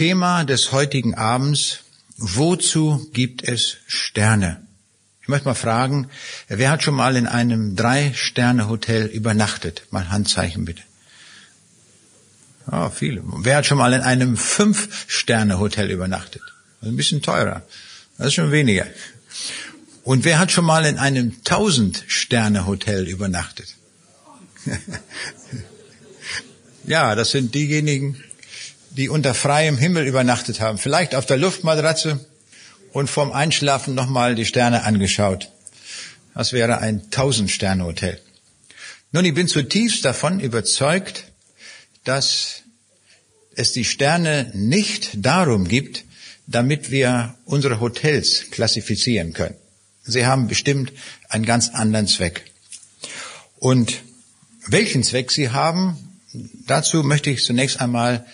Thema 0.00 0.44
des 0.44 0.72
heutigen 0.72 1.14
Abends, 1.14 1.80
wozu 2.16 3.06
gibt 3.12 3.46
es 3.46 3.76
Sterne? 3.86 4.66
Ich 5.20 5.28
möchte 5.28 5.46
mal 5.46 5.54
fragen, 5.54 6.08
wer 6.48 6.70
hat 6.70 6.82
schon 6.82 6.94
mal 6.94 7.16
in 7.16 7.26
einem 7.26 7.76
Drei-Sterne-Hotel 7.76 9.08
übernachtet? 9.08 9.82
Mal 9.90 10.08
Handzeichen 10.08 10.64
bitte. 10.64 10.80
Ah, 12.64 12.88
viele. 12.88 13.22
Wer 13.26 13.56
hat 13.58 13.66
schon 13.66 13.76
mal 13.76 13.92
in 13.92 14.00
einem 14.00 14.38
Fünf-Sterne-Hotel 14.38 15.90
übernachtet? 15.90 16.44
ein 16.80 16.96
bisschen 16.96 17.20
teurer. 17.20 17.60
Das 18.16 18.28
ist 18.28 18.34
schon 18.36 18.52
weniger. 18.52 18.86
Und 20.02 20.24
wer 20.24 20.38
hat 20.38 20.50
schon 20.50 20.64
mal 20.64 20.86
in 20.86 20.96
einem 20.96 21.44
Tausend-Sterne-Hotel 21.44 23.06
übernachtet? 23.06 23.76
ja, 26.86 27.14
das 27.14 27.32
sind 27.32 27.54
diejenigen, 27.54 28.16
die 28.90 29.08
unter 29.08 29.34
freiem 29.34 29.76
Himmel 29.76 30.06
übernachtet 30.06 30.60
haben. 30.60 30.78
Vielleicht 30.78 31.14
auf 31.14 31.26
der 31.26 31.36
Luftmatratze 31.36 32.24
und 32.92 33.08
vorm 33.08 33.32
Einschlafen 33.32 33.94
nochmal 33.94 34.34
die 34.34 34.44
Sterne 34.44 34.84
angeschaut. 34.84 35.50
Das 36.34 36.52
wäre 36.52 36.78
ein 36.78 37.10
Tausend-Sterne-Hotel. 37.10 38.20
Nun, 39.12 39.24
ich 39.24 39.34
bin 39.34 39.48
zutiefst 39.48 40.04
davon 40.04 40.40
überzeugt, 40.40 41.24
dass 42.04 42.62
es 43.54 43.72
die 43.72 43.84
Sterne 43.84 44.50
nicht 44.54 45.10
darum 45.24 45.66
gibt, 45.66 46.04
damit 46.46 46.90
wir 46.90 47.34
unsere 47.44 47.80
Hotels 47.80 48.46
klassifizieren 48.50 49.32
können. 49.32 49.56
Sie 50.02 50.26
haben 50.26 50.48
bestimmt 50.48 50.92
einen 51.28 51.44
ganz 51.44 51.68
anderen 51.68 52.06
Zweck. 52.06 52.50
Und 53.58 54.02
welchen 54.66 55.02
Zweck 55.02 55.30
sie 55.30 55.50
haben, 55.50 55.96
dazu 56.66 57.02
möchte 57.02 57.30
ich 57.30 57.44
zunächst 57.44 57.80
einmal 57.80 58.26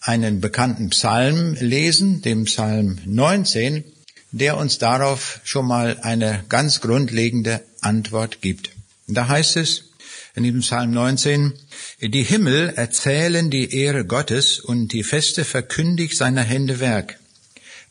einen 0.00 0.40
bekannten 0.40 0.90
Psalm 0.90 1.54
lesen, 1.60 2.22
dem 2.22 2.44
Psalm 2.44 2.98
19, 3.04 3.84
der 4.32 4.56
uns 4.56 4.78
darauf 4.78 5.40
schon 5.44 5.66
mal 5.66 5.98
eine 6.02 6.44
ganz 6.48 6.80
grundlegende 6.80 7.62
Antwort 7.80 8.40
gibt. 8.40 8.70
Da 9.06 9.28
heißt 9.28 9.56
es 9.56 9.90
in 10.34 10.44
diesem 10.44 10.60
Psalm 10.60 10.92
19, 10.92 11.52
die 12.00 12.22
Himmel 12.22 12.72
erzählen 12.76 13.50
die 13.50 13.74
Ehre 13.74 14.04
Gottes 14.04 14.60
und 14.60 14.92
die 14.92 15.02
Feste 15.02 15.44
verkündigt 15.44 16.16
seiner 16.16 16.42
Hände 16.42 16.80
Werk. 16.80 17.18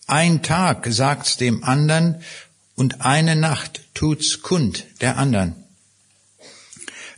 Ein 0.08 0.42
Tag 0.42 0.88
sagt's 0.90 1.38
dem 1.38 1.64
andern 1.64 2.24
und 2.76 3.02
eine 3.02 3.36
Nacht 3.36 3.82
tut's 3.94 4.42
kund 4.42 4.86
der 5.02 5.18
andern. 5.18 5.56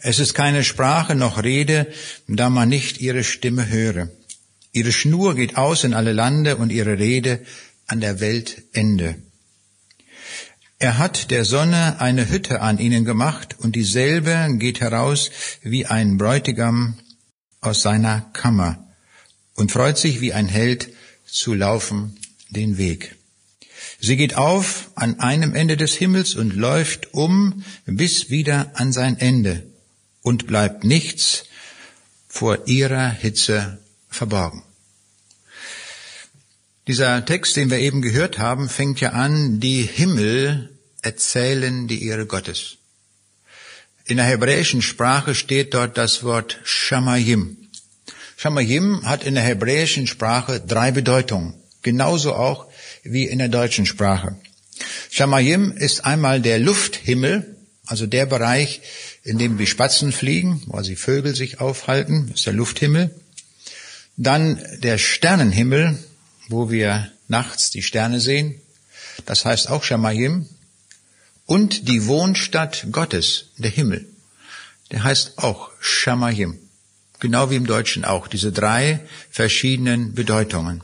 Es 0.01 0.17
ist 0.17 0.33
keine 0.33 0.63
Sprache 0.63 1.13
noch 1.13 1.43
Rede, 1.43 1.87
da 2.27 2.49
man 2.49 2.67
nicht 2.67 2.99
ihre 2.99 3.23
Stimme 3.23 3.69
höre. 3.69 4.09
Ihre 4.73 4.91
Schnur 4.91 5.35
geht 5.35 5.57
aus 5.57 5.83
in 5.83 5.93
alle 5.93 6.13
Lande 6.13 6.55
und 6.57 6.71
ihre 6.71 6.97
Rede 6.97 7.45
an 7.87 7.99
der 7.99 8.19
Weltende. 8.19 9.15
Er 10.79 10.97
hat 10.97 11.29
der 11.29 11.45
Sonne 11.45 11.99
eine 11.99 12.29
Hütte 12.29 12.61
an 12.61 12.79
ihnen 12.79 13.05
gemacht 13.05 13.55
und 13.59 13.75
dieselbe 13.75 14.47
geht 14.57 14.79
heraus 14.79 15.29
wie 15.61 15.85
ein 15.85 16.17
Bräutigam 16.17 16.97
aus 17.59 17.81
seiner 17.81 18.21
Kammer 18.33 18.87
und 19.55 19.71
freut 19.71 19.97
sich 19.97 20.21
wie 20.21 20.33
ein 20.33 20.47
Held 20.47 20.89
zu 21.25 21.53
laufen 21.53 22.17
den 22.49 22.77
Weg. 22.77 23.15
Sie 23.99 24.17
geht 24.17 24.35
auf 24.35 24.89
an 24.95 25.19
einem 25.19 25.53
Ende 25.53 25.77
des 25.77 25.93
Himmels 25.93 26.33
und 26.33 26.55
läuft 26.55 27.13
um 27.13 27.63
bis 27.85 28.29
wieder 28.29 28.71
an 28.73 28.91
sein 28.91 29.19
Ende 29.19 29.63
und 30.21 30.47
bleibt 30.47 30.83
nichts 30.83 31.43
vor 32.27 32.67
ihrer 32.67 33.09
Hitze 33.09 33.80
verborgen. 34.11 34.63
Dieser 36.87 37.25
Text, 37.25 37.55
den 37.55 37.71
wir 37.71 37.79
eben 37.79 38.01
gehört 38.01 38.37
haben, 38.37 38.69
fängt 38.69 38.99
ja 38.99 39.11
an, 39.11 39.59
die 39.59 39.81
Himmel 39.81 40.69
erzählen 41.01 41.87
die 41.87 42.05
Ehre 42.05 42.25
Gottes. 42.25 42.77
In 44.05 44.17
der 44.17 44.25
hebräischen 44.25 44.81
Sprache 44.81 45.35
steht 45.35 45.73
dort 45.73 45.97
das 45.97 46.23
Wort 46.23 46.59
Shamayim. 46.63 47.57
Shamayim 48.35 49.05
hat 49.05 49.23
in 49.23 49.35
der 49.35 49.43
hebräischen 49.43 50.07
Sprache 50.07 50.59
drei 50.59 50.91
Bedeutungen, 50.91 51.53
genauso 51.81 52.33
auch 52.33 52.65
wie 53.03 53.25
in 53.25 53.39
der 53.39 53.49
deutschen 53.49 53.85
Sprache. 53.85 54.35
Shamayim 55.11 55.71
ist 55.71 56.03
einmal 56.03 56.41
der 56.41 56.59
Lufthimmel, 56.59 57.55
also 57.85 58.07
der 58.07 58.25
Bereich, 58.25 58.81
in 59.23 59.37
dem 59.37 59.57
die 59.57 59.67
Spatzen 59.67 60.11
fliegen, 60.11 60.63
wo 60.65 60.81
die 60.81 60.95
Vögel 60.95 61.35
sich 61.35 61.59
aufhalten, 61.59 62.31
ist 62.33 62.45
der 62.47 62.53
Lufthimmel. 62.53 63.11
Dann 64.17 64.61
der 64.79 64.97
Sternenhimmel, 64.97 65.97
wo 66.47 66.69
wir 66.69 67.11
nachts 67.27 67.71
die 67.71 67.83
Sterne 67.83 68.19
sehen, 68.19 68.59
das 69.25 69.45
heißt 69.45 69.69
auch 69.69 69.83
Shamayim. 69.83 70.47
Und 71.45 71.87
die 71.87 72.05
Wohnstadt 72.07 72.87
Gottes, 72.91 73.45
der 73.57 73.71
Himmel, 73.71 74.07
der 74.91 75.03
heißt 75.03 75.37
auch 75.37 75.69
Shamayim. 75.79 76.59
Genau 77.19 77.49
wie 77.49 77.55
im 77.55 77.67
Deutschen 77.67 78.05
auch, 78.05 78.27
diese 78.27 78.51
drei 78.51 78.99
verschiedenen 79.29 80.13
Bedeutungen. 80.13 80.81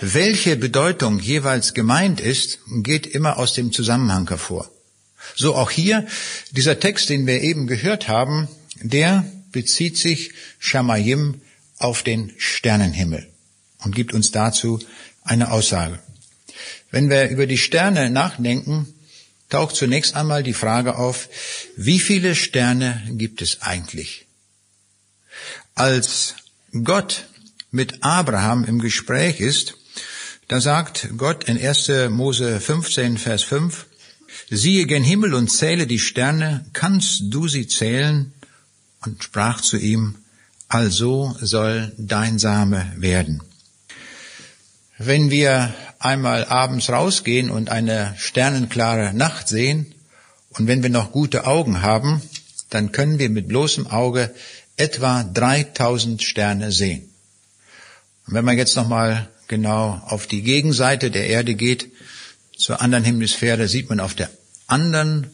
Welche 0.00 0.56
Bedeutung 0.56 1.20
jeweils 1.20 1.72
gemeint 1.72 2.20
ist, 2.20 2.58
geht 2.82 3.06
immer 3.06 3.38
aus 3.38 3.54
dem 3.54 3.72
Zusammenhang 3.72 4.28
hervor. 4.28 4.68
So 5.36 5.54
auch 5.54 5.70
hier, 5.70 6.06
dieser 6.50 6.80
Text, 6.80 7.08
den 7.08 7.26
wir 7.26 7.42
eben 7.42 7.66
gehört 7.66 8.08
haben, 8.08 8.48
der 8.82 9.24
bezieht 9.52 9.96
sich 9.96 10.32
Shamayim 10.58 11.40
auf 11.84 12.02
den 12.02 12.32
Sternenhimmel 12.38 13.28
und 13.84 13.94
gibt 13.94 14.14
uns 14.14 14.32
dazu 14.32 14.80
eine 15.22 15.52
Aussage. 15.52 15.98
Wenn 16.90 17.10
wir 17.10 17.28
über 17.28 17.46
die 17.46 17.58
Sterne 17.58 18.08
nachdenken, 18.08 18.94
taucht 19.50 19.76
zunächst 19.76 20.14
einmal 20.14 20.42
die 20.42 20.54
Frage 20.54 20.96
auf, 20.96 21.28
wie 21.76 21.98
viele 21.98 22.34
Sterne 22.34 23.02
gibt 23.10 23.42
es 23.42 23.60
eigentlich? 23.60 24.24
Als 25.74 26.36
Gott 26.84 27.26
mit 27.70 28.02
Abraham 28.02 28.64
im 28.64 28.78
Gespräch 28.78 29.40
ist, 29.40 29.76
da 30.48 30.62
sagt 30.62 31.10
Gott 31.18 31.44
in 31.44 31.58
1. 31.58 32.08
Mose 32.08 32.60
15, 32.60 33.18
Vers 33.18 33.42
5, 33.42 33.84
siehe 34.48 34.86
gen 34.86 35.04
Himmel 35.04 35.34
und 35.34 35.48
zähle 35.48 35.86
die 35.86 35.98
Sterne, 35.98 36.64
kannst 36.72 37.24
du 37.24 37.46
sie 37.46 37.66
zählen? 37.66 38.32
Und 39.02 39.22
sprach 39.22 39.60
zu 39.60 39.76
ihm, 39.76 40.23
also 40.68 41.36
soll 41.40 41.92
dein 41.96 42.38
Same 42.38 42.92
werden. 42.96 43.42
Wenn 44.98 45.30
wir 45.30 45.74
einmal 45.98 46.44
abends 46.44 46.90
rausgehen 46.90 47.50
und 47.50 47.70
eine 47.70 48.14
sternenklare 48.16 49.12
Nacht 49.14 49.48
sehen 49.48 49.94
und 50.50 50.66
wenn 50.66 50.82
wir 50.82 50.90
noch 50.90 51.12
gute 51.12 51.46
Augen 51.46 51.82
haben, 51.82 52.22
dann 52.70 52.92
können 52.92 53.18
wir 53.18 53.30
mit 53.30 53.48
bloßem 53.48 53.86
Auge 53.86 54.34
etwa 54.76 55.22
3000 55.22 56.22
Sterne 56.22 56.72
sehen. 56.72 57.08
Und 58.26 58.34
wenn 58.34 58.44
man 58.44 58.56
jetzt 58.56 58.76
nochmal 58.76 59.28
genau 59.48 60.02
auf 60.06 60.26
die 60.26 60.42
Gegenseite 60.42 61.10
der 61.10 61.26
Erde 61.26 61.54
geht, 61.54 61.90
zur 62.56 62.80
anderen 62.80 63.04
Hemisphäre, 63.04 63.68
sieht 63.68 63.88
man 63.88 64.00
auf 64.00 64.14
der 64.14 64.30
anderen 64.66 65.28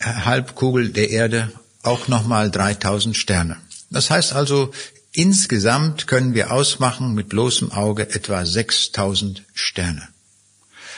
Halbkugel 0.00 0.90
der 0.90 1.10
Erde 1.10 1.52
auch 1.82 2.08
nochmal 2.08 2.50
3000 2.50 3.16
Sterne. 3.16 3.56
Das 3.92 4.10
heißt 4.10 4.32
also, 4.32 4.72
insgesamt 5.12 6.06
können 6.06 6.34
wir 6.34 6.50
ausmachen 6.50 7.14
mit 7.14 7.28
bloßem 7.28 7.72
Auge 7.72 8.08
etwa 8.14 8.44
6000 8.44 9.42
Sterne. 9.54 10.08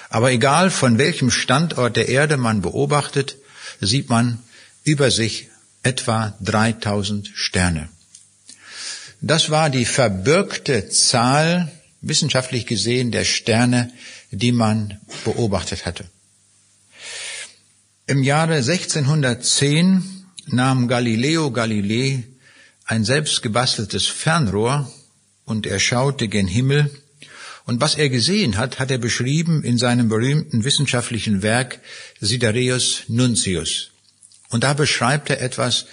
Aber 0.09 0.31
egal 0.31 0.71
von 0.71 0.97
welchem 0.97 1.31
Standort 1.31 1.97
der 1.97 2.09
Erde 2.09 2.37
man 2.37 2.63
beobachtet, 2.63 3.37
sieht 3.81 4.09
man 4.09 4.39
über 4.85 5.11
sich 5.11 5.49
etwa 5.83 6.37
3000 6.41 7.31
Sterne. 7.35 7.89
Das 9.21 9.51
war 9.51 9.71
die 9.71 9.87
verbürgte 9.87 10.89
Zahl 10.89 11.73
wissenschaftlich 12.01 12.67
gesehen 12.67 13.11
der 13.11 13.25
Sterne, 13.25 13.91
die 14.31 14.53
man 14.53 15.01
beobachtet 15.25 15.85
hatte. 15.87 16.05
Im 18.07 18.23
Jahre 18.23 18.57
1610 18.57 20.27
nahm 20.47 20.89
Galileo 20.89 21.51
Galilei 21.51 22.25
ein 22.85 23.05
selbst 23.05 23.43
gebasteltes 23.43 24.07
Fernrohr 24.07 24.91
und 25.45 25.67
er 25.67 25.81
schaute 25.81 26.29
gen 26.29 26.47
Himmel 26.47 26.91
und 27.67 27.81
was 27.81 27.95
er 27.95 28.11
gesehen 28.11 28.59
hat, 28.59 28.79
hat 28.79 28.91
er 28.91 28.99
beschrieben 28.99 29.65
in 29.65 29.79
seinem 29.79 30.09
berühmten 30.09 30.65
wissenschaftlichen 30.65 31.43
Werk 31.43 31.81
Sidereus 32.21 33.05
Nuntius. 33.09 33.91
Und 34.51 34.65
da 34.65 34.75
beschreibt 34.75 35.31
er 35.31 35.41
etwas 35.41 35.87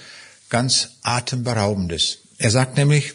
ganz 0.50 0.98
atemberaubendes. 1.02 2.20
Er 2.38 2.52
sagt 2.52 2.78
nämlich, 2.78 3.14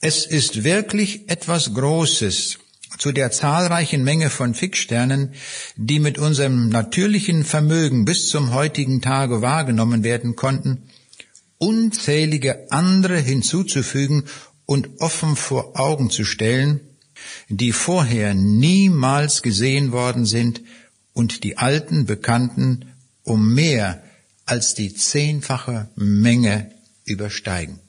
es 0.00 0.24
ist 0.24 0.62
wirklich 0.62 1.28
etwas 1.28 1.74
Großes 1.74 2.58
zu 2.98 3.10
der 3.10 3.32
zahlreichen 3.32 4.04
Menge 4.04 4.30
von 4.30 4.54
Fixsternen, 4.54 5.34
die 5.76 5.98
mit 5.98 6.18
unserem 6.18 6.68
natürlichen 6.68 7.44
Vermögen 7.44 8.04
bis 8.04 8.28
zum 8.28 8.54
heutigen 8.54 9.02
Tage 9.02 9.42
wahrgenommen 9.42 10.04
werden 10.04 10.36
konnten, 10.36 10.88
unzählige 11.58 12.70
andere 12.70 13.18
hinzuzufügen 13.18 14.24
und 14.66 15.00
offen 15.00 15.36
vor 15.36 15.78
Augen 15.78 16.10
zu 16.10 16.24
stellen, 16.24 16.80
die 17.48 17.72
vorher 17.72 18.34
niemals 18.34 19.42
gesehen 19.42 19.92
worden 19.92 20.24
sind 20.24 20.62
und 21.12 21.42
die 21.44 21.58
alten 21.58 22.06
Bekannten 22.06 22.92
um 23.24 23.54
mehr 23.54 24.02
als 24.46 24.74
die 24.74 24.94
zehnfache 24.94 25.88
Menge 25.96 26.70
übersteigen. 27.04 27.80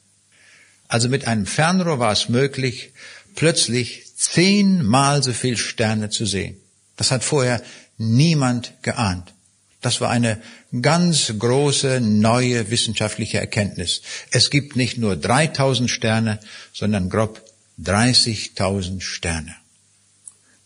Also 0.87 1.07
mit 1.07 1.27
einem 1.27 1.45
Fernrohr 1.45 1.99
war 1.99 2.11
es 2.11 2.29
möglich, 2.29 2.93
plötzlich 3.35 4.15
zehnmal 4.15 5.21
so 5.23 5.31
viel 5.31 5.55
Sterne 5.55 6.09
zu 6.09 6.25
sehen. 6.25 6.57
Das 6.97 7.11
hat 7.11 7.23
vorher 7.23 7.61
niemand 7.97 8.73
geahnt. 8.81 9.33
Das 9.81 10.01
war 10.01 10.09
eine 10.09 10.41
ganz 10.81 11.33
große 11.37 12.01
neue 12.01 12.69
wissenschaftliche 12.69 13.39
Erkenntnis. 13.39 14.01
Es 14.31 14.49
gibt 14.49 14.75
nicht 14.75 14.97
nur 14.97 15.15
3000 15.15 15.89
Sterne, 15.89 16.39
sondern 16.73 17.09
grob 17.09 17.41
30.000 17.81 19.01
Sterne. 19.01 19.55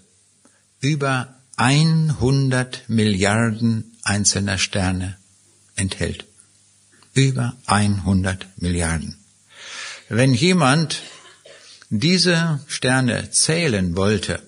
über 0.81 1.33
100 1.55 2.89
Milliarden 2.89 3.95
einzelner 4.03 4.57
Sterne 4.57 5.15
enthält. 5.77 6.25
Über 7.13 7.55
100 7.67 8.47
Milliarden. 8.57 9.17
Wenn 10.09 10.33
jemand 10.33 11.01
diese 11.89 12.59
Sterne 12.67 13.31
zählen 13.31 13.95
wollte 13.95 14.43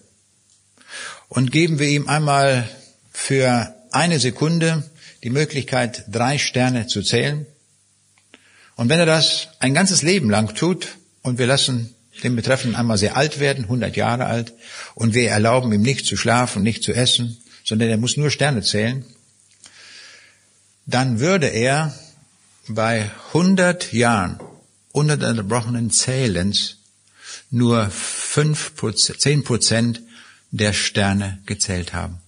und 1.30 1.54
geben 1.54 1.80
wir 1.80 1.88
ihm 1.88 2.10
einmal 2.10 2.70
für 3.14 3.74
eine 3.98 4.20
Sekunde 4.20 4.84
die 5.24 5.30
Möglichkeit, 5.30 6.06
drei 6.08 6.38
Sterne 6.38 6.88
zu 6.88 7.02
zählen. 7.02 7.46
Und 8.76 8.90
wenn 8.90 9.00
er 9.00 9.06
das 9.06 9.50
ein 9.60 9.74
ganzes 9.74 10.04
Leben 10.04 10.30
lang 10.30 10.54
tut 10.56 10.98
und 11.24 11.40
wir 11.40 11.48
lassen 11.48 11.94
den 12.24 12.36
Betreffenden 12.36 12.76
einmal 12.76 12.98
sehr 12.98 13.18
alt 13.18 13.40
werden, 13.40 13.66
100 13.66 13.96
Jahre 13.96 14.26
alt, 14.26 14.54
und 14.96 15.14
wir 15.14 15.30
erlauben 15.30 15.72
ihm 15.74 15.82
nicht 15.82 16.06
zu 16.06 16.16
schlafen, 16.16 16.64
nicht 16.64 16.84
zu 16.84 16.94
essen, 16.94 17.38
sondern 17.64 17.90
er 17.90 17.98
muss 17.98 18.18
nur 18.18 18.32
Sterne 18.32 18.62
zählen, 18.62 19.06
dann 20.86 21.20
würde 21.20 21.48
er 21.48 21.94
bei 22.68 23.12
100 23.34 23.94
Jahren 23.94 24.40
ununterbrochenen 24.92 25.92
Zählens 25.92 26.78
nur 27.50 27.90
5 27.90 28.74
10 29.18 29.44
Prozent 29.44 30.02
der 30.52 30.74
Sterne 30.74 31.40
gezählt 31.46 31.94
haben. 31.94 32.20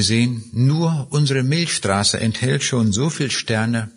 Wir 0.00 0.06
sehen, 0.06 0.48
nur 0.54 1.08
unsere 1.10 1.42
Milchstraße 1.42 2.18
enthält 2.18 2.64
schon 2.64 2.90
so 2.90 3.10
viel 3.10 3.30
Sterne, 3.30 3.90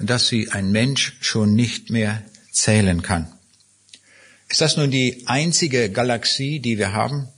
dass 0.00 0.26
sie 0.26 0.50
ein 0.50 0.72
Mensch 0.72 1.16
schon 1.20 1.54
nicht 1.54 1.90
mehr 1.90 2.24
zählen 2.50 3.02
kann. 3.02 3.32
Ist 4.48 4.60
das 4.60 4.76
nun 4.76 4.90
die 4.90 5.22
einzige 5.26 5.90
Galaxie, 5.90 6.58
die 6.58 6.76
wir 6.76 6.92
haben? 6.92 7.28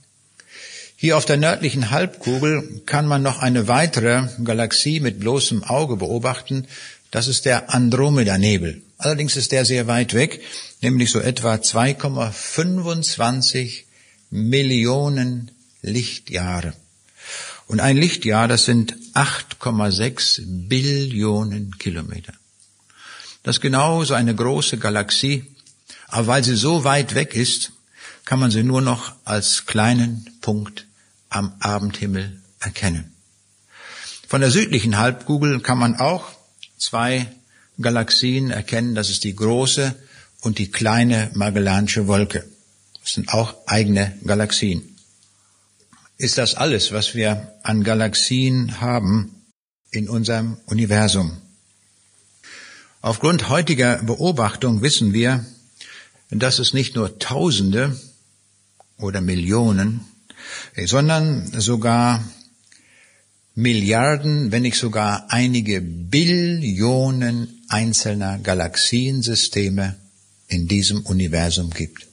Hier 0.95 1.15
auf 1.15 1.25
der 1.25 1.37
nördlichen 1.37 1.91
Halbkugel 1.91 2.81
kann 2.87 3.05
man 3.05 3.21
noch 3.21 3.37
eine 3.37 3.67
weitere 3.67 4.29
Galaxie 4.43 4.99
mit 4.99 5.19
bloßem 5.19 5.63
Auge 5.63 5.95
beobachten. 5.95 6.65
Das 7.11 7.27
ist 7.27 7.45
der 7.45 7.71
Andromeda-Nebel. 7.71 8.81
Allerdings 8.97 9.35
ist 9.35 9.51
der 9.51 9.63
sehr 9.63 9.85
weit 9.85 10.15
weg, 10.15 10.41
nämlich 10.81 11.11
so 11.11 11.19
etwa 11.19 11.53
2,25 11.53 13.83
Millionen 14.31 15.51
Lichtjahre. 15.83 16.73
Und 17.67 17.79
ein 17.79 17.97
Lichtjahr, 17.97 18.47
das 18.47 18.65
sind 18.65 18.95
8,6 19.13 20.41
Billionen 20.67 21.77
Kilometer. 21.77 22.33
Das 23.43 23.57
ist 23.57 23.61
genau 23.61 24.03
so 24.03 24.13
eine 24.13 24.35
große 24.35 24.77
Galaxie. 24.77 25.45
Aber 26.07 26.27
weil 26.27 26.43
sie 26.43 26.55
so 26.55 26.83
weit 26.83 27.15
weg 27.15 27.35
ist, 27.35 27.71
kann 28.23 28.39
man 28.39 28.51
sie 28.51 28.63
nur 28.63 28.81
noch 28.81 29.13
als 29.23 29.65
kleinen 29.65 30.27
Punkt 30.41 30.85
am 31.29 31.53
Abendhimmel 31.59 32.39
erkennen. 32.59 33.11
Von 34.27 34.41
der 34.41 34.51
südlichen 34.51 34.97
Halbkugel 34.97 35.59
kann 35.59 35.77
man 35.77 35.95
auch 35.95 36.25
zwei 36.77 37.27
Galaxien 37.79 38.51
erkennen. 38.51 38.95
Das 38.95 39.09
ist 39.09 39.23
die 39.23 39.35
große 39.35 39.95
und 40.41 40.59
die 40.59 40.71
kleine 40.71 41.31
Magellanische 41.33 42.07
Wolke. 42.07 42.45
Das 43.01 43.13
sind 43.13 43.29
auch 43.29 43.55
eigene 43.67 44.17
Galaxien 44.23 44.94
ist 46.17 46.37
das 46.37 46.55
alles, 46.55 46.91
was 46.91 47.15
wir 47.15 47.53
an 47.63 47.83
Galaxien 47.83 48.79
haben 48.79 49.45
in 49.91 50.09
unserem 50.09 50.57
Universum. 50.65 51.37
Aufgrund 53.01 53.49
heutiger 53.49 54.01
Beobachtung 54.03 54.81
wissen 54.81 55.13
wir, 55.13 55.45
dass 56.31 56.59
es 56.59 56.73
nicht 56.73 56.95
nur 56.95 57.19
Tausende 57.19 57.99
oder 58.97 59.21
Millionen, 59.21 60.01
sondern 60.85 61.47
sogar 61.59 62.23
Milliarden, 63.53 64.51
wenn 64.51 64.63
nicht 64.63 64.77
sogar 64.77 65.31
einige 65.31 65.81
Billionen 65.81 67.61
einzelner 67.69 68.37
Galaxiensysteme 68.39 69.95
in 70.47 70.67
diesem 70.67 71.05
Universum 71.05 71.69
gibt. 71.69 72.07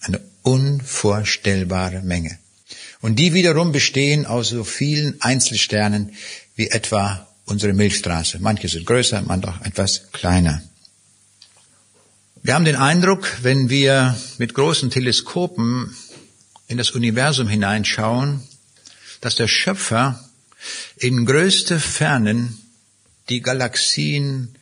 Eine 0.00 0.20
unvorstellbare 0.42 2.02
Menge. 2.02 2.38
Und 3.00 3.16
die 3.16 3.32
wiederum 3.32 3.72
bestehen 3.72 4.26
aus 4.26 4.50
so 4.50 4.64
vielen 4.64 5.20
Einzelsternen 5.22 6.14
wie 6.54 6.68
etwa 6.68 7.26
unsere 7.46 7.72
Milchstraße. 7.72 8.38
Manche 8.40 8.68
sind 8.68 8.86
größer, 8.86 9.22
manche 9.22 9.48
auch 9.48 9.60
etwas 9.62 10.12
kleiner. 10.12 10.62
Wir 12.42 12.54
haben 12.54 12.64
den 12.64 12.76
Eindruck, 12.76 13.38
wenn 13.42 13.68
wir 13.68 14.18
mit 14.38 14.54
großen 14.54 14.90
Teleskopen 14.90 15.94
in 16.68 16.78
das 16.78 16.92
Universum 16.92 17.48
hineinschauen, 17.48 18.42
dass 19.20 19.36
der 19.36 19.48
Schöpfer 19.48 20.24
in 20.96 21.26
größte 21.26 21.80
Fernen 21.80 22.58
die 23.28 23.42
Galaxien 23.42 24.54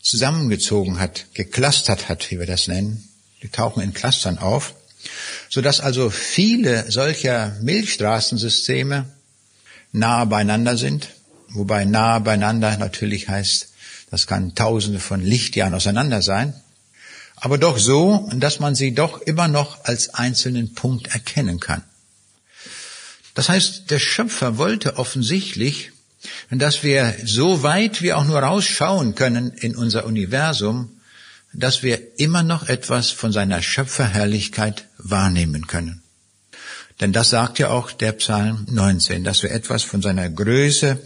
zusammengezogen 0.00 0.98
hat, 0.98 1.26
geklustert 1.34 2.08
hat, 2.08 2.30
wie 2.30 2.38
wir 2.38 2.46
das 2.46 2.68
nennen. 2.68 3.08
Die 3.42 3.48
tauchen 3.48 3.82
in 3.82 3.94
Clustern 3.94 4.38
auf 4.38 4.74
sodass 5.48 5.80
also 5.80 6.10
viele 6.10 6.90
solcher 6.90 7.56
Milchstraßensysteme 7.62 9.06
nahe 9.92 10.26
beieinander 10.26 10.76
sind, 10.76 11.08
wobei 11.48 11.84
nahe 11.84 12.20
beieinander 12.20 12.76
natürlich 12.76 13.28
heißt, 13.28 13.68
das 14.10 14.26
kann 14.26 14.54
tausende 14.54 15.00
von 15.00 15.20
Lichtjahren 15.22 15.74
auseinander 15.74 16.22
sein, 16.22 16.54
aber 17.36 17.58
doch 17.58 17.78
so, 17.78 18.28
dass 18.34 18.58
man 18.60 18.74
sie 18.74 18.94
doch 18.94 19.20
immer 19.20 19.48
noch 19.48 19.84
als 19.84 20.14
einzelnen 20.14 20.74
Punkt 20.74 21.08
erkennen 21.08 21.60
kann. 21.60 21.84
Das 23.34 23.48
heißt, 23.48 23.90
der 23.90 24.00
Schöpfer 24.00 24.58
wollte 24.58 24.96
offensichtlich, 24.96 25.92
dass 26.50 26.82
wir 26.82 27.14
so 27.24 27.62
weit 27.62 28.02
wir 28.02 28.18
auch 28.18 28.24
nur 28.24 28.40
rausschauen 28.40 29.14
können 29.14 29.52
in 29.52 29.76
unser 29.76 30.06
Universum, 30.06 30.90
dass 31.52 31.82
wir 31.82 32.18
immer 32.18 32.42
noch 32.42 32.68
etwas 32.68 33.10
von 33.10 33.32
seiner 33.32 33.62
Schöpferherrlichkeit 33.62 34.86
wahrnehmen 34.98 35.66
können. 35.66 36.02
Denn 37.00 37.12
das 37.12 37.30
sagt 37.30 37.58
ja 37.58 37.70
auch 37.70 37.90
der 37.92 38.12
Psalm 38.12 38.66
19, 38.70 39.24
dass 39.24 39.42
wir 39.42 39.50
etwas 39.50 39.82
von 39.82 40.02
seiner 40.02 40.28
Größe 40.28 41.00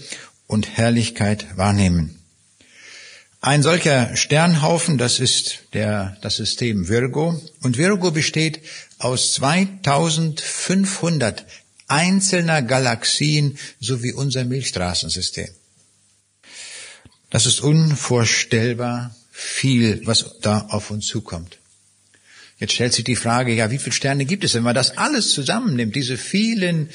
und 0.47 0.77
Herrlichkeit 0.77 1.57
wahrnehmen. 1.57 2.19
Ein 3.41 3.63
solcher 3.63 4.17
Sternhaufen, 4.17 4.99
das 4.99 5.19
ist 5.19 5.61
der, 5.73 6.17
das 6.23 6.37
System 6.37 6.89
Virgo. 6.89 7.41
Und 7.61 7.77
Virgo 7.77 8.13
besteht 8.13 8.61
aus 8.99 9.33
2500 9.35 11.45
einzelner 11.89 12.63
Galaxien 12.63 13.59
sowie 13.81 14.13
unser 14.13 14.45
Milchstraßensystem. 14.45 15.49
Das 17.31 17.47
ist 17.47 17.61
unvorstellbar 17.61 19.13
viel, 19.43 20.01
was 20.07 20.39
da 20.41 20.67
auf 20.69 20.91
uns 20.91 21.07
zukommt. 21.07 21.59
Jetzt 22.59 22.75
stellt 22.75 22.93
sich 22.93 23.05
die 23.05 23.17
Frage, 23.17 23.53
ja, 23.53 23.71
wie 23.71 23.79
viele 23.79 23.93
Sterne 23.93 24.25
gibt 24.25 24.45
es, 24.45 24.55
wenn 24.55 24.63
man 24.63 24.75
das 24.75 24.97
alles 24.97 25.33
zusammennimmt, 25.33 25.97
diese 25.97 26.17
vielen 26.17 26.91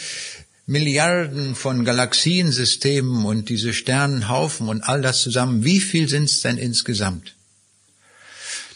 Milliarden 0.66 1.56
von 1.56 1.86
Galaxiensystemen 1.86 3.26
und 3.26 3.50
diese 3.50 3.74
Sternenhaufen 3.74 4.70
und 4.70 4.82
all 4.82 5.02
das 5.02 5.22
zusammen, 5.22 5.64
wie 5.64 5.80
viel 5.80 6.08
sind 6.08 6.26
es 6.26 6.42
denn 6.42 6.58
insgesamt? 6.58 7.36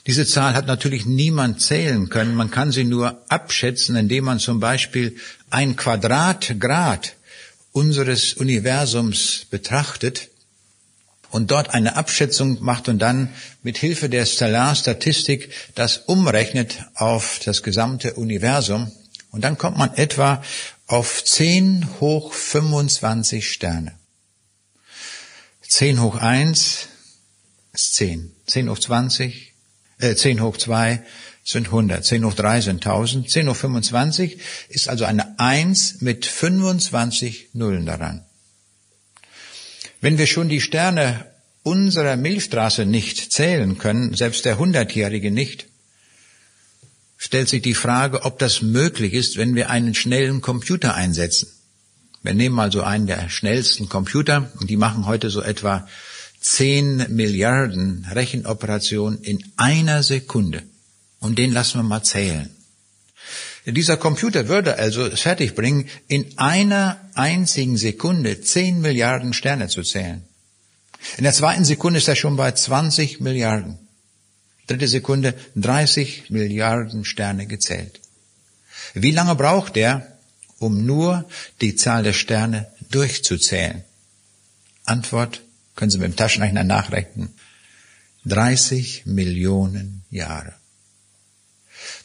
Diese 0.08 0.26
Zahl 0.26 0.54
hat 0.54 0.68
natürlich 0.68 1.06
niemand 1.06 1.62
zählen 1.62 2.10
können. 2.10 2.36
Man 2.36 2.50
kann 2.50 2.72
sie 2.72 2.86
nur 2.86 3.22
abschätzen, 3.30 3.96
indem 3.96 4.26
man 4.26 4.40
zum 4.40 4.60
Beispiel 4.60 5.16
ein 5.50 5.76
Quadratgrad 5.76 7.16
unseres 7.72 8.34
Universums 8.34 9.46
betrachtet 9.50 10.31
und 11.32 11.52
dort 11.52 11.74
eine 11.74 11.96
Abschätzung 11.96 12.62
macht 12.62 12.90
und 12.90 13.00
dann 13.00 13.30
mit 13.64 13.78
Hilfe 13.78 14.10
der 14.10 14.26
Stellarstatistik 14.26 15.50
das 15.76 15.98
umrechnet 15.98 16.86
auf 16.96 17.40
das 17.44 17.64
gesamte 17.64 18.14
Universum. 18.14 18.92
Und 19.32 19.44
dann 19.44 19.58
kommt 19.58 19.78
man 19.78 19.94
etwa 19.96 20.44
auf 20.88 21.24
10 21.24 21.88
hoch 22.02 22.34
25 22.34 23.50
Sterne. 23.50 23.94
10 25.62 26.02
hoch 26.02 26.18
1 26.18 26.88
ist 27.72 27.96
10. 27.96 28.34
10 28.46 28.70
hoch 28.70 28.80
20, 28.80 29.54
äh, 30.00 30.16
10 30.16 30.42
hoch 30.42 30.58
2 30.58 31.02
sind 31.46 31.68
100. 31.68 32.04
10 32.04 32.26
hoch 32.26 32.34
3 32.34 32.62
sind 32.62 32.86
1000. 32.86 33.30
10 33.30 33.48
hoch 33.48 33.56
25 33.56 34.38
ist 34.68 34.90
also 34.90 35.06
eine 35.06 35.40
1 35.40 36.02
mit 36.02 36.26
25 36.26 37.50
Nullen 37.54 37.86
daran. 37.86 38.26
Wenn 40.02 40.18
wir 40.18 40.28
schon 40.28 40.50
die 40.50 40.62
Sterne 40.62 41.26
unserer 41.64 42.18
Milchstraße 42.18 42.86
nicht 42.86 43.32
zählen 43.32 43.78
können, 43.78 44.16
selbst 44.16 44.46
der 44.46 44.58
Hundertjährige 44.58 45.30
nicht, 45.30 45.68
stellt 47.18 47.50
sich 47.50 47.62
die 47.62 47.76
Frage, 47.76 48.24
ob 48.24 48.40
das 48.40 48.64
möglich 48.64 49.14
ist, 49.14 49.38
wenn 49.38 49.54
wir 49.54 49.70
einen 49.70 49.94
schnellen 49.94 50.42
Computer 50.42 50.96
einsetzen. 50.96 51.50
Wir 52.24 52.34
nehmen 52.34 52.60
also 52.60 52.82
einen 52.82 53.06
der 53.06 53.30
schnellsten 53.30 53.90
Computer 53.90 54.52
und 54.60 54.72
die 54.72 54.78
machen 54.78 55.06
heute 55.06 55.30
so 55.30 55.42
etwa 55.42 55.88
10 56.40 57.08
Milliarden 57.10 58.08
Rechenoperationen 58.12 59.22
in 59.22 59.44
einer 59.56 60.02
Sekunde. 60.02 60.64
Und 61.20 61.38
den 61.38 61.52
lassen 61.52 61.78
wir 61.78 61.84
mal 61.84 62.04
zählen. 62.04 62.50
Dieser 63.66 63.98
Computer 63.98 64.48
würde 64.48 64.78
also 64.78 65.06
es 65.06 65.22
fertigbringen, 65.22 65.88
in 66.08 66.38
einer 66.38 67.00
einzigen 67.14 67.78
Sekunde 67.78 68.42
10 68.42 68.82
Milliarden 68.82 69.34
Sterne 69.34 69.68
zu 69.68 69.84
zählen. 69.84 70.24
In 71.18 71.24
der 71.24 71.34
zweiten 71.34 71.66
Sekunde 71.66 72.00
ist 72.00 72.08
er 72.08 72.16
schon 72.16 72.38
bei 72.38 72.52
20 72.52 73.20
Milliarden. 73.20 73.78
Dritte 74.68 74.88
Sekunde 74.88 75.36
30 75.56 76.30
Milliarden 76.30 77.06
Sterne 77.06 77.46
gezählt. 77.46 78.00
Wie 78.94 79.12
lange 79.12 79.36
braucht 79.36 79.78
er, 79.78 80.18
um 80.58 80.86
nur 80.86 81.28
die 81.62 81.76
Zahl 81.76 82.04
der 82.04 82.14
Sterne 82.14 82.72
durchzuzählen? 82.90 83.84
Antwort 84.86 85.42
können 85.76 85.92
Sie 85.92 85.98
mit 85.98 86.08
dem 86.08 86.16
Taschenrechner 86.16 86.64
nachrechnen. 86.64 87.34
30 88.26 89.06
Millionen 89.06 90.04
Jahre. 90.10 90.54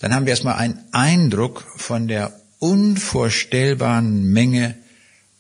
Dann 0.01 0.15
haben 0.15 0.27
wir 0.27 0.31
erstmal 0.31 0.57
einen 0.57 0.85
Eindruck 0.93 1.65
von 1.77 2.09
der 2.09 2.39
unvorstellbaren 2.59 4.25
Menge 4.25 4.77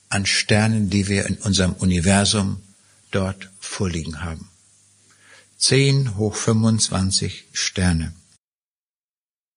an 0.08 0.26
Sternen, 0.26 0.90
die 0.90 1.08
wir 1.08 1.26
in 1.26 1.36
unserem 1.36 1.72
Universum 1.72 2.62
dort 3.10 3.50
vorliegen 3.60 4.22
haben. 4.22 4.48
10 5.58 6.16
hoch 6.16 6.36
25 6.36 7.44
Sterne. 7.52 8.12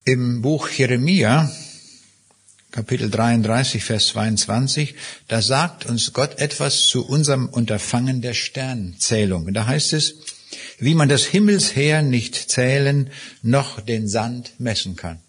Im 0.05 0.41
Buch 0.41 0.69
Jeremia, 0.69 1.51
Kapitel 2.71 3.09
33, 3.09 3.83
Vers 3.83 4.07
22, 4.07 4.95
da 5.27 5.41
sagt 5.41 5.85
uns 5.85 6.13
Gott 6.13 6.39
etwas 6.39 6.87
zu 6.87 7.05
unserem 7.05 7.49
Unterfangen 7.49 8.21
der 8.21 8.33
Sternzählung. 8.33 9.53
Da 9.53 9.65
heißt 9.65 9.93
es, 9.93 10.15
wie 10.79 10.95
man 10.95 11.09
das 11.09 11.25
Himmelsheer 11.25 12.01
nicht 12.01 12.35
zählen, 12.35 13.11
noch 13.41 13.79
den 13.81 14.07
Sand 14.07 14.53
messen 14.59 14.95
kann. 14.95 15.19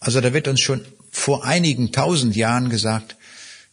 Also 0.00 0.20
da 0.20 0.32
wird 0.32 0.48
uns 0.48 0.60
schon 0.60 0.84
vor 1.10 1.44
einigen 1.44 1.92
tausend 1.92 2.36
Jahren 2.36 2.70
gesagt, 2.70 3.16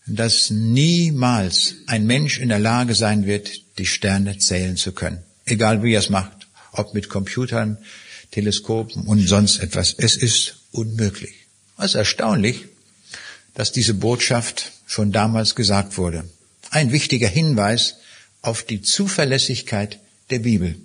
dass 0.06 0.50
niemals 0.50 1.76
ein 1.88 2.06
Mensch 2.06 2.40
in 2.40 2.50
der 2.50 2.60
Lage 2.60 2.96
sein 2.96 3.26
wird, 3.26 3.50
die 3.78 3.86
Sterne 3.86 4.38
zählen 4.38 4.78
zu 4.78 4.92
können. 4.92 5.24
Egal 5.46 5.84
wie 5.84 5.94
er 5.94 6.00
es 6.00 6.10
macht, 6.10 6.48
ob 6.72 6.94
mit 6.94 7.10
Computern, 7.10 7.78
Teleskopen 8.32 9.04
und 9.04 9.28
sonst 9.28 9.60
etwas. 9.60 9.94
Es 9.98 10.16
ist 10.16 10.56
unmöglich. 10.72 11.34
Es 11.78 11.88
ist 11.88 11.96
erstaunlich, 11.96 12.66
dass 13.54 13.72
diese 13.72 13.94
Botschaft 13.94 14.72
schon 14.88 15.12
damals 15.12 15.56
gesagt 15.56 15.98
wurde. 15.98 16.30
Ein 16.70 16.92
wichtiger 16.92 17.28
Hinweis 17.28 17.96
auf 18.42 18.64
die 18.64 18.82
Zuverlässigkeit 18.82 20.00
der 20.32 20.40
Bibel. 20.40 20.78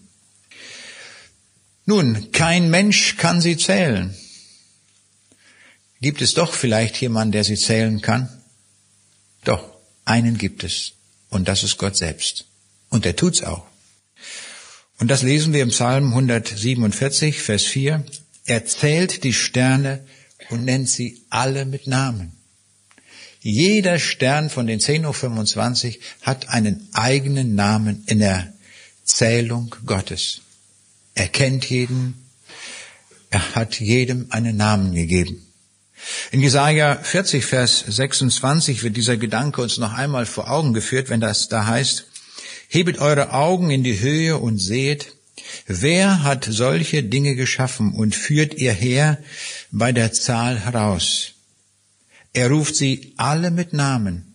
Nun, 1.85 2.33
kein 2.33 2.69
Mensch 2.69 3.17
kann 3.17 3.41
sie 3.41 3.57
zählen. 3.57 4.15
Gibt 6.01 6.21
es 6.21 6.35
doch 6.35 6.53
vielleicht 6.53 7.01
jemanden, 7.01 7.33
der 7.33 7.45
sie 7.45 7.57
zählen 7.57 8.01
kann? 8.01 8.29
Doch, 9.45 9.71
einen 10.05 10.37
gibt 10.37 10.65
es. 10.65 10.93
Und 11.31 11.49
das 11.49 11.63
ist 11.63 11.79
Gott 11.79 11.97
selbst. 11.97 12.47
Und 12.89 13.07
er 13.07 13.17
tut's 13.17 13.43
auch. 13.43 13.67
Und 14.99 15.11
das 15.11 15.23
lesen 15.23 15.53
wir 15.53 15.63
im 15.63 15.71
Psalm 15.71 16.09
147, 16.09 17.41
Vers 17.41 17.65
4. 17.65 18.05
Er 18.47 18.65
zählt 18.65 19.25
die 19.25 19.33
Sterne 19.33 20.05
und 20.51 20.65
nennt 20.65 20.89
sie 20.89 21.23
alle 21.31 21.67
mit 21.67 21.87
Namen. 21.87 22.33
Jeder 23.41 23.99
Stern 23.99 24.51
von 24.51 24.67
den 24.67 24.81
10.25 24.81 25.99
Uhr 25.99 26.03
hat 26.23 26.49
einen 26.49 26.89
eigenen 26.93 27.55
Namen 27.55 28.03
in 28.07 28.19
der 28.19 28.53
Zählung 29.07 29.75
Gottes. 29.87 30.41
Er 31.15 31.29
kennt 31.29 31.71
jeden, 31.71 32.15
er 33.31 33.55
hat 33.55 33.81
jedem 33.81 34.27
einen 34.31 34.57
Namen 34.57 34.95
gegeben. 34.95 35.47
In 36.33 36.43
Jesaja 36.43 36.97
40, 36.97 37.45
Vers 37.45 37.85
26 37.87 38.83
wird 38.83 38.97
dieser 38.97 39.17
Gedanke 39.17 39.63
uns 39.63 39.79
noch 39.79 39.95
einmal 39.95 40.27
vor 40.27 40.51
Augen 40.51 40.75
geführt, 40.75 41.09
wenn 41.09 41.21
das 41.21 41.49
da 41.49 41.67
heißt, 41.67 42.07
Hebet 42.69 42.99
eure 42.99 43.33
Augen 43.33 43.71
in 43.71 43.85
die 43.85 44.01
Höhe 44.01 44.37
und 44.39 44.59
seht, 44.59 45.15
wer 45.67 46.25
hat 46.25 46.47
solche 46.49 47.03
Dinge 47.03 47.37
geschaffen 47.37 47.95
und 47.95 48.15
führt 48.15 48.55
ihr 48.55 48.73
her 48.73 49.19
bei 49.71 49.93
der 49.93 50.13
Zahl 50.13 50.59
heraus. 50.59 51.33
Er 52.33 52.51
ruft 52.51 52.75
sie 52.75 53.15
alle 53.17 53.51
mit 53.51 53.73
Namen 53.73 54.35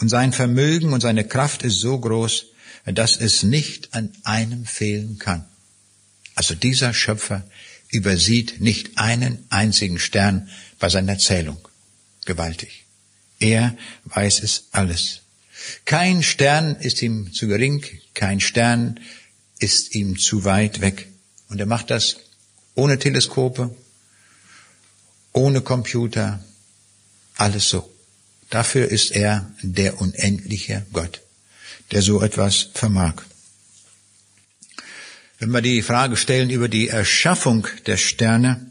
und 0.00 0.08
sein 0.08 0.32
Vermögen 0.32 0.92
und 0.92 1.02
seine 1.02 1.24
Kraft 1.24 1.62
ist 1.62 1.80
so 1.80 1.98
groß, 2.00 2.46
dass 2.94 3.16
es 3.16 3.42
nicht 3.42 3.94
an 3.94 4.12
einem 4.22 4.64
fehlen 4.64 5.18
kann. 5.18 5.44
Also 6.34 6.54
dieser 6.54 6.94
Schöpfer 6.94 7.44
übersieht 7.90 8.60
nicht 8.60 8.98
einen 8.98 9.44
einzigen 9.50 9.98
Stern 9.98 10.48
bei 10.78 10.88
seiner 10.88 11.18
Zählung. 11.18 11.58
Gewaltig. 12.24 12.84
Er 13.38 13.76
weiß 14.04 14.42
es 14.42 14.64
alles. 14.72 15.22
Kein 15.84 16.22
Stern 16.22 16.76
ist 16.76 17.02
ihm 17.02 17.32
zu 17.32 17.48
gering, 17.48 17.84
kein 18.14 18.40
Stern 18.40 19.00
ist 19.58 19.94
ihm 19.94 20.18
zu 20.18 20.44
weit 20.44 20.80
weg. 20.80 21.08
Und 21.48 21.60
er 21.60 21.66
macht 21.66 21.90
das 21.90 22.16
ohne 22.74 22.98
Teleskope, 22.98 23.74
ohne 25.32 25.60
Computer, 25.60 26.44
alles 27.36 27.68
so. 27.68 27.90
Dafür 28.50 28.88
ist 28.88 29.10
er 29.12 29.50
der 29.62 30.00
unendliche 30.00 30.86
Gott, 30.92 31.20
der 31.92 32.02
so 32.02 32.22
etwas 32.22 32.68
vermag. 32.74 33.14
Wenn 35.38 35.50
wir 35.50 35.60
die 35.60 35.82
Frage 35.82 36.16
stellen 36.16 36.50
über 36.50 36.68
die 36.68 36.88
Erschaffung 36.88 37.66
der 37.86 37.98
Sterne, 37.98 38.70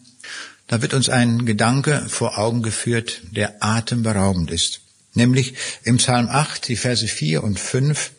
da 0.67 0.81
wird 0.81 0.95
uns 0.95 1.09
ein 1.09 1.45
Gedanke 1.45 2.05
vor 2.09 2.39
Augen 2.39 2.63
geführt, 2.63 3.21
der 3.31 3.63
atemberaubend 3.63 4.49
ist. 4.49 4.81
Nämlich 5.13 5.53
im 5.83 5.97
Psalm 5.97 6.27
8, 6.27 6.67
die 6.67 6.75
Verse 6.75 7.07
4 7.07 7.43
und 7.43 7.59
5, 7.59 8.11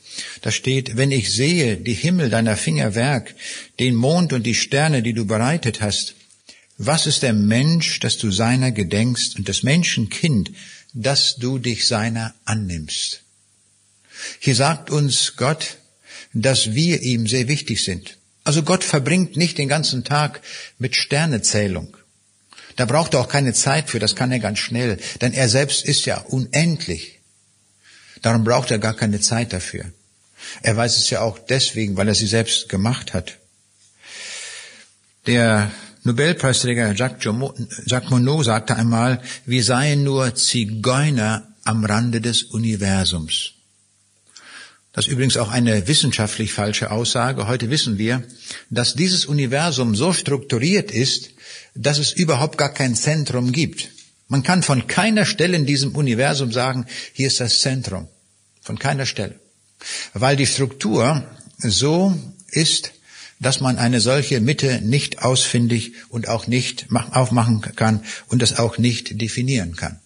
da 0.43 0.51
steht, 0.51 0.97
wenn 0.97 1.11
ich 1.11 1.33
sehe 1.33 1.77
die 1.77 1.93
Himmel 1.93 2.31
deiner 2.31 2.57
Finger 2.57 2.95
Werk, 2.95 3.35
den 3.81 3.95
Mond 3.95 4.33
und 4.33 4.45
die 4.45 4.55
Sterne, 4.55 5.03
die 5.03 5.13
du 5.13 5.27
bereitet 5.27 5.81
hast, 5.81 6.15
was 6.79 7.07
ist 7.07 7.23
der 7.23 7.33
Mensch, 7.33 8.01
dass 8.01 8.17
du 8.19 8.31
seiner 8.31 8.71
gedenkst 8.71 9.37
und 9.37 9.49
des 9.49 9.63
Menschen 9.63 10.09
Kind, 10.09 10.53
dass 10.93 11.37
du 11.37 11.59
dich 11.59 11.87
seiner 11.87 12.35
annimmst? 12.45 13.23
Hier 14.39 14.55
sagt 14.55 14.91
uns 14.91 15.37
Gott, 15.37 15.79
dass 16.33 16.75
wir 16.75 17.03
ihm 17.03 17.27
sehr 17.27 17.49
wichtig 17.49 17.83
sind. 17.83 18.19
Also 18.45 18.63
Gott 18.63 18.85
verbringt 18.85 19.37
nicht 19.37 19.59
den 19.59 19.69
ganzen 19.69 20.05
Tag 20.05 20.41
mit 20.79 20.95
Sternezählung. 20.95 21.97
Da 22.77 22.85
braucht 22.85 23.15
er 23.15 23.21
auch 23.21 23.29
keine 23.29 23.55
Zeit 23.55 23.89
für, 23.89 23.99
das 23.99 24.15
kann 24.15 24.31
er 24.31 24.39
ganz 24.39 24.59
schnell, 24.59 24.99
denn 25.21 25.33
er 25.33 25.49
selbst 25.49 25.85
ist 25.85 26.05
ja 26.05 26.19
unendlich. 26.19 27.21
Darum 28.23 28.45
braucht 28.45 28.71
er 28.71 28.79
gar 28.79 28.95
keine 28.95 29.21
Zeit 29.21 29.53
dafür. 29.53 29.85
Er 30.63 30.77
weiß 30.77 30.99
es 30.99 31.11
ja 31.11 31.23
auch 31.23 31.39
deswegen, 31.39 31.97
weil 31.97 32.09
er 32.09 32.15
sie 32.15 32.27
selbst 32.27 32.69
gemacht 32.69 33.15
hat. 33.15 33.39
Der 35.27 35.71
Nobelpreisträger 36.05 36.95
Jacques 36.95 37.33
Monod 38.11 38.45
sagte 38.45 38.77
einmal, 38.77 39.21
wir 39.45 39.65
seien 39.65 40.05
nur 40.05 40.35
Zigeuner 40.37 41.49
am 41.65 41.85
Rande 41.85 42.21
des 42.21 42.45
Universums. 42.45 43.56
Das 44.97 45.07
ist 45.07 45.13
übrigens 45.13 45.37
auch 45.37 45.51
eine 45.51 45.89
wissenschaftlich 45.89 46.55
falsche 46.55 46.91
Aussage. 46.91 47.47
Heute 47.49 47.69
wissen 47.69 47.99
wir, 47.99 48.23
dass 48.71 48.95
dieses 48.95 49.27
Universum 49.27 49.95
so 49.95 50.15
strukturiert 50.15 50.91
ist, 50.91 51.33
dass 51.75 51.99
es 51.99 52.13
überhaupt 52.13 52.57
gar 52.57 52.73
kein 52.73 52.95
Zentrum 52.95 53.53
gibt. 53.53 53.91
Man 54.29 54.43
kann 54.43 54.63
von 54.63 54.87
keiner 54.87 55.27
Stelle 55.27 55.55
in 55.55 55.67
diesem 55.67 55.95
Universum 55.95 56.51
sagen, 56.51 56.87
hier 57.13 57.27
ist 57.27 57.41
das 57.41 57.61
Zentrum. 57.61 58.09
Von 58.63 58.79
keiner 58.79 59.05
Stelle. 59.05 59.39
Weil 60.15 60.37
die 60.37 60.47
Struktur 60.47 61.27
so 61.59 62.19
ist, 62.49 62.93
dass 63.39 63.61
man 63.61 63.77
eine 63.77 64.01
solche 64.01 64.41
Mitte 64.41 64.81
nicht 64.81 65.23
ausfindig 65.23 65.93
und 66.09 66.27
auch 66.27 66.47
nicht 66.47 66.87
aufmachen 67.11 67.61
kann 67.61 68.03
und 68.29 68.41
das 68.41 68.59
auch 68.59 68.79
nicht 68.79 69.21
definieren 69.21 69.77
kann. 69.77 70.01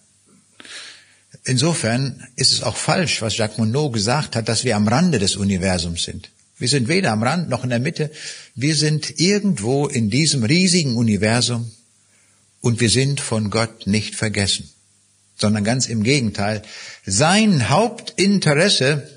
Insofern 1.43 2.27
ist 2.35 2.51
es 2.51 2.61
auch 2.61 2.77
falsch, 2.77 3.21
was 3.21 3.37
Jacques 3.37 3.57
Monod 3.57 3.93
gesagt 3.93 4.35
hat, 4.35 4.47
dass 4.47 4.63
wir 4.63 4.75
am 4.75 4.87
Rande 4.87 5.17
des 5.17 5.35
Universums 5.35 6.03
sind. 6.03 6.29
Wir 6.59 6.67
sind 6.67 6.87
weder 6.87 7.11
am 7.11 7.23
Rand 7.23 7.49
noch 7.49 7.63
in 7.63 7.71
der 7.71 7.79
Mitte. 7.79 8.11
Wir 8.53 8.75
sind 8.75 9.19
irgendwo 9.19 9.87
in 9.87 10.11
diesem 10.11 10.43
riesigen 10.43 10.95
Universum 10.95 11.71
und 12.61 12.79
wir 12.79 12.89
sind 12.89 13.19
von 13.19 13.49
Gott 13.49 13.87
nicht 13.87 14.13
vergessen, 14.13 14.69
sondern 15.35 15.63
ganz 15.63 15.87
im 15.87 16.03
Gegenteil. 16.03 16.61
Sein 17.03 17.69
Hauptinteresse 17.69 19.09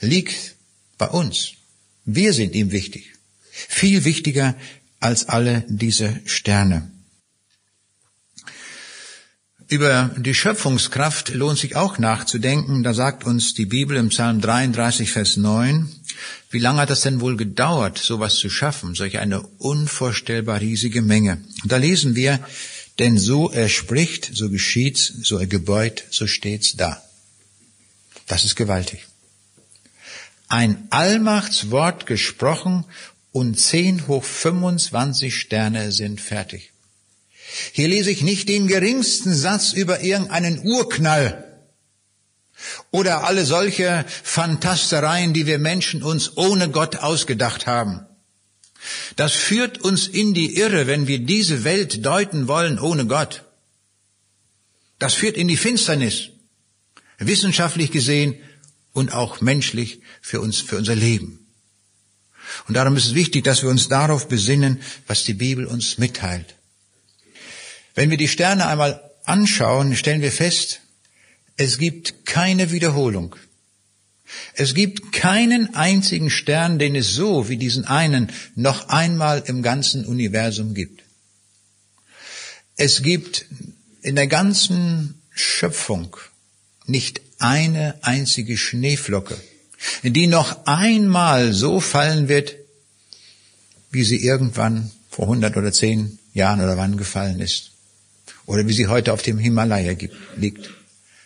liegt 0.00 0.56
bei 0.98 1.06
uns. 1.06 1.52
Wir 2.04 2.32
sind 2.32 2.56
ihm 2.56 2.72
wichtig. 2.72 3.12
Viel 3.50 4.04
wichtiger 4.04 4.56
als 4.98 5.28
alle 5.28 5.64
diese 5.68 6.20
Sterne. 6.24 6.90
Über 9.72 10.10
die 10.18 10.34
Schöpfungskraft 10.34 11.30
lohnt 11.30 11.58
sich 11.58 11.76
auch 11.76 11.96
nachzudenken. 11.96 12.82
Da 12.82 12.92
sagt 12.92 13.24
uns 13.24 13.54
die 13.54 13.64
Bibel 13.64 13.96
im 13.96 14.10
Psalm 14.10 14.42
33, 14.42 15.10
Vers 15.10 15.38
9, 15.38 15.90
wie 16.50 16.58
lange 16.58 16.82
hat 16.82 16.90
das 16.90 17.00
denn 17.00 17.22
wohl 17.22 17.38
gedauert, 17.38 17.96
sowas 17.96 18.36
zu 18.36 18.50
schaffen, 18.50 18.94
solch 18.94 19.18
eine 19.18 19.40
unvorstellbar 19.40 20.60
riesige 20.60 21.00
Menge? 21.00 21.42
Und 21.62 21.72
da 21.72 21.78
lesen 21.78 22.14
wir, 22.14 22.38
denn 22.98 23.16
so 23.16 23.50
er 23.50 23.70
spricht, 23.70 24.32
so 24.34 24.50
geschieht's, 24.50 25.10
so 25.22 25.38
er 25.38 25.46
gebeut, 25.46 26.04
so 26.10 26.26
steht's 26.26 26.76
da. 26.76 27.02
Das 28.26 28.44
ist 28.44 28.56
gewaltig. 28.56 29.06
Ein 30.48 30.86
Allmachtswort 30.90 32.04
gesprochen 32.04 32.84
und 33.32 33.58
10 33.58 34.06
hoch 34.06 34.22
25 34.22 35.34
Sterne 35.34 35.92
sind 35.92 36.20
fertig. 36.20 36.71
Hier 37.72 37.88
lese 37.88 38.10
ich 38.10 38.22
nicht 38.22 38.48
den 38.48 38.66
geringsten 38.66 39.34
Satz 39.34 39.72
über 39.72 40.00
irgendeinen 40.00 40.60
Urknall 40.64 41.48
oder 42.90 43.24
alle 43.24 43.44
solche 43.44 44.04
Fantastereien, 44.22 45.32
die 45.32 45.46
wir 45.46 45.58
Menschen 45.58 46.02
uns 46.02 46.36
ohne 46.36 46.70
Gott 46.70 46.96
ausgedacht 46.96 47.66
haben. 47.66 48.06
Das 49.16 49.32
führt 49.32 49.82
uns 49.82 50.08
in 50.08 50.34
die 50.34 50.56
Irre, 50.56 50.86
wenn 50.86 51.06
wir 51.06 51.20
diese 51.20 51.64
Welt 51.64 52.04
deuten 52.04 52.48
wollen 52.48 52.78
ohne 52.78 53.06
Gott. 53.06 53.44
Das 54.98 55.14
führt 55.14 55.36
in 55.36 55.48
die 55.48 55.56
Finsternis, 55.56 56.30
wissenschaftlich 57.18 57.90
gesehen 57.90 58.36
und 58.92 59.12
auch 59.12 59.40
menschlich 59.40 60.00
für 60.20 60.40
uns, 60.40 60.58
für 60.58 60.76
unser 60.76 60.94
Leben. 60.94 61.46
Und 62.68 62.74
darum 62.74 62.96
ist 62.96 63.06
es 63.06 63.14
wichtig, 63.14 63.44
dass 63.44 63.62
wir 63.62 63.70
uns 63.70 63.88
darauf 63.88 64.28
besinnen, 64.28 64.80
was 65.06 65.24
die 65.24 65.34
Bibel 65.34 65.66
uns 65.66 65.98
mitteilt. 65.98 66.56
Wenn 67.94 68.10
wir 68.10 68.16
die 68.16 68.28
Sterne 68.28 68.66
einmal 68.66 69.02
anschauen, 69.24 69.96
stellen 69.96 70.22
wir 70.22 70.32
fest, 70.32 70.80
es 71.56 71.78
gibt 71.78 72.24
keine 72.24 72.70
Wiederholung. 72.70 73.36
Es 74.54 74.74
gibt 74.74 75.12
keinen 75.12 75.74
einzigen 75.74 76.30
Stern, 76.30 76.78
den 76.78 76.96
es 76.96 77.12
so 77.12 77.48
wie 77.50 77.58
diesen 77.58 77.84
einen 77.84 78.32
noch 78.54 78.88
einmal 78.88 79.42
im 79.46 79.62
ganzen 79.62 80.06
Universum 80.06 80.72
gibt. 80.72 81.02
Es 82.76 83.02
gibt 83.02 83.44
in 84.00 84.16
der 84.16 84.26
ganzen 84.26 85.22
Schöpfung 85.30 86.16
nicht 86.86 87.20
eine 87.38 87.98
einzige 88.02 88.56
Schneeflocke, 88.56 89.36
die 90.02 90.26
noch 90.26 90.64
einmal 90.66 91.52
so 91.52 91.80
fallen 91.80 92.28
wird, 92.28 92.54
wie 93.90 94.04
sie 94.04 94.24
irgendwann 94.24 94.90
vor 95.10 95.26
100 95.26 95.56
oder 95.58 95.72
10 95.72 96.18
Jahren 96.32 96.62
oder 96.62 96.78
wann 96.78 96.96
gefallen 96.96 97.40
ist 97.40 97.71
oder 98.52 98.68
wie 98.68 98.74
sie 98.74 98.86
heute 98.86 99.14
auf 99.14 99.22
dem 99.22 99.38
Himalaya 99.38 99.96
liegt. 100.36 100.70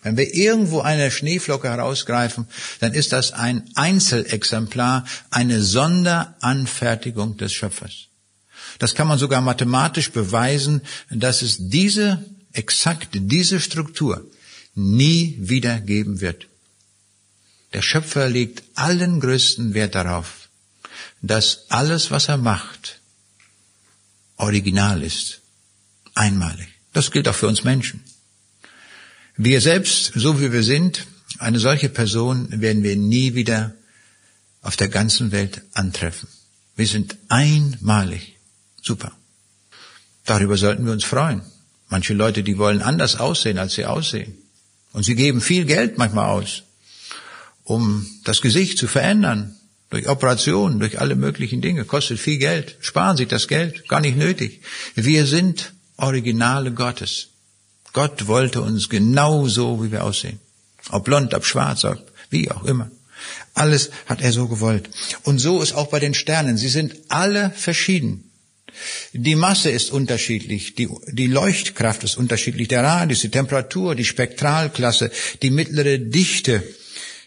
Wenn 0.04 0.16
wir 0.16 0.32
irgendwo 0.32 0.80
eine 0.82 1.10
Schneeflocke 1.10 1.68
herausgreifen, 1.68 2.46
dann 2.78 2.94
ist 2.94 3.12
das 3.12 3.32
ein 3.32 3.68
Einzelexemplar, 3.74 5.04
eine 5.30 5.60
Sonderanfertigung 5.60 7.36
des 7.36 7.52
Schöpfers. 7.52 8.06
Das 8.78 8.94
kann 8.94 9.08
man 9.08 9.18
sogar 9.18 9.40
mathematisch 9.40 10.12
beweisen, 10.12 10.82
dass 11.10 11.42
es 11.42 11.56
diese, 11.58 12.24
exakt 12.52 13.08
diese 13.14 13.58
Struktur 13.58 14.24
nie 14.76 15.36
wieder 15.40 15.80
geben 15.80 16.20
wird. 16.20 16.46
Der 17.72 17.82
Schöpfer 17.82 18.28
legt 18.28 18.62
allen 18.76 19.18
größten 19.18 19.74
Wert 19.74 19.96
darauf, 19.96 20.48
dass 21.22 21.64
alles, 21.70 22.12
was 22.12 22.28
er 22.28 22.36
macht, 22.36 23.00
original 24.36 25.02
ist, 25.02 25.40
einmalig. 26.14 26.75
Das 26.96 27.10
gilt 27.10 27.28
auch 27.28 27.34
für 27.34 27.46
uns 27.46 27.62
Menschen. 27.62 28.02
Wir 29.36 29.60
selbst, 29.60 30.12
so 30.14 30.40
wie 30.40 30.50
wir 30.50 30.62
sind, 30.62 31.06
eine 31.38 31.58
solche 31.58 31.90
Person 31.90 32.48
werden 32.62 32.82
wir 32.82 32.96
nie 32.96 33.34
wieder 33.34 33.74
auf 34.62 34.76
der 34.76 34.88
ganzen 34.88 35.30
Welt 35.30 35.60
antreffen. 35.74 36.26
Wir 36.74 36.86
sind 36.86 37.18
einmalig. 37.28 38.38
Super. 38.80 39.12
Darüber 40.24 40.56
sollten 40.56 40.86
wir 40.86 40.92
uns 40.94 41.04
freuen. 41.04 41.42
Manche 41.90 42.14
Leute, 42.14 42.42
die 42.42 42.56
wollen 42.56 42.80
anders 42.80 43.16
aussehen, 43.16 43.58
als 43.58 43.74
sie 43.74 43.84
aussehen. 43.84 44.32
Und 44.94 45.02
sie 45.02 45.16
geben 45.16 45.42
viel 45.42 45.66
Geld 45.66 45.98
manchmal 45.98 46.30
aus, 46.30 46.62
um 47.62 48.06
das 48.24 48.40
Gesicht 48.40 48.78
zu 48.78 48.88
verändern. 48.88 49.54
Durch 49.90 50.08
Operationen, 50.08 50.80
durch 50.80 50.98
alle 50.98 51.14
möglichen 51.14 51.60
Dinge. 51.60 51.84
Kostet 51.84 52.18
viel 52.18 52.38
Geld. 52.38 52.78
Sparen 52.80 53.18
Sie 53.18 53.26
das 53.26 53.48
Geld. 53.48 53.86
Gar 53.86 54.00
nicht 54.00 54.16
nötig. 54.16 54.62
Wir 54.94 55.26
sind 55.26 55.75
Originale 55.96 56.72
Gottes. 56.72 57.28
Gott 57.92 58.26
wollte 58.26 58.60
uns 58.60 58.88
genau 58.88 59.48
so, 59.48 59.82
wie 59.82 59.92
wir 59.92 60.04
aussehen. 60.04 60.38
Ob 60.90 61.04
blond, 61.04 61.34
ob 61.34 61.44
schwarz, 61.44 61.84
ob 61.84 61.98
wie 62.30 62.50
auch 62.50 62.64
immer. 62.64 62.90
Alles 63.54 63.90
hat 64.06 64.20
er 64.20 64.32
so 64.32 64.48
gewollt. 64.48 64.90
Und 65.22 65.38
so 65.38 65.62
ist 65.62 65.72
auch 65.72 65.88
bei 65.88 66.00
den 66.00 66.14
Sternen. 66.14 66.58
Sie 66.58 66.68
sind 66.68 66.94
alle 67.08 67.50
verschieden. 67.50 68.30
Die 69.12 69.36
Masse 69.36 69.70
ist 69.70 69.90
unterschiedlich, 69.90 70.74
die, 70.74 70.88
die 71.08 71.28
Leuchtkraft 71.28 72.04
ist 72.04 72.18
unterschiedlich, 72.18 72.68
der 72.68 72.84
Radius, 72.84 73.22
die 73.22 73.30
Temperatur, 73.30 73.94
die 73.94 74.04
Spektralklasse, 74.04 75.10
die 75.40 75.50
mittlere 75.50 75.98
Dichte, 75.98 76.62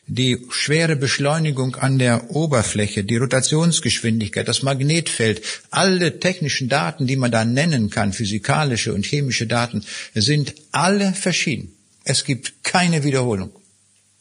die 0.10 0.48
schwere 0.50 0.96
Beschleunigung 0.96 1.76
an 1.76 2.00
der 2.00 2.32
Oberfläche, 2.32 3.04
die 3.04 3.18
Rotationsgeschwindigkeit, 3.18 4.48
das 4.48 4.64
Magnetfeld, 4.64 5.44
alle 5.70 6.20
technischen 6.20 6.68
Daten, 6.68 7.06
die 7.06 7.16
man 7.16 7.32
da 7.32 7.46
nennen 7.46 7.92
kann, 7.92 8.12
physikalische 8.12 8.94
und 8.94 9.06
chemische 9.06 9.46
Daten, 9.46 9.86
sind 10.16 10.56
alle 10.72 11.14
verschieden. 11.14 11.76
Es 12.04 12.26
gibt 12.26 12.64
keine 12.64 13.04
Wiederholung. 13.04 13.52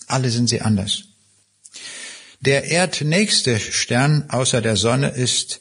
Alle 0.06 0.28
sind 0.28 0.48
sie 0.48 0.60
anders. 0.60 1.04
Der 2.40 2.70
erdnächste 2.70 3.58
Stern 3.58 4.26
außer 4.28 4.60
der 4.60 4.76
Sonne 4.76 5.08
ist 5.08 5.60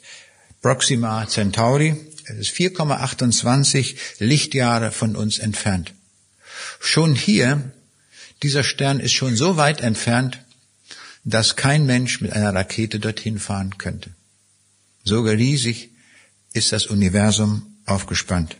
Proxima 0.60 1.26
Centauri. 1.26 1.96
Es 2.26 2.36
ist 2.36 2.54
4,28 2.54 3.96
Lichtjahre 4.18 4.92
von 4.92 5.16
uns 5.16 5.38
entfernt. 5.38 5.94
Schon 6.80 7.14
hier 7.14 7.72
dieser 8.42 8.64
Stern 8.64 9.00
ist 9.00 9.12
schon 9.12 9.36
so 9.36 9.56
weit 9.56 9.80
entfernt, 9.80 10.40
dass 11.24 11.56
kein 11.56 11.86
Mensch 11.86 12.20
mit 12.20 12.32
einer 12.32 12.54
Rakete 12.54 13.00
dorthin 13.00 13.38
fahren 13.38 13.78
könnte. 13.78 14.10
So 15.04 15.22
riesig 15.22 15.90
ist 16.52 16.72
das 16.72 16.86
Universum 16.86 17.78
aufgespannt. 17.86 18.56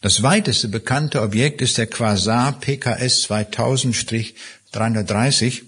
Das 0.00 0.22
weiteste 0.22 0.68
bekannte 0.68 1.22
Objekt 1.22 1.62
ist 1.62 1.78
der 1.78 1.86
Quasar 1.86 2.58
PKS 2.58 3.30
2000-330 3.30 5.62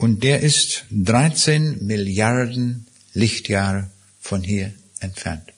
Und 0.00 0.24
der 0.24 0.40
ist 0.40 0.86
13 0.92 1.84
Milliarden 1.84 2.86
Lichtjahre 3.12 3.90
von 4.18 4.42
hier 4.42 4.72
entfernt. 5.00 5.52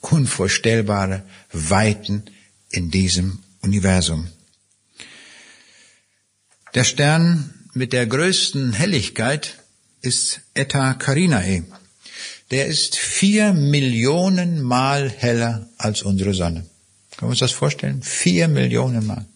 Unvorstellbare 0.00 1.22
Weiten 1.52 2.22
in 2.70 2.90
diesem 2.90 3.40
Universum. 3.60 4.28
Der 6.74 6.84
Stern 6.84 7.52
mit 7.74 7.92
der 7.92 8.06
größten 8.06 8.72
Helligkeit 8.72 9.58
ist 10.00 10.40
Eta 10.54 10.94
Carinae. 10.94 11.64
Der 12.50 12.66
ist 12.66 12.96
vier 12.96 13.52
Millionen 13.52 14.62
Mal 14.62 15.10
heller 15.10 15.68
als 15.76 16.00
unsere 16.00 16.32
Sonne. 16.32 16.64
Können 17.16 17.28
wir 17.28 17.32
uns 17.32 17.40
das 17.40 17.52
vorstellen? 17.52 18.02
Vier 18.02 18.48
Millionen 18.48 19.06
Mal. 19.06 19.26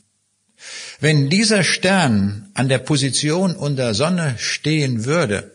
Wenn 0.98 1.28
dieser 1.28 1.62
Stern 1.62 2.48
an 2.54 2.70
der 2.70 2.78
Position 2.78 3.54
unserer 3.54 3.92
Sonne 3.92 4.36
stehen 4.38 5.04
würde, 5.04 5.52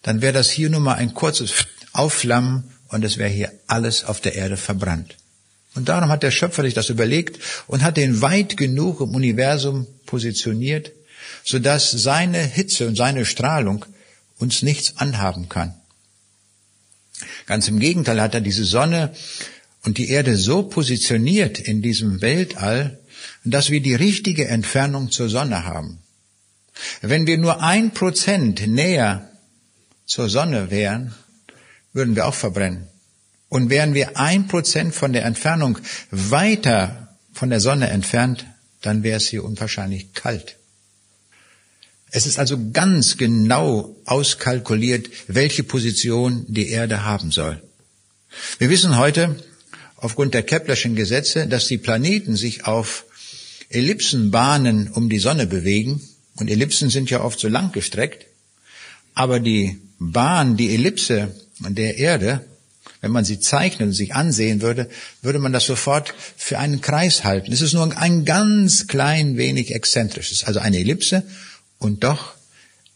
dann 0.00 0.22
wäre 0.22 0.32
das 0.32 0.50
hier 0.50 0.70
nur 0.70 0.80
mal 0.80 0.94
ein 0.94 1.12
kurzes 1.12 1.52
Aufflammen 1.92 2.64
und 2.88 3.04
es 3.04 3.18
wäre 3.18 3.28
hier 3.28 3.52
alles 3.66 4.04
auf 4.04 4.22
der 4.22 4.36
Erde 4.36 4.56
verbrannt. 4.56 5.16
Und 5.74 5.88
darum 5.88 6.10
hat 6.10 6.22
der 6.22 6.30
Schöpfer 6.30 6.62
sich 6.62 6.74
das 6.74 6.90
überlegt 6.90 7.38
und 7.66 7.82
hat 7.82 7.96
den 7.96 8.20
weit 8.20 8.56
genug 8.56 9.00
im 9.00 9.14
Universum 9.14 9.86
positioniert, 10.06 10.92
sodass 11.44 11.90
seine 11.90 12.38
Hitze 12.38 12.86
und 12.86 12.96
seine 12.96 13.24
Strahlung 13.24 13.86
uns 14.38 14.62
nichts 14.62 14.98
anhaben 14.98 15.48
kann. 15.48 15.74
Ganz 17.46 17.68
im 17.68 17.78
Gegenteil 17.78 18.20
hat 18.20 18.34
er 18.34 18.40
diese 18.40 18.64
Sonne 18.64 19.14
und 19.84 19.98
die 19.98 20.10
Erde 20.10 20.36
so 20.36 20.62
positioniert 20.64 21.58
in 21.58 21.82
diesem 21.82 22.20
Weltall, 22.20 22.98
dass 23.44 23.70
wir 23.70 23.80
die 23.80 23.94
richtige 23.94 24.48
Entfernung 24.48 25.10
zur 25.10 25.28
Sonne 25.28 25.64
haben. 25.64 25.98
Wenn 27.00 27.26
wir 27.26 27.38
nur 27.38 27.62
ein 27.62 27.92
Prozent 27.92 28.66
näher 28.66 29.30
zur 30.06 30.28
Sonne 30.28 30.70
wären, 30.70 31.14
würden 31.92 32.16
wir 32.16 32.26
auch 32.26 32.34
verbrennen. 32.34 32.88
Und 33.52 33.68
wären 33.68 33.92
wir 33.92 34.16
ein 34.16 34.48
Prozent 34.48 34.94
von 34.94 35.12
der 35.12 35.26
Entfernung 35.26 35.76
weiter 36.10 37.18
von 37.34 37.50
der 37.50 37.60
Sonne 37.60 37.90
entfernt, 37.90 38.46
dann 38.80 39.02
wäre 39.02 39.18
es 39.18 39.28
hier 39.28 39.44
unwahrscheinlich 39.44 40.14
kalt. 40.14 40.56
Es 42.10 42.24
ist 42.24 42.38
also 42.38 42.56
ganz 42.72 43.18
genau 43.18 43.94
auskalkuliert, 44.06 45.10
welche 45.26 45.64
Position 45.64 46.46
die 46.48 46.70
Erde 46.70 47.04
haben 47.04 47.30
soll. 47.30 47.62
Wir 48.58 48.70
wissen 48.70 48.96
heute 48.96 49.36
aufgrund 49.96 50.32
der 50.32 50.44
Keplerschen 50.44 50.96
Gesetze, 50.96 51.46
dass 51.46 51.66
die 51.66 51.76
Planeten 51.76 52.36
sich 52.36 52.64
auf 52.64 53.04
Ellipsenbahnen 53.68 54.88
um 54.92 55.10
die 55.10 55.18
Sonne 55.18 55.46
bewegen. 55.46 56.00
Und 56.36 56.48
Ellipsen 56.48 56.88
sind 56.88 57.10
ja 57.10 57.22
oft 57.22 57.38
so 57.38 57.48
lang 57.48 57.70
gestreckt. 57.72 58.24
Aber 59.12 59.40
die 59.40 59.78
Bahn, 59.98 60.56
die 60.56 60.72
Ellipse 60.74 61.36
der 61.58 61.98
Erde, 61.98 62.46
wenn 63.02 63.10
man 63.10 63.24
sie 63.24 63.40
zeichnen 63.40 63.88
und 63.88 63.94
sich 63.94 64.14
ansehen 64.14 64.62
würde, 64.62 64.88
würde 65.20 65.40
man 65.40 65.52
das 65.52 65.66
sofort 65.66 66.14
für 66.36 66.58
einen 66.58 66.80
Kreis 66.80 67.24
halten. 67.24 67.52
Es 67.52 67.60
ist 67.60 67.74
nur 67.74 67.96
ein 67.98 68.24
ganz 68.24 68.86
klein 68.86 69.36
wenig 69.36 69.74
exzentrisch. 69.74 70.30
Es 70.30 70.38
ist 70.38 70.44
also 70.44 70.60
eine 70.60 70.78
Ellipse 70.78 71.24
und 71.78 72.04
doch 72.04 72.34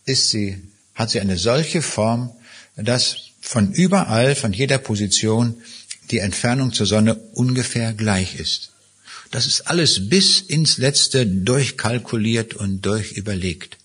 ist 0.06 0.30
sie, 0.30 0.62
hat 0.94 1.10
sie 1.10 1.20
eine 1.20 1.36
solche 1.36 1.82
Form, 1.82 2.30
dass 2.76 3.16
von 3.40 3.72
überall, 3.72 4.36
von 4.36 4.52
jeder 4.52 4.78
Position 4.78 5.56
die 6.12 6.18
Entfernung 6.18 6.72
zur 6.72 6.86
Sonne 6.86 7.16
ungefähr 7.32 7.92
gleich 7.92 8.38
ist. 8.38 8.70
Das 9.32 9.46
ist 9.46 9.62
alles 9.62 10.08
bis 10.08 10.40
ins 10.40 10.78
Letzte 10.78 11.26
durchkalkuliert 11.26 12.54
und 12.54 12.86
durchüberlegt. 12.86 13.76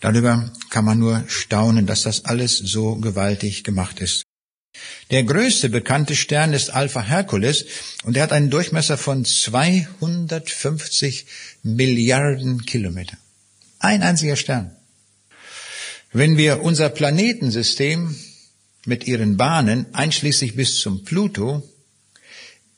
Darüber 0.00 0.52
kann 0.70 0.84
man 0.84 0.98
nur 0.98 1.22
staunen, 1.28 1.86
dass 1.86 2.02
das 2.02 2.24
alles 2.24 2.58
so 2.58 2.96
gewaltig 2.96 3.62
gemacht 3.62 4.00
ist. 4.00 4.23
Der 5.10 5.22
größte 5.22 5.68
bekannte 5.68 6.16
Stern 6.16 6.54
ist 6.54 6.70
Alpha 6.70 7.02
Hercules 7.02 7.66
und 8.04 8.16
er 8.16 8.22
hat 8.22 8.32
einen 8.32 8.50
Durchmesser 8.50 8.96
von 8.96 9.24
250 9.24 11.26
Milliarden 11.62 12.64
Kilometer. 12.64 13.18
Ein 13.78 14.02
einziger 14.02 14.36
Stern. 14.36 14.74
Wenn 16.12 16.38
wir 16.38 16.62
unser 16.62 16.88
Planetensystem 16.88 18.14
mit 18.86 19.06
ihren 19.06 19.36
Bahnen, 19.36 19.86
einschließlich 19.92 20.54
bis 20.54 20.78
zum 20.78 21.04
Pluto, 21.04 21.62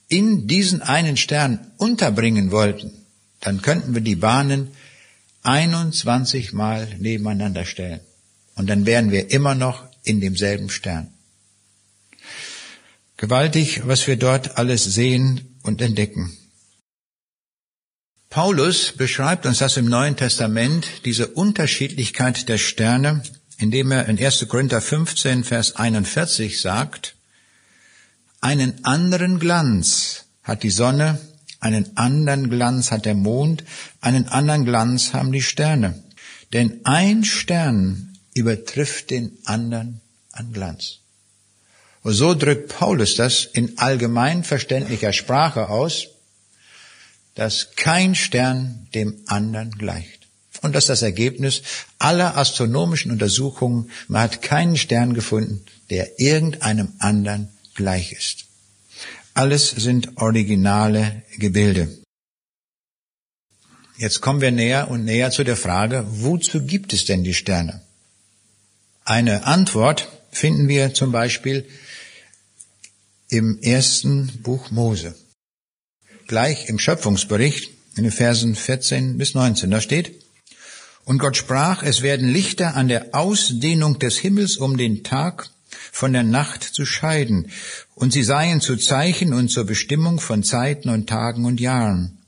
in 0.08 0.46
diesen 0.46 0.82
einen 0.82 1.16
Stern 1.16 1.72
unterbringen 1.76 2.50
wollten, 2.50 2.92
dann 3.40 3.62
könnten 3.62 3.94
wir 3.94 4.00
die 4.00 4.16
Bahnen 4.16 4.70
21 5.42 6.52
Mal 6.52 6.88
nebeneinander 6.98 7.64
stellen. 7.64 8.00
Und 8.54 8.68
dann 8.68 8.86
wären 8.86 9.12
wir 9.12 9.30
immer 9.30 9.54
noch 9.54 9.84
in 10.02 10.20
demselben 10.20 10.70
Stern. 10.70 11.12
Gewaltig, 13.16 13.86
was 13.86 14.06
wir 14.06 14.16
dort 14.16 14.58
alles 14.58 14.84
sehen 14.84 15.56
und 15.62 15.80
entdecken. 15.80 16.36
Paulus 18.28 18.92
beschreibt 18.92 19.46
uns 19.46 19.58
das 19.58 19.78
im 19.78 19.86
Neuen 19.86 20.16
Testament, 20.16 20.86
diese 21.06 21.28
Unterschiedlichkeit 21.28 22.48
der 22.48 22.58
Sterne, 22.58 23.22
indem 23.58 23.90
er 23.92 24.06
in 24.06 24.18
1. 24.18 24.46
Korinther 24.48 24.82
15, 24.82 25.44
Vers 25.44 25.76
41 25.76 26.60
sagt, 26.60 27.14
einen 28.42 28.84
anderen 28.84 29.38
Glanz 29.38 30.26
hat 30.42 30.62
die 30.62 30.70
Sonne, 30.70 31.18
einen 31.60 31.96
anderen 31.96 32.50
Glanz 32.50 32.90
hat 32.90 33.06
der 33.06 33.14
Mond, 33.14 33.64
einen 34.02 34.28
anderen 34.28 34.66
Glanz 34.66 35.14
haben 35.14 35.32
die 35.32 35.42
Sterne. 35.42 36.04
Denn 36.52 36.80
ein 36.84 37.24
Stern 37.24 38.18
übertrifft 38.34 39.10
den 39.10 39.38
anderen 39.46 40.02
an 40.32 40.52
Glanz. 40.52 41.00
Und 42.06 42.12
so 42.12 42.34
drückt 42.34 42.68
Paulus 42.68 43.16
das 43.16 43.46
in 43.46 43.78
allgemein 43.78 44.44
verständlicher 44.44 45.12
Sprache 45.12 45.68
aus, 45.68 46.06
dass 47.34 47.72
kein 47.74 48.14
Stern 48.14 48.86
dem 48.94 49.16
anderen 49.26 49.72
gleicht. 49.72 50.28
Und 50.62 50.76
das 50.76 50.84
ist 50.84 50.90
das 50.90 51.02
Ergebnis 51.02 51.62
aller 51.98 52.36
astronomischen 52.36 53.10
Untersuchungen. 53.10 53.90
Man 54.06 54.22
hat 54.22 54.40
keinen 54.40 54.76
Stern 54.76 55.14
gefunden, 55.14 55.64
der 55.90 56.20
irgendeinem 56.20 56.92
anderen 57.00 57.48
gleich 57.74 58.12
ist. 58.12 58.44
Alles 59.34 59.70
sind 59.70 60.16
originale 60.16 61.24
Gebilde. 61.38 61.88
Jetzt 63.96 64.20
kommen 64.20 64.40
wir 64.40 64.52
näher 64.52 64.92
und 64.92 65.04
näher 65.04 65.32
zu 65.32 65.42
der 65.42 65.56
Frage, 65.56 66.06
wozu 66.08 66.64
gibt 66.64 66.92
es 66.92 67.04
denn 67.04 67.24
die 67.24 67.34
Sterne? 67.34 67.82
Eine 69.04 69.44
Antwort 69.44 70.08
finden 70.30 70.68
wir 70.68 70.94
zum 70.94 71.10
Beispiel 71.10 71.66
im 73.28 73.58
ersten 73.60 74.28
Buch 74.42 74.70
Mose. 74.70 75.14
Gleich 76.26 76.68
im 76.68 76.78
Schöpfungsbericht 76.78 77.70
in 77.96 78.04
den 78.04 78.12
Versen 78.12 78.54
14 78.54 79.18
bis 79.18 79.34
19, 79.34 79.70
da 79.70 79.80
steht, 79.80 80.24
und 81.04 81.18
Gott 81.18 81.36
sprach, 81.36 81.82
es 81.84 82.02
werden 82.02 82.28
Lichter 82.28 82.74
an 82.74 82.88
der 82.88 83.14
Ausdehnung 83.14 84.00
des 84.00 84.18
Himmels 84.18 84.56
um 84.56 84.76
den 84.76 85.04
Tag 85.04 85.48
von 85.92 86.12
der 86.12 86.24
Nacht 86.24 86.64
zu 86.64 86.84
scheiden, 86.84 87.50
und 87.94 88.12
sie 88.12 88.24
seien 88.24 88.60
zu 88.60 88.76
Zeichen 88.76 89.32
und 89.32 89.48
zur 89.48 89.64
Bestimmung 89.64 90.20
von 90.20 90.42
Zeiten 90.42 90.88
und 90.88 91.08
Tagen 91.08 91.44
und 91.44 91.60
Jahren. 91.60 92.18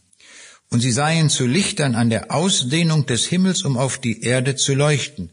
Und 0.70 0.80
sie 0.80 0.92
seien 0.92 1.30
zu 1.30 1.46
Lichtern 1.46 1.94
an 1.94 2.10
der 2.10 2.30
Ausdehnung 2.30 3.06
des 3.06 3.26
Himmels, 3.26 3.62
um 3.62 3.76
auf 3.76 3.98
die 3.98 4.22
Erde 4.22 4.54
zu 4.54 4.74
leuchten. 4.74 5.30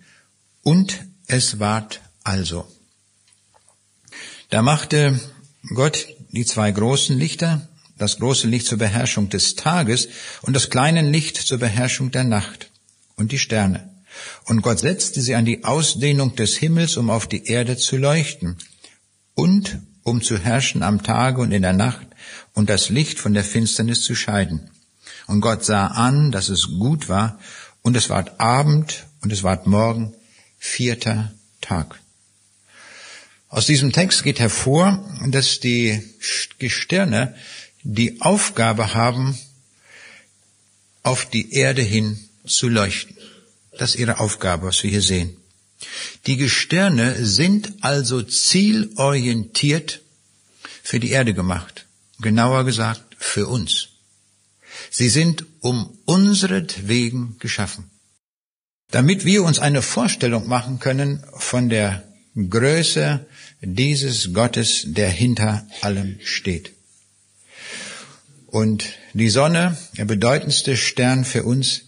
Und 0.63 1.05
es 1.27 1.59
ward 1.59 2.01
also. 2.23 2.67
Da 4.49 4.61
machte 4.61 5.19
Gott 5.73 6.07
die 6.31 6.45
zwei 6.45 6.71
großen 6.71 7.17
Lichter, 7.17 7.67
das 7.97 8.17
große 8.17 8.47
Licht 8.47 8.67
zur 8.67 8.77
Beherrschung 8.77 9.29
des 9.29 9.55
Tages 9.55 10.09
und 10.41 10.53
das 10.53 10.69
kleine 10.69 11.01
Licht 11.01 11.37
zur 11.37 11.59
Beherrschung 11.59 12.11
der 12.11 12.23
Nacht 12.23 12.71
und 13.15 13.31
die 13.31 13.39
Sterne. 13.39 13.89
Und 14.45 14.61
Gott 14.61 14.79
setzte 14.79 15.21
sie 15.21 15.35
an 15.35 15.45
die 15.45 15.63
Ausdehnung 15.63 16.35
des 16.35 16.55
Himmels, 16.55 16.97
um 16.97 17.09
auf 17.09 17.27
die 17.27 17.45
Erde 17.45 17.77
zu 17.77 17.97
leuchten 17.97 18.57
und 19.33 19.79
um 20.03 20.21
zu 20.21 20.37
herrschen 20.37 20.83
am 20.83 21.03
Tage 21.03 21.41
und 21.41 21.51
in 21.51 21.63
der 21.63 21.73
Nacht 21.73 22.07
und 22.53 22.69
das 22.69 22.89
Licht 22.89 23.19
von 23.19 23.33
der 23.33 23.43
Finsternis 23.43 24.01
zu 24.03 24.15
scheiden. 24.15 24.69
Und 25.27 25.41
Gott 25.41 25.65
sah 25.65 25.87
an, 25.87 26.31
dass 26.31 26.49
es 26.49 26.67
gut 26.67 27.09
war, 27.09 27.39
und 27.81 27.95
es 27.95 28.09
ward 28.09 28.39
Abend 28.39 29.05
und 29.21 29.31
es 29.31 29.43
ward 29.43 29.67
Morgen, 29.67 30.15
vierter 30.57 31.31
Tag. 31.61 31.99
Aus 33.55 33.65
diesem 33.65 33.91
Text 33.93 34.23
geht 34.23 34.39
hervor, 34.39 34.85
dass 35.27 35.61
die 35.61 36.01
Gestirne 36.59 37.35
die 37.83 38.19
Aufgabe 38.21 38.93
haben, 38.93 39.37
auf 41.03 41.25
die 41.25 41.53
Erde 41.53 41.81
hin 41.81 42.19
zu 42.45 42.67
leuchten. 42.67 43.15
Das 43.77 43.91
ist 43.91 43.99
ihre 44.01 44.19
Aufgabe, 44.19 44.67
was 44.67 44.83
wir 44.83 44.89
hier 44.89 45.01
sehen. 45.01 45.37
Die 46.25 46.37
Gestirne 46.37 47.25
sind 47.25 47.73
also 47.81 48.21
zielorientiert 48.21 50.01
für 50.83 50.99
die 50.99 51.11
Erde 51.11 51.33
gemacht. 51.33 51.85
Genauer 52.19 52.65
gesagt, 52.65 53.15
für 53.17 53.47
uns. 53.47 53.89
Sie 54.89 55.09
sind 55.09 55.45
um 55.61 55.97
unseretwegen 56.05 57.37
geschaffen. 57.39 57.89
damit 58.91 59.25
wir 59.25 59.43
uns 59.43 59.59
eine 59.59 59.81
Vorstellung 59.81 60.47
machen 60.47 60.79
können 60.79 61.23
von 61.37 61.69
der 61.69 62.03
Größe 62.35 63.25
dieses 63.61 64.33
Gottes, 64.33 64.83
der 64.85 65.09
hinter 65.09 65.67
allem 65.81 66.19
steht. 66.23 66.71
Und 68.47 68.85
die 69.13 69.29
Sonne, 69.29 69.77
der 69.97 70.05
bedeutendste 70.05 70.77
Stern 70.77 71.25
für 71.25 71.43
uns, 71.43 71.81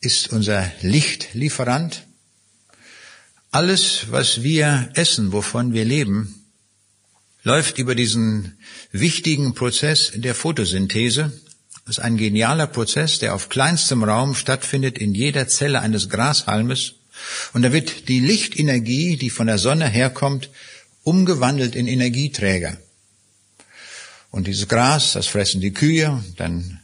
ist 0.00 0.32
unser 0.32 0.70
Lichtlieferant. 0.80 2.06
Alles, 3.50 4.06
was 4.10 4.42
wir 4.42 4.90
essen, 4.94 5.32
wovon 5.32 5.72
wir 5.72 5.84
leben, 5.84 6.46
läuft 7.42 7.78
über 7.78 7.94
diesen 7.94 8.58
wichtigen 8.92 9.54
Prozess 9.54 10.12
der 10.14 10.34
Photosynthese. 10.34 11.32
Das 11.86 11.98
ist 11.98 12.04
ein 12.04 12.16
genialer 12.16 12.66
Prozess, 12.66 13.18
der 13.18 13.34
auf 13.34 13.48
kleinstem 13.48 14.04
Raum 14.04 14.34
stattfindet 14.34 14.98
in 14.98 15.14
jeder 15.14 15.48
Zelle 15.48 15.80
eines 15.80 16.08
Grashalmes. 16.08 16.94
Und 17.52 17.62
da 17.62 17.72
wird 17.72 18.08
die 18.08 18.20
Lichtenergie, 18.20 19.16
die 19.16 19.30
von 19.30 19.46
der 19.46 19.58
Sonne 19.58 19.88
herkommt, 19.88 20.50
umgewandelt 21.02 21.74
in 21.74 21.88
Energieträger. 21.88 22.76
Und 24.30 24.46
dieses 24.46 24.68
Gras, 24.68 25.12
das 25.12 25.26
fressen 25.26 25.60
die 25.60 25.72
Kühe, 25.72 26.22
dann 26.36 26.80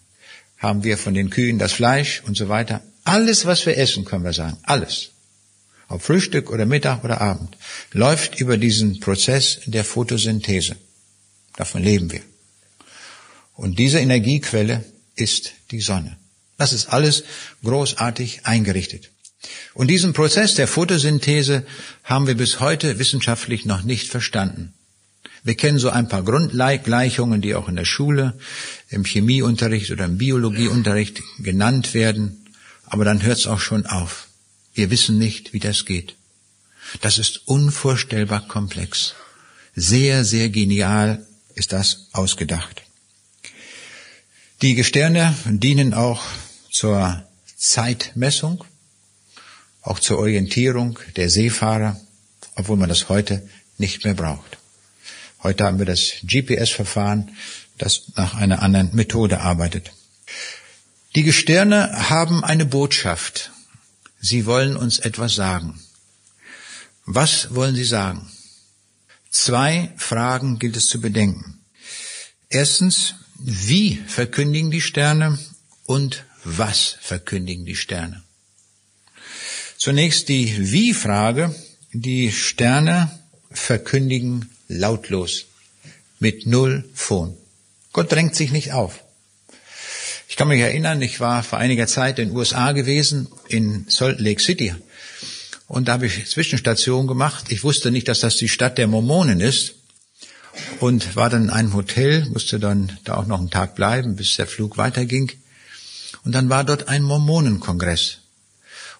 haben 0.58 0.84
wir 0.84 0.98
von 0.98 1.14
den 1.14 1.30
Kühen 1.30 1.58
das 1.58 1.72
Fleisch 1.72 2.22
und 2.26 2.36
so 2.36 2.48
weiter. 2.48 2.82
Alles, 3.04 3.46
was 3.46 3.66
wir 3.66 3.76
essen, 3.76 4.04
können 4.04 4.24
wir 4.24 4.32
sagen, 4.32 4.56
alles, 4.62 5.10
ob 5.88 6.02
Frühstück 6.02 6.50
oder 6.50 6.66
Mittag 6.66 7.04
oder 7.04 7.20
Abend, 7.20 7.56
läuft 7.92 8.40
über 8.40 8.56
diesen 8.56 8.98
Prozess 8.98 9.60
der 9.66 9.84
Photosynthese. 9.84 10.76
Davon 11.56 11.82
leben 11.82 12.10
wir. 12.10 12.22
Und 13.54 13.78
diese 13.78 14.00
Energiequelle 14.00 14.84
ist 15.14 15.52
die 15.70 15.80
Sonne. 15.80 16.16
Das 16.58 16.72
ist 16.72 16.88
alles 16.88 17.24
großartig 17.62 18.40
eingerichtet. 18.44 19.10
Und 19.74 19.88
diesen 19.88 20.12
Prozess 20.12 20.54
der 20.54 20.68
Photosynthese 20.68 21.66
haben 22.04 22.26
wir 22.26 22.36
bis 22.36 22.60
heute 22.60 22.98
wissenschaftlich 22.98 23.64
noch 23.64 23.82
nicht 23.82 24.08
verstanden. 24.08 24.72
Wir 25.44 25.54
kennen 25.54 25.78
so 25.78 25.90
ein 25.90 26.08
paar 26.08 26.24
Grundgleichungen, 26.24 27.40
die 27.40 27.54
auch 27.54 27.68
in 27.68 27.76
der 27.76 27.84
Schule, 27.84 28.36
im 28.88 29.04
Chemieunterricht 29.04 29.90
oder 29.90 30.06
im 30.06 30.18
Biologieunterricht 30.18 31.22
genannt 31.38 31.94
werden. 31.94 32.44
Aber 32.84 33.04
dann 33.04 33.22
hört 33.22 33.38
es 33.38 33.46
auch 33.46 33.60
schon 33.60 33.86
auf. 33.86 34.26
Wir 34.74 34.90
wissen 34.90 35.18
nicht, 35.18 35.52
wie 35.52 35.60
das 35.60 35.84
geht. 35.84 36.16
Das 37.00 37.18
ist 37.18 37.42
unvorstellbar 37.46 38.48
komplex. 38.48 39.14
Sehr, 39.74 40.24
sehr 40.24 40.48
genial 40.48 41.24
ist 41.54 41.72
das 41.72 42.08
ausgedacht. 42.12 42.82
Die 44.62 44.74
Gestirne 44.74 45.34
dienen 45.44 45.94
auch 45.94 46.22
zur 46.70 47.22
Zeitmessung, 47.56 48.64
auch 49.86 50.00
zur 50.00 50.18
Orientierung 50.18 50.98
der 51.16 51.30
Seefahrer, 51.30 52.00
obwohl 52.56 52.76
man 52.76 52.88
das 52.88 53.08
heute 53.08 53.48
nicht 53.78 54.04
mehr 54.04 54.14
braucht. 54.14 54.58
Heute 55.42 55.64
haben 55.64 55.78
wir 55.78 55.86
das 55.86 56.14
GPS-Verfahren, 56.22 57.36
das 57.78 58.12
nach 58.16 58.34
einer 58.34 58.62
anderen 58.62 58.94
Methode 58.94 59.40
arbeitet. 59.40 59.92
Die 61.14 61.22
Gestirne 61.22 62.10
haben 62.10 62.42
eine 62.42 62.66
Botschaft. 62.66 63.52
Sie 64.20 64.44
wollen 64.46 64.76
uns 64.76 64.98
etwas 64.98 65.34
sagen. 65.34 65.80
Was 67.04 67.54
wollen 67.54 67.76
sie 67.76 67.84
sagen? 67.84 68.30
Zwei 69.30 69.92
Fragen 69.96 70.58
gilt 70.58 70.76
es 70.76 70.88
zu 70.88 71.00
bedenken. 71.00 71.60
Erstens, 72.48 73.14
wie 73.38 73.96
verkündigen 74.06 74.70
die 74.70 74.80
Sterne 74.80 75.38
und 75.84 76.24
was 76.42 76.96
verkündigen 77.00 77.66
die 77.66 77.76
Sterne? 77.76 78.25
Zunächst 79.78 80.28
die 80.28 80.72
Wie-Frage. 80.72 81.54
Die 81.92 82.30
Sterne 82.30 83.10
verkündigen 83.50 84.50
lautlos, 84.68 85.46
mit 86.18 86.46
null 86.46 86.84
Phon. 86.94 87.36
Gott 87.92 88.12
drängt 88.12 88.34
sich 88.34 88.52
nicht 88.52 88.72
auf. 88.72 89.02
Ich 90.28 90.36
kann 90.36 90.48
mich 90.48 90.60
erinnern, 90.60 91.00
ich 91.00 91.20
war 91.20 91.42
vor 91.42 91.58
einiger 91.58 91.86
Zeit 91.86 92.18
in 92.18 92.28
den 92.28 92.36
USA 92.36 92.72
gewesen, 92.72 93.28
in 93.48 93.86
Salt 93.88 94.20
Lake 94.20 94.42
City. 94.42 94.74
Und 95.68 95.88
da 95.88 95.94
habe 95.94 96.06
ich 96.06 96.26
Zwischenstation 96.26 97.06
gemacht. 97.06 97.46
Ich 97.48 97.64
wusste 97.64 97.90
nicht, 97.90 98.08
dass 98.08 98.20
das 98.20 98.36
die 98.36 98.48
Stadt 98.48 98.76
der 98.76 98.86
Mormonen 98.86 99.40
ist. 99.40 99.74
Und 100.80 101.16
war 101.16 101.30
dann 101.30 101.44
in 101.44 101.50
einem 101.50 101.74
Hotel, 101.74 102.26
musste 102.26 102.58
dann 102.58 102.98
da 103.04 103.16
auch 103.16 103.26
noch 103.26 103.38
einen 103.38 103.50
Tag 103.50 103.74
bleiben, 103.74 104.16
bis 104.16 104.36
der 104.36 104.46
Flug 104.46 104.76
weiterging. 104.78 105.32
Und 106.24 106.32
dann 106.32 106.48
war 106.48 106.64
dort 106.64 106.88
ein 106.88 107.02
Mormonenkongress. 107.02 108.18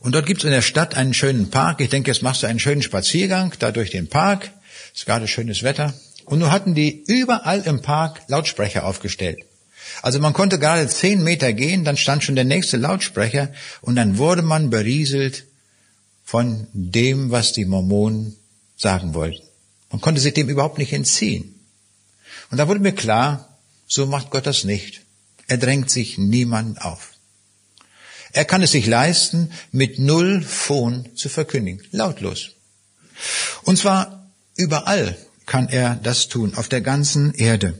Und 0.00 0.14
dort 0.14 0.26
gibt 0.26 0.40
es 0.40 0.44
in 0.44 0.50
der 0.50 0.62
Stadt 0.62 0.94
einen 0.94 1.14
schönen 1.14 1.50
Park. 1.50 1.80
Ich 1.80 1.88
denke, 1.88 2.11
jetzt 2.11 2.22
machst 2.22 2.42
du 2.42 2.46
einen 2.46 2.59
schönen 2.59 2.82
Spaziergang 2.82 3.54
da 3.59 3.72
durch 3.72 3.90
den 3.90 4.09
Park. 4.09 4.50
Es 4.92 5.00
ist 5.00 5.06
gerade 5.06 5.26
schönes 5.28 5.62
Wetter. 5.62 5.94
Und 6.24 6.40
nun 6.40 6.50
hatten 6.50 6.74
die 6.74 7.04
überall 7.06 7.62
im 7.62 7.82
Park 7.82 8.22
Lautsprecher 8.28 8.85
aufgestellt. 8.85 9.38
Also 10.02 10.18
man 10.18 10.32
konnte 10.32 10.59
gerade 10.59 10.88
zehn 10.88 11.22
Meter 11.22 11.52
gehen, 11.52 11.85
dann 11.85 11.96
stand 11.96 12.24
schon 12.24 12.35
der 12.35 12.44
nächste 12.44 12.76
Lautsprecher 12.76 13.52
und 13.80 13.96
dann 13.96 14.18
wurde 14.18 14.42
man 14.42 14.70
berieselt 14.70 15.44
von 16.24 16.66
dem, 16.72 17.30
was 17.30 17.52
die 17.52 17.64
Mormonen 17.64 18.37
sagen 18.76 19.14
wollten. 19.14 19.42
Man 19.90 20.00
konnte 20.00 20.20
sich 20.20 20.35
dem 20.35 20.48
überhaupt 20.48 20.78
nicht 20.78 20.92
entziehen. 20.92 21.54
Und 22.50 22.59
da 22.59 22.68
wurde 22.68 22.80
mir 22.80 22.92
klar, 22.92 23.56
so 23.87 24.06
macht 24.06 24.30
Gott 24.30 24.46
das 24.46 24.64
nicht. 24.64 25.02
Er 25.46 25.59
drängt 25.59 25.90
sich 25.90 26.18
niemand 26.18 26.82
auf. 26.82 27.12
Er 28.32 28.44
kann 28.44 28.62
es 28.62 28.72
sich 28.72 28.86
leisten, 28.86 29.50
mit 29.72 29.98
null 29.98 30.42
Phon 30.42 31.08
zu 31.14 31.28
verkündigen, 31.28 31.82
lautlos. 31.90 32.50
Und 33.62 33.78
zwar 33.78 34.30
überall 34.56 35.16
kann 35.46 35.68
er 35.68 35.94
das 36.02 36.28
tun, 36.28 36.54
auf 36.54 36.68
der 36.68 36.80
ganzen 36.80 37.32
Erde. 37.34 37.78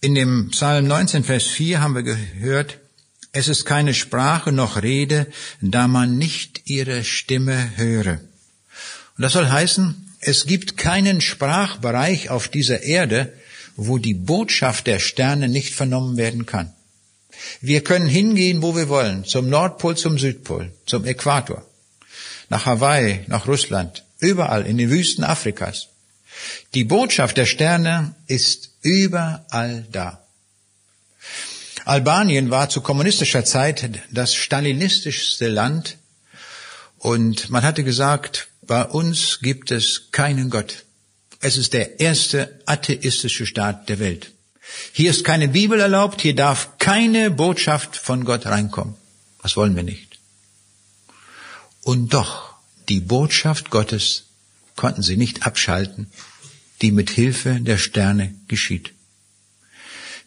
In 0.00 0.14
dem 0.14 0.50
Psalm 0.50 0.86
19, 0.86 1.24
Vers 1.24 1.44
4 1.44 1.80
haben 1.80 1.94
wir 1.94 2.02
gehört, 2.02 2.78
es 3.32 3.48
ist 3.48 3.64
keine 3.64 3.94
Sprache 3.94 4.50
noch 4.50 4.82
Rede, 4.82 5.26
da 5.60 5.86
man 5.88 6.18
nicht 6.18 6.62
ihre 6.64 7.04
Stimme 7.04 7.76
höre. 7.76 8.20
Und 9.16 9.22
das 9.22 9.34
soll 9.34 9.48
heißen, 9.48 10.16
es 10.20 10.46
gibt 10.46 10.76
keinen 10.76 11.20
Sprachbereich 11.20 12.30
auf 12.30 12.48
dieser 12.48 12.82
Erde, 12.82 13.32
wo 13.76 13.98
die 13.98 14.14
Botschaft 14.14 14.86
der 14.86 14.98
Sterne 14.98 15.48
nicht 15.48 15.74
vernommen 15.74 16.16
werden 16.16 16.44
kann. 16.44 16.72
Wir 17.60 17.82
können 17.82 18.08
hingehen, 18.08 18.62
wo 18.62 18.76
wir 18.76 18.88
wollen, 18.88 19.24
zum 19.24 19.48
Nordpol, 19.48 19.96
zum 19.96 20.18
Südpol, 20.18 20.72
zum 20.86 21.04
Äquator, 21.04 21.66
nach 22.48 22.66
Hawaii, 22.66 23.24
nach 23.26 23.46
Russland, 23.46 24.04
überall 24.18 24.66
in 24.66 24.78
den 24.78 24.90
Wüsten 24.90 25.24
Afrikas. 25.24 25.88
Die 26.74 26.84
Botschaft 26.84 27.36
der 27.36 27.46
Sterne 27.46 28.14
ist 28.26 28.70
überall 28.82 29.86
da. 29.90 30.24
Albanien 31.84 32.50
war 32.50 32.68
zu 32.68 32.80
kommunistischer 32.82 33.44
Zeit 33.44 33.90
das 34.10 34.34
stalinistischste 34.34 35.48
Land 35.48 35.96
und 36.98 37.50
man 37.50 37.62
hatte 37.62 37.82
gesagt, 37.82 38.48
bei 38.62 38.84
uns 38.84 39.40
gibt 39.40 39.70
es 39.70 40.12
keinen 40.12 40.50
Gott. 40.50 40.84
Es 41.40 41.56
ist 41.56 41.72
der 41.72 41.98
erste 41.98 42.60
atheistische 42.66 43.46
Staat 43.46 43.88
der 43.88 43.98
Welt. 43.98 44.32
Hier 44.92 45.10
ist 45.10 45.24
keine 45.24 45.48
Bibel 45.48 45.80
erlaubt, 45.80 46.20
hier 46.20 46.34
darf 46.34 46.78
keine 46.78 47.30
Botschaft 47.30 47.96
von 47.96 48.24
Gott 48.24 48.46
reinkommen. 48.46 48.94
Das 49.42 49.56
wollen 49.56 49.76
wir 49.76 49.82
nicht. 49.82 50.18
Und 51.82 52.12
doch, 52.12 52.54
die 52.88 53.00
Botschaft 53.00 53.70
Gottes 53.70 54.24
konnten 54.76 55.02
sie 55.02 55.16
nicht 55.16 55.46
abschalten 55.46 56.10
die 56.82 56.92
mit 56.92 57.10
Hilfe 57.10 57.60
der 57.60 57.78
Sterne 57.78 58.34
geschieht. 58.48 58.94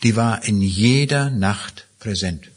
Die 0.03 0.15
war 0.15 0.43
in 0.43 0.61
jeder 0.61 1.29
Nacht 1.29 1.87
präsent. 1.99 2.49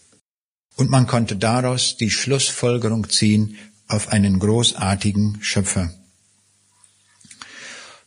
Und 0.77 0.91
man 0.91 1.07
konnte 1.07 1.37
daraus 1.37 1.97
die 1.97 2.11
Schlussfolgerung 2.11 3.09
ziehen 3.09 3.57
auf 3.89 4.09
einen 4.09 4.39
großartigen 4.39 5.39
Schöpfer. 5.41 5.95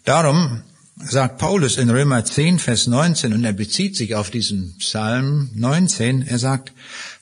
Darum 0.04 0.64
sagt 1.04 1.38
Paulus 1.38 1.78
in 1.78 1.90
Römer 1.90 2.26
10, 2.26 2.60
Vers 2.60 2.88
19, 2.88 3.34
und 3.34 3.44
er 3.44 3.54
bezieht 3.54 3.96
sich 3.96 4.16
auf 4.16 4.30
diesen 4.30 4.76
Psalm 4.78 5.50
19, 5.56 6.28
er 6.28 6.40
sagt, 6.40 6.74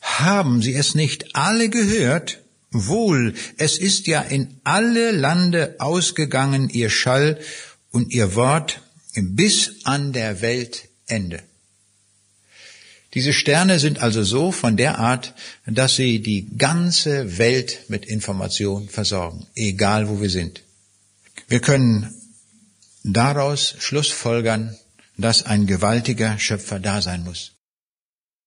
haben 0.02 0.62
Sie 0.62 0.74
es 0.74 0.96
nicht 0.96 1.36
alle 1.36 1.70
gehört? 1.70 2.40
Wohl, 2.72 3.34
es 3.58 3.78
ist 3.78 4.08
ja 4.08 4.22
in 4.22 4.60
alle 4.64 5.12
Lande 5.12 5.76
ausgegangen 5.80 6.70
Ihr 6.70 6.90
Schall 6.90 7.40
und 7.92 8.12
ihr 8.14 8.36
Wort 8.36 8.82
bis 9.16 9.86
an 9.86 10.12
der 10.12 10.42
Weltende. 10.42 11.42
Diese 13.14 13.34
Sterne 13.34 13.80
sind 13.80 14.00
also 14.00 14.24
so 14.24 14.52
von 14.52 14.78
der 14.78 15.00
Art, 15.00 15.34
dass 15.66 15.96
sie 15.96 16.20
die 16.20 16.50
ganze 16.58 17.38
Welt 17.38 17.86
mit 17.88 18.06
Information 18.06 18.90
versorgen, 18.90 19.48
egal 19.56 20.10
wo 20.10 20.22
wir 20.22 20.30
sind. 20.30 20.62
Wir 21.48 21.62
können 21.62 22.14
daraus 23.14 23.76
Schlussfolgern, 23.80 24.76
dass 25.18 25.46
ein 25.46 25.68
gewaltiger 25.68 26.38
Schöpfer 26.38 26.80
da 26.80 27.02
sein 27.02 27.24
muss. 27.24 27.54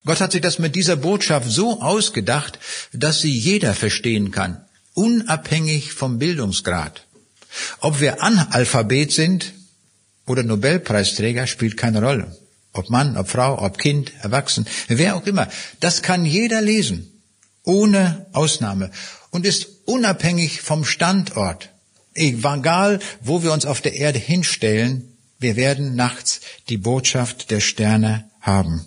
Gott 0.04 0.20
hat 0.20 0.32
sich 0.32 0.40
das 0.40 0.58
mit 0.58 0.74
dieser 0.76 0.96
Botschaft 0.96 1.50
so 1.50 1.82
ausgedacht, 1.82 2.58
dass 2.92 3.20
sie 3.20 3.36
jeder 3.36 3.74
verstehen 3.74 4.30
kann. 4.30 4.64
unabhängig 4.94 5.92
vom 5.92 6.18
Bildungsgrad. 6.18 7.06
Ob 7.80 8.00
wir 8.00 8.22
Analphabet 8.22 9.12
sind 9.12 9.52
oder 10.26 10.42
Nobelpreisträger, 10.42 11.46
spielt 11.46 11.76
keine 11.76 12.02
Rolle. 12.02 12.36
Ob 12.72 12.88
Mann, 12.90 13.16
ob 13.16 13.28
Frau, 13.28 13.60
ob 13.60 13.78
Kind, 13.78 14.12
Erwachsen, 14.22 14.66
wer 14.88 15.16
auch 15.16 15.26
immer. 15.26 15.48
Das 15.80 16.02
kann 16.02 16.24
jeder 16.24 16.60
lesen, 16.60 17.10
ohne 17.64 18.26
Ausnahme 18.32 18.90
und 19.30 19.44
ist 19.44 19.66
unabhängig 19.86 20.60
vom 20.60 20.84
Standort. 20.84 21.70
Egal, 22.14 22.98
wo 23.20 23.42
wir 23.42 23.52
uns 23.52 23.66
auf 23.66 23.80
der 23.80 23.94
Erde 23.94 24.18
hinstellen, 24.18 25.16
wir 25.38 25.56
werden 25.56 25.94
nachts 25.94 26.40
die 26.68 26.76
Botschaft 26.76 27.50
der 27.50 27.60
Sterne 27.60 28.28
haben. 28.40 28.84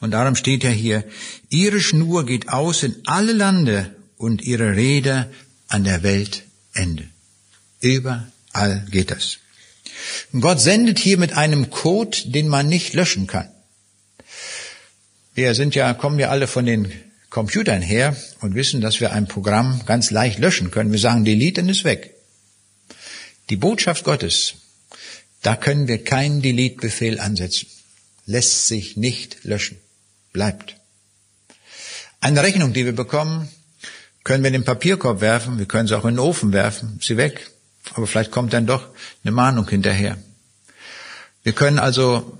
Und 0.00 0.10
darum 0.10 0.34
steht 0.34 0.64
ja 0.64 0.70
hier, 0.70 1.04
ihre 1.48 1.80
Schnur 1.80 2.26
geht 2.26 2.48
aus 2.48 2.82
in 2.82 2.96
alle 3.06 3.32
Lande 3.32 3.94
und 4.16 4.42
ihre 4.42 4.76
Rede 4.76 5.30
an 5.68 5.84
der 5.84 6.02
Weltende. 6.02 7.08
Überall 7.80 8.86
geht 8.90 9.10
das. 9.10 9.38
Gott 10.38 10.60
sendet 10.60 10.98
hier 10.98 11.18
mit 11.18 11.34
einem 11.34 11.70
Code, 11.70 12.18
den 12.26 12.48
man 12.48 12.68
nicht 12.68 12.94
löschen 12.94 13.26
kann. 13.26 13.48
Wir 15.34 15.54
sind 15.54 15.74
ja, 15.74 15.94
kommen 15.94 16.18
ja 16.18 16.28
alle 16.28 16.46
von 16.46 16.66
den 16.66 16.92
Computern 17.32 17.80
her 17.80 18.14
und 18.42 18.54
wissen, 18.54 18.82
dass 18.82 19.00
wir 19.00 19.12
ein 19.12 19.26
Programm 19.26 19.80
ganz 19.86 20.10
leicht 20.10 20.38
löschen 20.38 20.70
können. 20.70 20.92
Wir 20.92 20.98
sagen 20.98 21.24
Delete 21.24 21.62
und 21.62 21.70
ist 21.70 21.82
weg. 21.82 22.14
Die 23.48 23.56
Botschaft 23.56 24.04
Gottes, 24.04 24.56
da 25.40 25.56
können 25.56 25.88
wir 25.88 26.04
keinen 26.04 26.42
Delete-Befehl 26.42 27.18
ansetzen. 27.18 27.68
Lässt 28.26 28.68
sich 28.68 28.98
nicht 28.98 29.44
löschen. 29.44 29.78
Bleibt. 30.34 30.76
Eine 32.20 32.42
Rechnung, 32.42 32.74
die 32.74 32.84
wir 32.84 32.94
bekommen, 32.94 33.48
können 34.24 34.44
wir 34.44 34.48
in 34.48 34.60
den 34.60 34.64
Papierkorb 34.64 35.22
werfen, 35.22 35.58
wir 35.58 35.66
können 35.66 35.88
sie 35.88 35.96
auch 35.96 36.04
in 36.04 36.16
den 36.16 36.20
Ofen 36.20 36.52
werfen, 36.52 37.00
sie 37.02 37.16
weg. 37.16 37.50
Aber 37.94 38.06
vielleicht 38.06 38.30
kommt 38.30 38.52
dann 38.52 38.66
doch 38.66 38.88
eine 39.24 39.32
Mahnung 39.32 39.66
hinterher. 39.66 40.18
Wir 41.44 41.54
können 41.54 41.78
also 41.78 42.38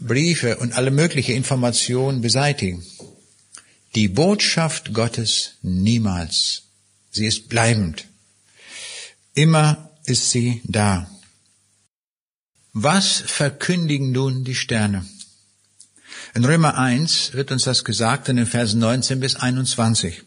Briefe 0.00 0.56
und 0.56 0.78
alle 0.78 0.90
mögliche 0.90 1.34
Informationen 1.34 2.22
beseitigen. 2.22 2.82
Die 3.96 4.06
Botschaft 4.06 4.94
Gottes 4.94 5.56
niemals. 5.62 6.62
Sie 7.10 7.26
ist 7.26 7.48
bleibend. 7.48 8.06
Immer 9.34 9.90
ist 10.04 10.30
sie 10.30 10.62
da. 10.64 11.10
Was 12.72 13.16
verkündigen 13.26 14.12
nun 14.12 14.44
die 14.44 14.54
Sterne? 14.54 15.04
In 16.34 16.44
Römer 16.44 16.78
1 16.78 17.32
wird 17.34 17.50
uns 17.50 17.64
das 17.64 17.84
gesagt 17.84 18.28
in 18.28 18.36
den 18.36 18.46
Versen 18.46 18.78
19 18.78 19.18
bis 19.18 19.34
21. 19.34 20.22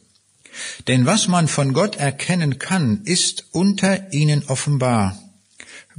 Denn 0.89 1.05
was 1.05 1.29
man 1.29 1.47
von 1.47 1.71
Gott 1.71 1.95
erkennen 1.95 2.59
kann, 2.59 3.03
ist 3.05 3.45
unter 3.51 4.11
ihnen 4.11 4.43
offenbar. 4.47 5.17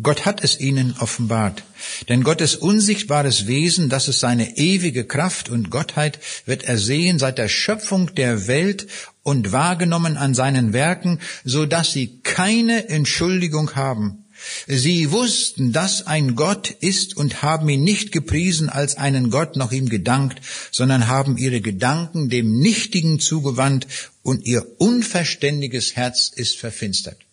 Gott 0.02 0.24
hat 0.24 0.42
es 0.42 0.58
ihnen 0.58 0.96
offenbart. 0.98 1.62
Denn 2.08 2.24
Gottes 2.24 2.56
unsichtbares 2.56 3.46
Wesen, 3.46 3.88
das 3.88 4.08
ist 4.08 4.20
seine 4.20 4.56
ewige 4.56 5.04
Kraft 5.04 5.48
und 5.48 5.70
Gottheit, 5.70 6.18
wird 6.46 6.64
ersehen 6.64 7.18
seit 7.18 7.38
der 7.38 7.48
Schöpfung 7.48 8.14
der 8.14 8.48
Welt 8.48 8.86
und 9.22 9.52
wahrgenommen 9.52 10.16
an 10.16 10.34
seinen 10.34 10.72
Werken, 10.72 11.20
so 11.44 11.64
dass 11.66 11.92
sie 11.92 12.20
keine 12.22 12.88
Entschuldigung 12.88 13.76
haben. 13.76 14.24
Sie 14.66 15.10
wussten, 15.10 15.72
dass 15.72 16.06
ein 16.06 16.34
Gott 16.34 16.70
ist 16.70 17.16
und 17.16 17.42
haben 17.42 17.68
ihn 17.68 17.84
nicht 17.84 18.12
gepriesen 18.12 18.68
als 18.68 18.96
einen 18.96 19.30
Gott, 19.30 19.56
noch 19.56 19.72
ihm 19.72 19.88
gedankt, 19.88 20.40
sondern 20.70 21.08
haben 21.08 21.38
ihre 21.38 21.60
Gedanken 21.60 22.28
dem 22.28 22.58
Nichtigen 22.58 23.20
zugewandt 23.20 23.86
und 24.22 24.44
ihr 24.44 24.66
unverständiges 24.78 25.96
Herz 25.96 26.30
ist 26.34 26.58
verfinstert. 26.58 27.23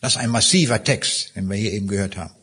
Das 0.00 0.14
ist 0.14 0.18
ein 0.18 0.30
massiver 0.30 0.82
Text, 0.82 1.32
den 1.36 1.48
wir 1.48 1.56
hier 1.56 1.72
eben 1.72 1.88
gehört 1.88 2.16
haben. 2.16 2.34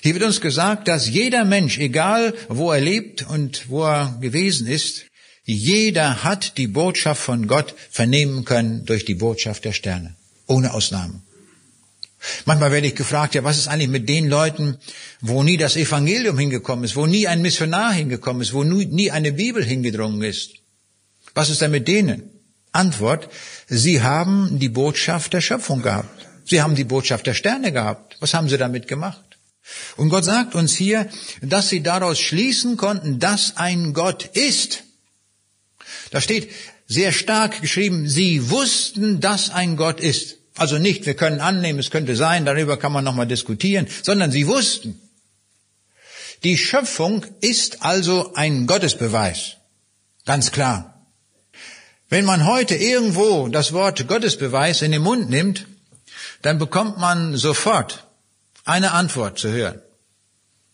Hier 0.00 0.14
wird 0.14 0.24
uns 0.24 0.40
gesagt, 0.40 0.86
dass 0.86 1.08
jeder 1.08 1.44
Mensch, 1.44 1.78
egal 1.78 2.32
wo 2.48 2.70
er 2.70 2.80
lebt 2.80 3.28
und 3.28 3.68
wo 3.68 3.84
er 3.84 4.16
gewesen 4.20 4.68
ist, 4.68 5.06
jeder 5.44 6.22
hat 6.22 6.56
die 6.58 6.68
Botschaft 6.68 7.20
von 7.20 7.48
Gott 7.48 7.74
vernehmen 7.90 8.44
können 8.44 8.84
durch 8.84 9.04
die 9.04 9.14
Botschaft 9.14 9.64
der 9.64 9.72
Sterne. 9.72 10.14
Ohne 10.46 10.72
Ausnahme. 10.72 11.22
Manchmal 12.44 12.72
werde 12.72 12.86
ich 12.86 12.94
gefragt, 12.94 13.34
ja, 13.34 13.44
was 13.44 13.58
ist 13.58 13.68
eigentlich 13.68 13.88
mit 13.88 14.08
den 14.08 14.28
Leuten, 14.28 14.76
wo 15.20 15.42
nie 15.42 15.56
das 15.56 15.76
Evangelium 15.76 16.38
hingekommen 16.38 16.84
ist, 16.84 16.96
wo 16.96 17.06
nie 17.06 17.26
ein 17.26 17.42
Missionar 17.42 17.92
hingekommen 17.92 18.42
ist, 18.42 18.52
wo 18.52 18.64
nie 18.64 19.10
eine 19.10 19.32
Bibel 19.32 19.64
hingedrungen 19.64 20.22
ist? 20.22 20.54
Was 21.34 21.48
ist 21.48 21.60
denn 21.60 21.70
mit 21.70 21.88
denen? 21.88 22.30
Antwort, 22.72 23.28
sie 23.68 24.02
haben 24.02 24.58
die 24.58 24.68
Botschaft 24.68 25.32
der 25.32 25.40
Schöpfung 25.40 25.82
gehabt. 25.82 26.17
Sie 26.48 26.62
haben 26.62 26.74
die 26.74 26.84
Botschaft 26.84 27.26
der 27.26 27.34
Sterne 27.34 27.72
gehabt. 27.72 28.16
Was 28.20 28.34
haben 28.34 28.48
sie 28.48 28.56
damit 28.56 28.88
gemacht? 28.88 29.22
Und 29.96 30.08
Gott 30.08 30.24
sagt 30.24 30.54
uns 30.54 30.74
hier, 30.74 31.08
dass 31.42 31.68
sie 31.68 31.82
daraus 31.82 32.18
schließen 32.18 32.78
konnten, 32.78 33.18
dass 33.18 33.58
ein 33.58 33.92
Gott 33.92 34.24
ist. 34.32 34.84
Da 36.10 36.22
steht 36.22 36.50
sehr 36.86 37.12
stark 37.12 37.60
geschrieben, 37.60 38.08
sie 38.08 38.50
wussten, 38.50 39.20
dass 39.20 39.50
ein 39.50 39.76
Gott 39.76 40.00
ist. 40.00 40.36
Also 40.56 40.78
nicht, 40.78 41.04
wir 41.04 41.14
können 41.14 41.40
annehmen, 41.40 41.78
es 41.78 41.90
könnte 41.90 42.16
sein, 42.16 42.46
darüber 42.46 42.78
kann 42.78 42.92
man 42.92 43.04
nochmal 43.04 43.26
diskutieren, 43.26 43.86
sondern 44.02 44.32
sie 44.32 44.46
wussten. 44.46 44.98
Die 46.44 46.56
Schöpfung 46.56 47.26
ist 47.40 47.82
also 47.82 48.32
ein 48.34 48.66
Gottesbeweis. 48.66 49.56
Ganz 50.24 50.50
klar. 50.50 51.06
Wenn 52.08 52.24
man 52.24 52.46
heute 52.46 52.74
irgendwo 52.74 53.48
das 53.48 53.74
Wort 53.74 54.08
Gottesbeweis 54.08 54.80
in 54.80 54.92
den 54.92 55.02
Mund 55.02 55.28
nimmt, 55.28 55.66
dann 56.42 56.58
bekommt 56.58 56.98
man 56.98 57.36
sofort 57.36 58.06
eine 58.64 58.92
Antwort 58.92 59.38
zu 59.38 59.50
hören. 59.50 59.80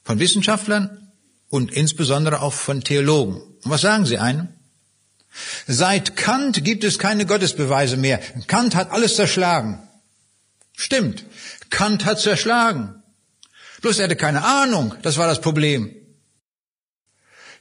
Von 0.03 0.18
Wissenschaftlern 0.18 1.12
und 1.48 1.72
insbesondere 1.72 2.42
auch 2.42 2.53
von 2.53 2.83
Theologen. 2.83 3.37
Und 3.37 3.70
was 3.70 3.81
sagen 3.81 4.05
sie 4.05 4.18
einem? 4.18 4.48
Seit 5.66 6.16
Kant 6.16 6.64
gibt 6.64 6.85
es 6.85 6.98
keine 6.98 7.27
Gottesbeweise 7.27 7.96
mehr. 7.96 8.20
Kant 8.46 8.74
hat 8.74 8.90
alles 8.90 9.16
zerschlagen. 9.16 9.79
Stimmt. 10.77 11.24
Kant 11.70 12.05
hat 12.05 12.20
zerschlagen. 12.20 13.03
Bloß 13.81 13.98
er 13.98 14.05
hatte 14.05 14.16
keine 14.16 14.44
Ahnung. 14.44 14.94
Das 15.03 15.16
war 15.16 15.27
das 15.27 15.40
Problem. 15.40 15.94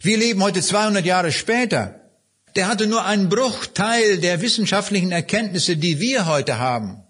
Wir 0.01 0.17
leben 0.17 0.43
heute 0.43 0.61
200 0.61 1.05
Jahre 1.05 1.31
später. 1.31 1.99
Der 2.55 2.67
hatte 2.67 2.87
nur 2.87 3.05
einen 3.05 3.29
Bruchteil 3.29 4.19
der 4.19 4.41
wissenschaftlichen 4.41 5.11
Erkenntnisse, 5.11 5.77
die 5.77 5.99
wir 5.99 6.25
heute 6.25 6.59
haben. 6.59 7.03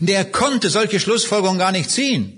Der 0.00 0.24
konnte 0.24 0.70
solche 0.70 1.00
Schlussfolgerungen 1.00 1.58
gar 1.58 1.72
nicht 1.72 1.90
ziehen. 1.90 2.36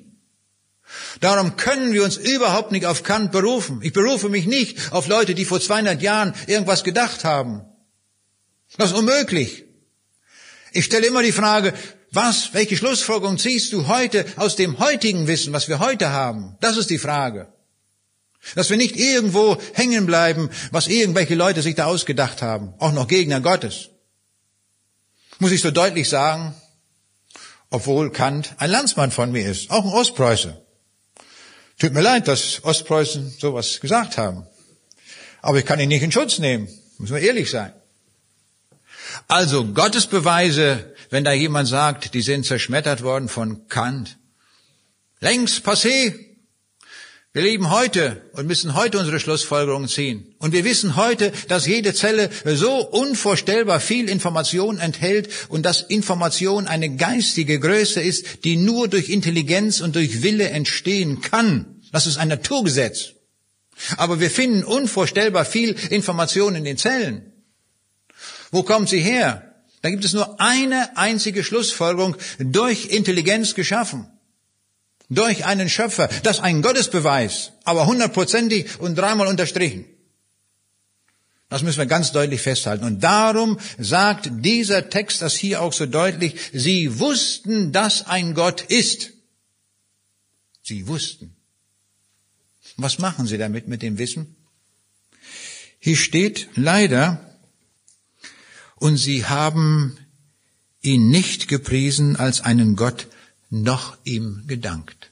Darum 1.21 1.57
können 1.57 1.93
wir 1.93 2.05
uns 2.05 2.17
überhaupt 2.17 2.73
nicht 2.73 2.87
auf 2.87 3.03
Kant 3.03 3.33
berufen. 3.33 3.81
Ich 3.83 3.93
berufe 3.93 4.29
mich 4.29 4.47
nicht 4.47 4.93
auf 4.93 5.09
Leute, 5.09 5.35
die 5.35 5.45
vor 5.45 5.61
200 5.61 6.03
Jahren 6.03 6.35
irgendwas 6.47 6.85
gedacht 6.85 7.25
haben. 7.25 7.63
Das 8.77 8.91
ist 8.91 8.97
unmöglich. 8.97 9.65
Ich 10.73 10.85
stelle 10.85 11.07
immer 11.07 11.23
die 11.23 11.33
Frage, 11.33 11.75
was, 12.11 12.53
welche 12.53 12.77
Schlussfolgerung 12.77 13.39
ziehst 13.39 13.73
du 13.73 13.89
heute 13.89 14.27
aus 14.37 14.57
dem 14.57 14.79
heutigen 14.79 15.27
Wissen, 15.27 15.53
was 15.53 15.69
wir 15.69 15.79
heute 15.79 16.11
haben? 16.11 16.57
Das 16.61 16.77
ist 16.77 16.91
die 16.91 16.99
Frage. 16.99 17.53
Dass 18.55 18.71
wir 18.71 18.77
nicht 18.77 18.97
irgendwo 18.97 19.57
hängen 19.73 20.05
bleiben, 20.05 20.51
was 20.73 20.89
irgendwelche 20.89 21.35
Leute 21.35 21.63
sich 21.63 21.75
da 21.75 21.87
ausgedacht 21.87 22.43
haben, 22.43 22.75
auch 22.79 22.93
noch 22.93 23.09
Gegner 23.09 23.41
Gottes. 23.41 23.91
Muss 25.39 25.53
ich 25.53 25.61
so 25.61 25.71
deutlich 25.71 26.09
sagen, 26.09 26.55
obwohl 27.73 28.13
Kant 28.13 28.55
ein 28.59 28.71
Landsmann 28.71 29.11
von 29.11 29.33
mir 29.33 29.51
ist, 29.51 29.71
auch 29.71 29.85
ein 29.85 29.91
Ostpreuße. 29.91 30.61
Tut 31.79 31.93
mir 31.93 32.03
leid, 32.03 32.29
dass 32.29 32.63
Ostpreußen 32.63 33.35
sowas 33.39 33.81
gesagt 33.81 34.19
haben. 34.19 34.47
Aber 35.41 35.59
ich 35.59 35.67
kann 35.67 35.81
ihn 35.81 35.89
nicht 35.89 36.03
in 36.03 36.13
Schutz 36.13 36.39
nehmen, 36.39 36.69
muss 36.99 37.11
man 37.11 37.23
ehrlich 37.23 37.51
sein. 37.51 37.73
Also 39.27 39.65
Gottesbeweise, 39.65 40.95
wenn 41.11 41.25
da 41.25 41.33
jemand 41.33 41.69
sagt, 41.69 42.15
die 42.15 42.23
sind 42.23 42.47
zerschmettert 42.47 43.03
worden 43.03 43.29
von 43.29 43.67
Kant. 43.69 44.19
Längst 45.21 45.67
passé, 45.67 46.15
wir 47.35 47.43
leben 47.43 47.71
heute 47.71 48.21
und 48.33 48.47
müssen 48.47 48.75
heute 48.75 48.99
unsere 48.99 49.19
Schlussfolgerungen 49.19 49.89
ziehen. 49.89 50.35
Und 50.39 50.53
wir 50.53 50.67
wissen 50.67 50.97
heute, 50.97 51.33
dass 51.49 51.67
jede 51.67 51.95
Zelle 51.95 52.29
so 52.45 52.87
unvorstellbar 52.87 53.81
viel 53.81 54.11
Information 54.11 54.79
enthält 54.79 55.31
und 55.49 55.65
dass 55.65 55.81
Information 55.81 56.67
eine 56.67 56.95
geistige 56.95 57.59
Größe 57.59 58.03
ist, 58.03 58.45
die 58.45 58.57
nur 58.57 58.89
durch 58.89 59.09
Intelligenz 59.09 59.81
und 59.81 59.97
durch 59.97 60.23
Wille 60.23 60.51
entstehen 60.51 61.23
kann. 61.23 61.81
Das 61.91 62.07
ist 62.07 62.19
ein 62.19 62.29
Naturgesetz. 62.29 63.15
Aber 63.97 64.21
wir 64.21 64.31
finden 64.31 64.63
unvorstellbar 64.63 65.47
viel 65.47 65.75
Information 65.89 66.55
in 66.55 66.65
den 66.65 66.77
Zellen. 66.77 67.33
Wo 68.51 68.63
kommt 68.63 68.91
sie 68.91 69.01
her? 69.01 69.55
Da 69.81 69.89
gibt 69.89 70.05
es 70.05 70.13
nur 70.13 70.39
eine 70.39 70.99
einzige 70.99 71.43
Schlussfolgerung 71.43 72.15
durch 72.39 72.91
Intelligenz 72.91 73.55
geschaffen 73.55 74.07
durch 75.15 75.45
einen 75.45 75.69
Schöpfer. 75.69 76.09
Das 76.23 76.39
ist 76.39 76.43
ein 76.43 76.63
Gottesbeweis, 76.63 77.53
aber 77.65 77.87
hundertprozentig 77.87 78.81
und 78.81 78.97
dreimal 78.97 79.27
unterstrichen. 79.27 79.85
Das 81.49 81.63
müssen 81.63 81.79
wir 81.79 81.87
ganz 81.87 82.13
deutlich 82.13 82.41
festhalten. 82.41 82.85
Und 82.85 83.01
darum 83.01 83.59
sagt 83.79 84.31
dieser 84.31 84.89
Text 84.89 85.21
das 85.21 85.35
hier 85.35 85.61
auch 85.61 85.75
so 85.75 85.85
deutlich, 85.85 86.35
sie 86.53 86.99
wussten, 86.99 87.73
dass 87.73 88.07
ein 88.07 88.33
Gott 88.35 88.63
ist. 88.63 89.11
Sie 90.63 90.87
wussten. 90.87 91.37
Was 92.77 92.99
machen 92.99 93.27
sie 93.27 93.37
damit 93.37 93.69
mit 93.69 93.83
dem 93.83 93.99
Wissen? 93.99 94.35
Hier 95.79 95.97
steht 95.97 96.49
leider, 96.55 97.21
und 98.77 98.97
sie 98.97 99.27
haben 99.27 99.97
ihn 100.81 101.09
nicht 101.09 101.47
gepriesen 101.47 102.17
als 102.17 102.41
einen 102.41 102.75
Gott, 102.77 103.07
noch 103.53 103.99
ihm 104.05 104.45
gedankt. 104.47 105.11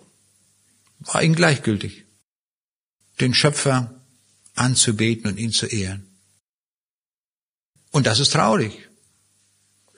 War 1.00 1.22
ihnen 1.22 1.34
gleichgültig, 1.34 2.04
den 3.20 3.34
Schöpfer 3.34 4.02
anzubeten 4.54 5.30
und 5.30 5.38
ihn 5.38 5.52
zu 5.52 5.66
ehren. 5.66 6.06
Und 7.90 8.06
das 8.06 8.18
ist 8.18 8.32
traurig. 8.32 8.88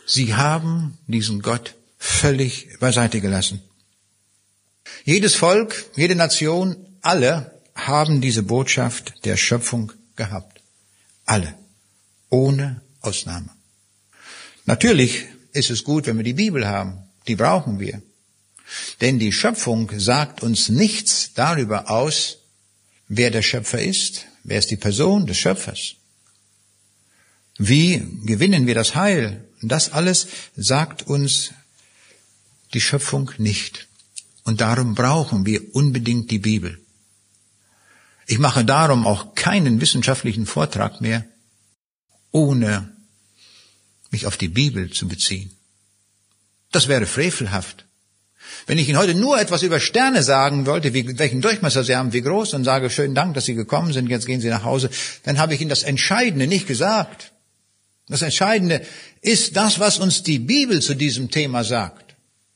Sie 0.06 0.34
haben 0.34 0.98
diesen 1.06 1.40
Gott 1.40 1.76
völlig 1.98 2.78
beiseite 2.80 3.20
gelassen. 3.20 3.62
Jedes 5.04 5.36
Volk, 5.36 5.84
jede 5.94 6.16
Nation, 6.16 6.76
alle 7.00 7.62
haben 7.76 8.20
diese 8.20 8.42
Botschaft 8.42 9.24
der 9.24 9.36
Schöpfung 9.36 9.92
gehabt. 10.16 10.60
Alle. 11.24 11.56
Ohne 12.28 12.82
Ausnahme. 13.00 13.50
Natürlich 14.64 15.26
ist 15.52 15.70
es 15.70 15.84
gut, 15.84 16.06
wenn 16.06 16.16
wir 16.16 16.24
die 16.24 16.32
Bibel 16.32 16.66
haben. 16.66 17.04
Die 17.28 17.36
brauchen 17.36 17.78
wir. 17.78 18.02
Denn 19.00 19.18
die 19.18 19.32
Schöpfung 19.32 19.90
sagt 19.98 20.42
uns 20.42 20.68
nichts 20.68 21.32
darüber 21.34 21.90
aus, 21.90 22.38
wer 23.08 23.30
der 23.30 23.42
Schöpfer 23.42 23.82
ist, 23.82 24.26
wer 24.44 24.58
ist 24.58 24.70
die 24.70 24.76
Person 24.76 25.26
des 25.26 25.38
Schöpfers. 25.38 25.96
Wie 27.58 28.02
gewinnen 28.24 28.66
wir 28.66 28.74
das 28.74 28.94
Heil? 28.94 29.44
Das 29.60 29.92
alles 29.92 30.26
sagt 30.56 31.06
uns 31.06 31.52
die 32.74 32.80
Schöpfung 32.80 33.30
nicht. 33.38 33.88
Und 34.44 34.60
darum 34.60 34.94
brauchen 34.94 35.46
wir 35.46 35.74
unbedingt 35.74 36.30
die 36.30 36.38
Bibel. 36.38 36.80
Ich 38.26 38.38
mache 38.38 38.64
darum 38.64 39.06
auch 39.06 39.34
keinen 39.34 39.80
wissenschaftlichen 39.80 40.46
Vortrag 40.46 41.00
mehr, 41.00 41.24
ohne 42.30 42.96
mich 44.10 44.26
auf 44.26 44.36
die 44.36 44.48
Bibel 44.48 44.90
zu 44.90 45.06
beziehen. 45.06 45.50
Das 46.70 46.88
wäre 46.88 47.06
frevelhaft. 47.06 47.84
Wenn 48.66 48.78
ich 48.78 48.88
Ihnen 48.88 48.98
heute 48.98 49.14
nur 49.14 49.40
etwas 49.40 49.62
über 49.62 49.80
Sterne 49.80 50.22
sagen 50.22 50.66
wollte, 50.66 50.94
wie, 50.94 51.18
welchen 51.18 51.40
Durchmesser 51.40 51.84
sie 51.84 51.96
haben, 51.96 52.12
wie 52.12 52.22
groß, 52.22 52.54
und 52.54 52.64
sage, 52.64 52.90
schönen 52.90 53.14
Dank, 53.14 53.34
dass 53.34 53.44
Sie 53.44 53.54
gekommen 53.54 53.92
sind, 53.92 54.08
jetzt 54.08 54.26
gehen 54.26 54.40
Sie 54.40 54.48
nach 54.48 54.64
Hause, 54.64 54.90
dann 55.24 55.38
habe 55.38 55.54
ich 55.54 55.60
Ihnen 55.60 55.70
das 55.70 55.82
Entscheidende 55.82 56.46
nicht 56.46 56.66
gesagt. 56.66 57.32
Das 58.08 58.22
Entscheidende 58.22 58.82
ist 59.20 59.56
das, 59.56 59.78
was 59.78 59.98
uns 59.98 60.22
die 60.22 60.38
Bibel 60.38 60.80
zu 60.80 60.94
diesem 60.94 61.30
Thema 61.30 61.64
sagt. 61.64 62.14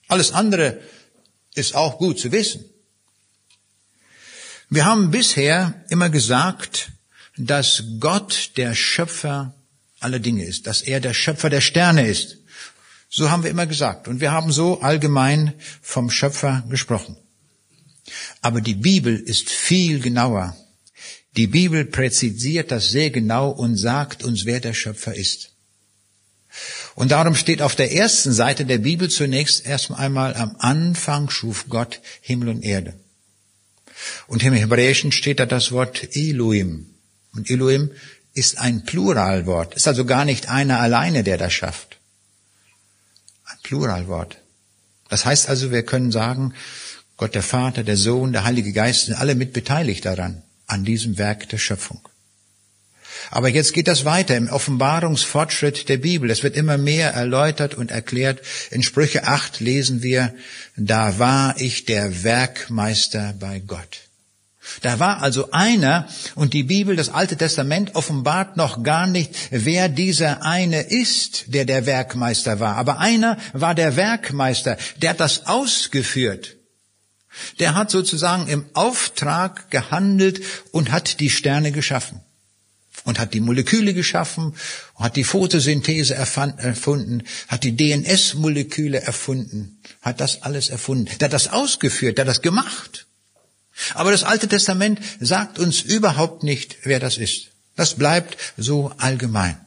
Alles 0.08 0.32
andere 0.32 0.80
ist 1.54 1.74
auch 1.74 1.98
gut 1.98 2.18
zu 2.18 2.30
wissen. 2.32 2.64
Wir 4.68 4.84
haben 4.84 5.10
bisher 5.10 5.84
immer 5.88 6.10
gesagt, 6.10 6.90
dass 7.36 7.84
Gott 8.00 8.52
der 8.56 8.74
Schöpfer 8.74 9.54
aller 10.00 10.18
Dinge 10.18 10.44
ist, 10.44 10.66
dass 10.66 10.82
er 10.82 11.00
der 11.00 11.14
Schöpfer 11.14 11.50
der 11.50 11.60
Sterne 11.60 12.06
ist. 12.06 12.38
So 13.08 13.30
haben 13.30 13.42
wir 13.42 13.50
immer 13.50 13.66
gesagt. 13.66 14.08
Und 14.08 14.20
wir 14.20 14.32
haben 14.32 14.52
so 14.52 14.80
allgemein 14.80 15.54
vom 15.80 16.10
Schöpfer 16.10 16.64
gesprochen. 16.68 17.16
Aber 18.40 18.60
die 18.60 18.74
Bibel 18.74 19.16
ist 19.16 19.50
viel 19.50 20.00
genauer. 20.00 20.56
Die 21.36 21.46
Bibel 21.46 21.84
präzisiert 21.84 22.70
das 22.70 22.90
sehr 22.90 23.10
genau 23.10 23.50
und 23.50 23.76
sagt 23.76 24.24
uns, 24.24 24.44
wer 24.44 24.60
der 24.60 24.74
Schöpfer 24.74 25.14
ist. 25.14 25.52
Und 26.94 27.10
darum 27.10 27.34
steht 27.34 27.60
auf 27.60 27.74
der 27.74 27.92
ersten 27.92 28.32
Seite 28.32 28.64
der 28.64 28.78
Bibel 28.78 29.10
zunächst 29.10 29.66
erst 29.66 29.90
einmal 29.90 30.34
am 30.34 30.56
Anfang 30.58 31.28
schuf 31.28 31.66
Gott 31.68 32.00
Himmel 32.22 32.48
und 32.48 32.62
Erde. 32.62 32.94
Und 34.26 34.42
im 34.42 34.54
Hebräischen 34.54 35.12
steht 35.12 35.40
da 35.40 35.46
das 35.46 35.72
Wort 35.72 36.16
Elohim. 36.16 36.86
Und 37.34 37.50
Elohim 37.50 37.90
ist 38.32 38.58
ein 38.58 38.84
Pluralwort. 38.84 39.74
Ist 39.74 39.88
also 39.88 40.04
gar 40.04 40.24
nicht 40.24 40.48
einer 40.48 40.80
alleine, 40.80 41.22
der 41.22 41.36
das 41.36 41.52
schafft. 41.52 41.95
Pluralwort. 43.66 44.38
Das 45.08 45.26
heißt 45.26 45.48
also, 45.48 45.72
wir 45.72 45.82
können 45.82 46.12
sagen, 46.12 46.54
Gott 47.16 47.34
der 47.34 47.42
Vater, 47.42 47.82
der 47.82 47.96
Sohn, 47.96 48.32
der 48.32 48.44
Heilige 48.44 48.72
Geist 48.72 49.06
sind 49.06 49.16
alle 49.16 49.34
mit 49.34 49.52
beteiligt 49.52 50.04
daran, 50.04 50.42
an 50.68 50.84
diesem 50.84 51.18
Werk 51.18 51.48
der 51.48 51.58
Schöpfung. 51.58 52.00
Aber 53.30 53.48
jetzt 53.48 53.72
geht 53.72 53.88
das 53.88 54.04
weiter 54.04 54.36
im 54.36 54.48
Offenbarungsfortschritt 54.48 55.88
der 55.88 55.96
Bibel. 55.96 56.30
Es 56.30 56.44
wird 56.44 56.54
immer 56.54 56.78
mehr 56.78 57.10
erläutert 57.10 57.74
und 57.74 57.90
erklärt. 57.90 58.40
In 58.70 58.84
Sprüche 58.84 59.26
8 59.26 59.58
lesen 59.58 60.00
wir, 60.02 60.32
da 60.76 61.18
war 61.18 61.58
ich 61.58 61.86
der 61.86 62.22
Werkmeister 62.22 63.34
bei 63.40 63.58
Gott. 63.58 64.05
Da 64.82 64.98
war 64.98 65.22
also 65.22 65.50
einer, 65.52 66.08
und 66.34 66.52
die 66.52 66.64
Bibel, 66.64 66.96
das 66.96 67.08
Alte 67.08 67.36
Testament 67.36 67.94
offenbart 67.94 68.56
noch 68.56 68.82
gar 68.82 69.06
nicht, 69.06 69.34
wer 69.50 69.88
dieser 69.88 70.42
eine 70.42 70.82
ist, 70.82 71.54
der 71.54 71.64
der 71.64 71.86
Werkmeister 71.86 72.60
war. 72.60 72.76
Aber 72.76 72.98
einer 72.98 73.38
war 73.52 73.74
der 73.74 73.96
Werkmeister, 73.96 74.76
der 75.00 75.10
hat 75.10 75.20
das 75.20 75.46
ausgeführt. 75.46 76.56
Der 77.58 77.74
hat 77.74 77.90
sozusagen 77.90 78.48
im 78.48 78.64
Auftrag 78.72 79.70
gehandelt 79.70 80.42
und 80.72 80.90
hat 80.90 81.20
die 81.20 81.30
Sterne 81.30 81.70
geschaffen 81.70 82.20
und 83.04 83.18
hat 83.18 83.34
die 83.34 83.40
Moleküle 83.40 83.94
geschaffen, 83.94 84.54
hat 84.96 85.16
die 85.16 85.24
Photosynthese 85.24 86.14
erfunden, 86.14 87.22
hat 87.48 87.62
die 87.62 87.76
DNS-Moleküle 87.76 89.00
erfunden, 89.00 89.80
hat 90.02 90.20
das 90.20 90.42
alles 90.42 90.70
erfunden. 90.70 91.10
Der 91.20 91.26
hat 91.26 91.32
das 91.32 91.48
ausgeführt, 91.48 92.18
der 92.18 92.24
hat 92.24 92.30
das 92.30 92.42
gemacht. 92.42 93.05
Aber 93.94 94.10
das 94.10 94.24
Alte 94.24 94.48
Testament 94.48 95.00
sagt 95.20 95.58
uns 95.58 95.82
überhaupt 95.82 96.42
nicht, 96.42 96.78
wer 96.82 97.00
das 97.00 97.18
ist. 97.18 97.48
Das 97.76 97.94
bleibt 97.94 98.36
so 98.56 98.92
allgemein. 98.98 99.58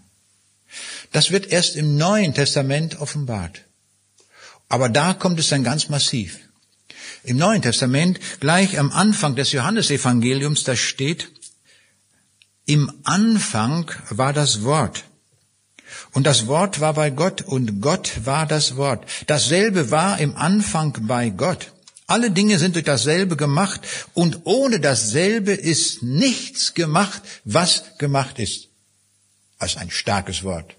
Das 1.12 1.32
wird 1.32 1.52
erst 1.52 1.76
im 1.76 1.98
Neuen 1.98 2.34
Testament 2.34 3.00
offenbart. 3.00 3.62
Aber 4.68 4.90
da 4.90 5.14
kommt 5.14 5.40
es 5.40 5.50
dann 5.50 5.64
ganz 5.64 5.90
massiv. 5.90 6.40
Im 7.24 7.38
Neuen 7.38 7.62
Testament, 7.62 8.20
gleich 8.40 8.80
am 8.80 8.92
Anfang 8.92 9.36
des 9.36 9.52
Johannesevangeliums, 9.52 10.64
da 10.64 10.76
steht, 10.76 11.30
im 12.66 12.92
Anfang 13.04 13.92
war 14.10 14.32
das 14.32 14.64
Wort. 14.64 15.04
Und 16.14 16.26
das 16.28 16.48
Wort 16.48 16.80
war 16.80 16.94
bei 16.94 17.10
Gott 17.10 17.42
und 17.42 17.82
Gott 17.82 18.26
war 18.26 18.46
das 18.46 18.76
Wort. 18.78 19.08
Dasselbe 19.28 19.92
war 19.92 20.20
im 20.20 20.36
Anfang 20.36 20.96
bei 21.08 21.30
Gott. 21.30 21.72
Alle 22.10 22.32
Dinge 22.32 22.58
sind 22.58 22.74
durch 22.74 22.86
dasselbe 22.86 23.36
gemacht 23.38 23.82
und 24.16 24.42
ohne 24.46 24.80
dasselbe 24.80 25.52
ist 25.54 26.02
nichts 26.02 26.74
gemacht, 26.74 27.22
was 27.46 27.84
gemacht 28.00 28.40
ist. 28.40 28.70
Das 29.60 29.74
ist 29.74 29.78
ein 29.78 29.92
starkes 29.92 30.44
Wort. 30.44 30.76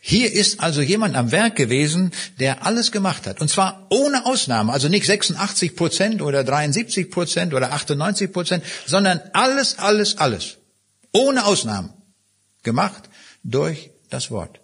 Hier 0.00 0.32
ist 0.32 0.60
also 0.60 0.80
jemand 0.80 1.16
am 1.16 1.32
Werk 1.32 1.56
gewesen, 1.56 2.12
der 2.38 2.64
alles 2.64 2.92
gemacht 2.92 3.26
hat. 3.26 3.42
Und 3.42 3.48
zwar 3.48 3.86
ohne 3.90 4.24
Ausnahme. 4.24 4.72
Also 4.72 4.88
nicht 4.88 5.04
86 5.04 5.76
Prozent 5.76 6.22
oder 6.22 6.44
73 6.44 7.10
Prozent 7.10 7.52
oder 7.52 7.72
98 7.72 8.32
Prozent, 8.32 8.64
sondern 8.86 9.20
alles, 9.34 9.78
alles, 9.78 10.16
alles. 10.16 10.56
Ohne 11.12 11.44
Ausnahme. 11.44 11.92
Gemacht 12.62 13.10
durch 13.42 13.90
das 14.08 14.30
Wort. 14.30 14.60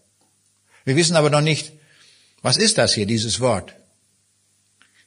Wir 0.86 0.96
wissen 0.96 1.16
aber 1.16 1.28
noch 1.28 1.42
nicht, 1.42 1.72
was 2.40 2.56
ist 2.56 2.78
das 2.78 2.94
hier, 2.94 3.04
dieses 3.04 3.40
Wort? 3.40 3.74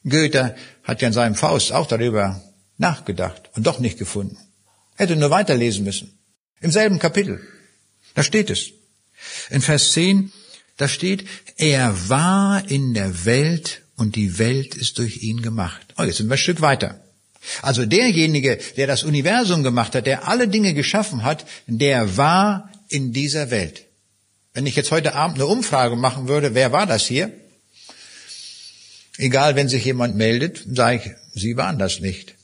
Goethe 0.04 0.54
hat 0.82 1.02
ja 1.02 1.08
in 1.08 1.14
seinem 1.14 1.34
Faust 1.34 1.72
auch 1.72 1.86
darüber 1.86 2.42
nachgedacht 2.78 3.50
und 3.54 3.66
doch 3.66 3.78
nicht 3.78 3.98
gefunden. 3.98 4.36
Hätte 4.96 5.16
nur 5.16 5.30
weiterlesen 5.30 5.84
müssen. 5.84 6.18
Im 6.60 6.70
selben 6.70 6.98
Kapitel. 6.98 7.40
Da 8.14 8.22
steht 8.22 8.50
es. 8.50 8.70
In 9.50 9.60
Vers 9.60 9.92
10, 9.92 10.32
da 10.76 10.88
steht, 10.88 11.26
er 11.56 12.08
war 12.08 12.68
in 12.70 12.94
der 12.94 13.24
Welt 13.24 13.82
und 13.96 14.16
die 14.16 14.38
Welt 14.38 14.74
ist 14.74 14.98
durch 14.98 15.22
ihn 15.22 15.42
gemacht. 15.42 15.94
Oh, 15.96 16.02
jetzt 16.02 16.18
sind 16.18 16.28
wir 16.28 16.34
ein 16.34 16.38
Stück 16.38 16.60
weiter. 16.60 17.00
Also 17.62 17.84
derjenige, 17.84 18.58
der 18.76 18.86
das 18.86 19.04
Universum 19.04 19.62
gemacht 19.62 19.94
hat, 19.94 20.06
der 20.06 20.28
alle 20.28 20.48
Dinge 20.48 20.74
geschaffen 20.74 21.22
hat, 21.22 21.44
der 21.66 22.16
war 22.16 22.70
in 22.88 23.12
dieser 23.12 23.50
Welt. 23.50 23.84
Wenn 24.52 24.66
ich 24.66 24.76
jetzt 24.76 24.90
heute 24.90 25.14
Abend 25.14 25.36
eine 25.36 25.46
Umfrage 25.46 25.96
machen 25.96 26.28
würde, 26.28 26.54
wer 26.54 26.72
war 26.72 26.86
das 26.86 27.06
hier? 27.06 27.32
Egal, 29.16 29.54
wenn 29.54 29.68
sich 29.68 29.84
jemand 29.84 30.16
meldet, 30.16 30.64
sage 30.72 30.96
ich, 30.96 31.40
Sie 31.40 31.56
waren 31.56 31.78
das 31.78 32.00
nicht. 32.00 32.34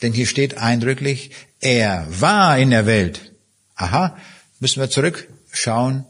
Denn 0.00 0.12
hier 0.12 0.26
steht 0.26 0.58
eindrücklich, 0.58 1.30
er 1.60 2.06
war 2.08 2.58
in 2.58 2.70
der 2.70 2.86
Welt. 2.86 3.32
Aha, 3.76 4.16
müssen 4.60 4.80
wir 4.80 4.90
zurückschauen 4.90 6.04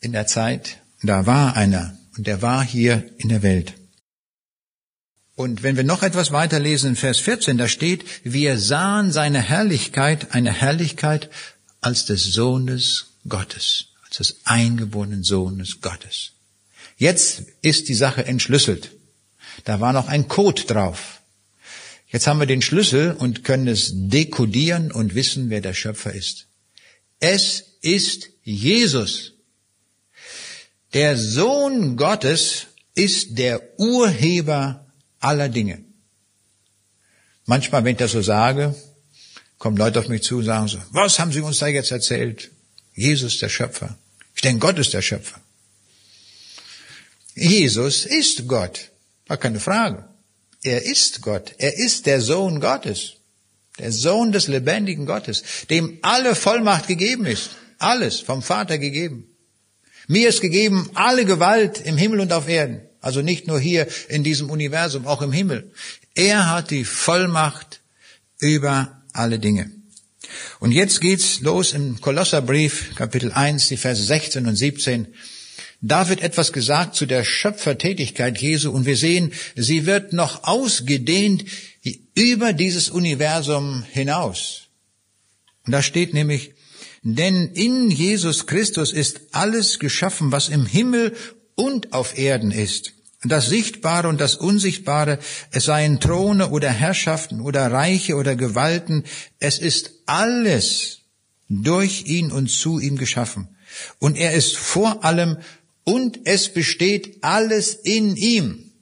in 0.00 0.12
der 0.12 0.26
Zeit, 0.26 0.78
da 1.02 1.26
war 1.26 1.56
einer 1.56 1.98
und 2.16 2.26
der 2.26 2.42
war 2.42 2.64
hier 2.64 3.08
in 3.18 3.28
der 3.28 3.42
Welt. 3.42 3.74
Und 5.34 5.62
wenn 5.62 5.76
wir 5.76 5.84
noch 5.84 6.02
etwas 6.02 6.32
weiterlesen 6.32 6.90
in 6.90 6.96
Vers 6.96 7.18
14, 7.18 7.58
da 7.58 7.68
steht, 7.68 8.04
wir 8.24 8.58
sahen 8.58 9.12
seine 9.12 9.40
Herrlichkeit, 9.40 10.34
eine 10.34 10.52
Herrlichkeit 10.52 11.30
als 11.80 12.06
des 12.06 12.24
Sohnes 12.24 13.06
Gottes, 13.28 13.86
als 14.04 14.16
des 14.16 14.36
eingeborenen 14.44 15.22
Sohnes 15.22 15.80
Gottes. 15.80 16.32
Jetzt 16.98 17.44
ist 17.62 17.88
die 17.88 17.94
Sache 17.94 18.26
entschlüsselt. 18.26 18.90
Da 19.64 19.80
war 19.80 19.92
noch 19.92 20.08
ein 20.08 20.26
Code 20.26 20.64
drauf. 20.64 21.20
Jetzt 22.08 22.26
haben 22.26 22.40
wir 22.40 22.46
den 22.46 22.62
Schlüssel 22.62 23.12
und 23.12 23.44
können 23.44 23.68
es 23.68 23.92
dekodieren 23.94 24.90
und 24.90 25.14
wissen, 25.14 25.48
wer 25.48 25.60
der 25.60 25.74
Schöpfer 25.74 26.12
ist. 26.12 26.46
Es 27.20 27.76
ist 27.82 28.30
Jesus. 28.42 29.34
Der 30.92 31.16
Sohn 31.16 31.96
Gottes 31.96 32.66
ist 32.94 33.38
der 33.38 33.78
Urheber 33.78 34.86
aller 35.20 35.48
Dinge. 35.48 35.84
Manchmal, 37.44 37.84
wenn 37.84 37.92
ich 37.92 37.98
das 37.98 38.12
so 38.12 38.22
sage, 38.22 38.74
kommen 39.58 39.76
Leute 39.76 40.00
auf 40.00 40.08
mich 40.08 40.22
zu 40.22 40.38
und 40.38 40.44
sagen 40.44 40.66
so, 40.66 40.78
was 40.90 41.18
haben 41.18 41.30
Sie 41.30 41.40
uns 41.40 41.58
da 41.58 41.68
jetzt 41.68 41.92
erzählt? 41.92 42.50
Jesus 42.94 43.38
der 43.38 43.48
Schöpfer. 43.48 43.96
Ich 44.34 44.42
denke, 44.42 44.60
Gott 44.60 44.78
ist 44.78 44.94
der 44.94 45.02
Schöpfer. 45.02 45.40
Jesus 47.40 48.04
ist 48.04 48.48
Gott. 48.48 48.90
War 49.26 49.36
keine 49.36 49.60
Frage. 49.60 50.04
Er 50.62 50.84
ist 50.84 51.22
Gott. 51.22 51.54
Er 51.58 51.78
ist 51.78 52.06
der 52.06 52.20
Sohn 52.20 52.60
Gottes. 52.60 53.14
Der 53.78 53.92
Sohn 53.92 54.32
des 54.32 54.48
lebendigen 54.48 55.06
Gottes, 55.06 55.44
dem 55.70 55.98
alle 56.02 56.34
Vollmacht 56.34 56.88
gegeben 56.88 57.26
ist. 57.26 57.50
Alles 57.78 58.18
vom 58.18 58.42
Vater 58.42 58.78
gegeben. 58.78 59.28
Mir 60.08 60.28
ist 60.28 60.40
gegeben 60.40 60.90
alle 60.94 61.24
Gewalt 61.24 61.80
im 61.80 61.96
Himmel 61.96 62.20
und 62.20 62.32
auf 62.32 62.48
Erden. 62.48 62.80
Also 63.00 63.22
nicht 63.22 63.46
nur 63.46 63.60
hier 63.60 63.86
in 64.08 64.24
diesem 64.24 64.50
Universum, 64.50 65.06
auch 65.06 65.22
im 65.22 65.30
Himmel. 65.30 65.70
Er 66.14 66.50
hat 66.50 66.72
die 66.72 66.84
Vollmacht 66.84 67.80
über 68.40 69.02
alle 69.12 69.38
Dinge. 69.38 69.70
Und 70.58 70.72
jetzt 70.72 71.00
geht's 71.00 71.40
los 71.40 71.72
im 71.72 72.00
Kolosserbrief, 72.00 72.96
Kapitel 72.96 73.30
1, 73.30 73.68
die 73.68 73.76
Verse 73.76 74.02
16 74.02 74.46
und 74.46 74.56
17. 74.56 75.06
Da 75.80 76.08
wird 76.08 76.22
etwas 76.22 76.52
gesagt 76.52 76.96
zu 76.96 77.06
der 77.06 77.24
Schöpfertätigkeit 77.24 78.38
Jesu 78.40 78.70
und 78.72 78.84
wir 78.84 78.96
sehen, 78.96 79.32
sie 79.54 79.86
wird 79.86 80.12
noch 80.12 80.44
ausgedehnt 80.44 81.44
über 82.14 82.52
dieses 82.52 82.88
Universum 82.90 83.84
hinaus. 83.92 84.62
Und 85.64 85.72
da 85.72 85.82
steht 85.82 86.14
nämlich, 86.14 86.54
denn 87.02 87.52
in 87.54 87.90
Jesus 87.90 88.46
Christus 88.46 88.92
ist 88.92 89.20
alles 89.30 89.78
geschaffen, 89.78 90.32
was 90.32 90.48
im 90.48 90.66
Himmel 90.66 91.14
und 91.54 91.92
auf 91.92 92.18
Erden 92.18 92.50
ist. 92.50 92.94
Das 93.22 93.48
Sichtbare 93.48 94.08
und 94.08 94.20
das 94.20 94.36
Unsichtbare, 94.36 95.18
es 95.52 95.64
seien 95.64 96.00
Throne 96.00 96.50
oder 96.50 96.70
Herrschaften 96.70 97.40
oder 97.40 97.70
Reiche 97.70 98.16
oder 98.16 98.36
Gewalten, 98.36 99.04
es 99.38 99.58
ist 99.58 99.92
alles 100.06 101.00
durch 101.48 102.06
ihn 102.06 102.32
und 102.32 102.48
zu 102.48 102.78
ihm 102.78 102.96
geschaffen. 102.96 103.48
Und 103.98 104.16
er 104.16 104.32
ist 104.34 104.56
vor 104.56 105.04
allem 105.04 105.38
und 105.88 106.20
es 106.24 106.50
besteht 106.50 107.16
alles 107.22 107.72
in 107.72 108.14
ihm. 108.14 108.72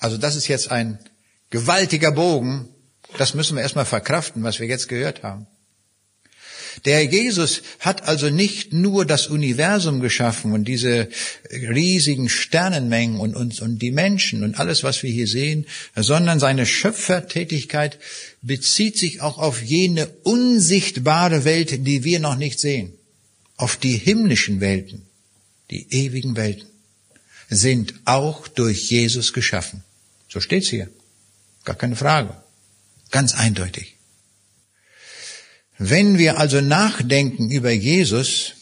Also 0.00 0.18
das 0.18 0.36
ist 0.36 0.48
jetzt 0.48 0.70
ein 0.70 0.98
gewaltiger 1.48 2.12
Bogen. 2.12 2.68
Das 3.16 3.32
müssen 3.32 3.56
wir 3.56 3.62
erstmal 3.62 3.86
verkraften, 3.86 4.42
was 4.42 4.60
wir 4.60 4.66
jetzt 4.66 4.88
gehört 4.88 5.22
haben. 5.22 5.46
Der 6.84 7.02
Jesus 7.02 7.62
hat 7.80 8.06
also 8.06 8.28
nicht 8.28 8.74
nur 8.74 9.06
das 9.06 9.28
Universum 9.28 10.00
geschaffen 10.00 10.52
und 10.52 10.66
diese 10.68 11.08
riesigen 11.50 12.28
Sternenmengen 12.28 13.18
und 13.18 13.34
uns 13.34 13.62
und 13.62 13.78
die 13.78 13.90
Menschen 13.90 14.44
und 14.44 14.60
alles, 14.60 14.84
was 14.84 15.02
wir 15.02 15.10
hier 15.10 15.26
sehen, 15.26 15.64
sondern 15.94 16.38
seine 16.38 16.66
Schöpfertätigkeit 16.66 17.98
bezieht 18.42 18.98
sich 18.98 19.22
auch 19.22 19.38
auf 19.38 19.62
jene 19.62 20.08
unsichtbare 20.22 21.46
Welt, 21.46 21.86
die 21.86 22.04
wir 22.04 22.20
noch 22.20 22.36
nicht 22.36 22.60
sehen, 22.60 22.92
auf 23.56 23.78
die 23.78 23.96
himmlischen 23.96 24.60
Welten 24.60 25.05
die 25.70 25.92
ewigen 25.92 26.36
Welten, 26.36 26.68
sind 27.48 27.94
auch 28.04 28.48
durch 28.48 28.90
Jesus 28.90 29.32
geschaffen. 29.32 29.84
So 30.28 30.40
steht's 30.40 30.68
hier. 30.68 30.90
Gar 31.64 31.76
keine 31.76 31.96
Frage. 31.96 32.36
Ganz 33.10 33.34
eindeutig. 33.34 33.96
Wenn 35.78 36.18
wir 36.18 36.38
also 36.38 36.60
nachdenken 36.60 37.50
über 37.50 37.70
Jesus, 37.70 38.54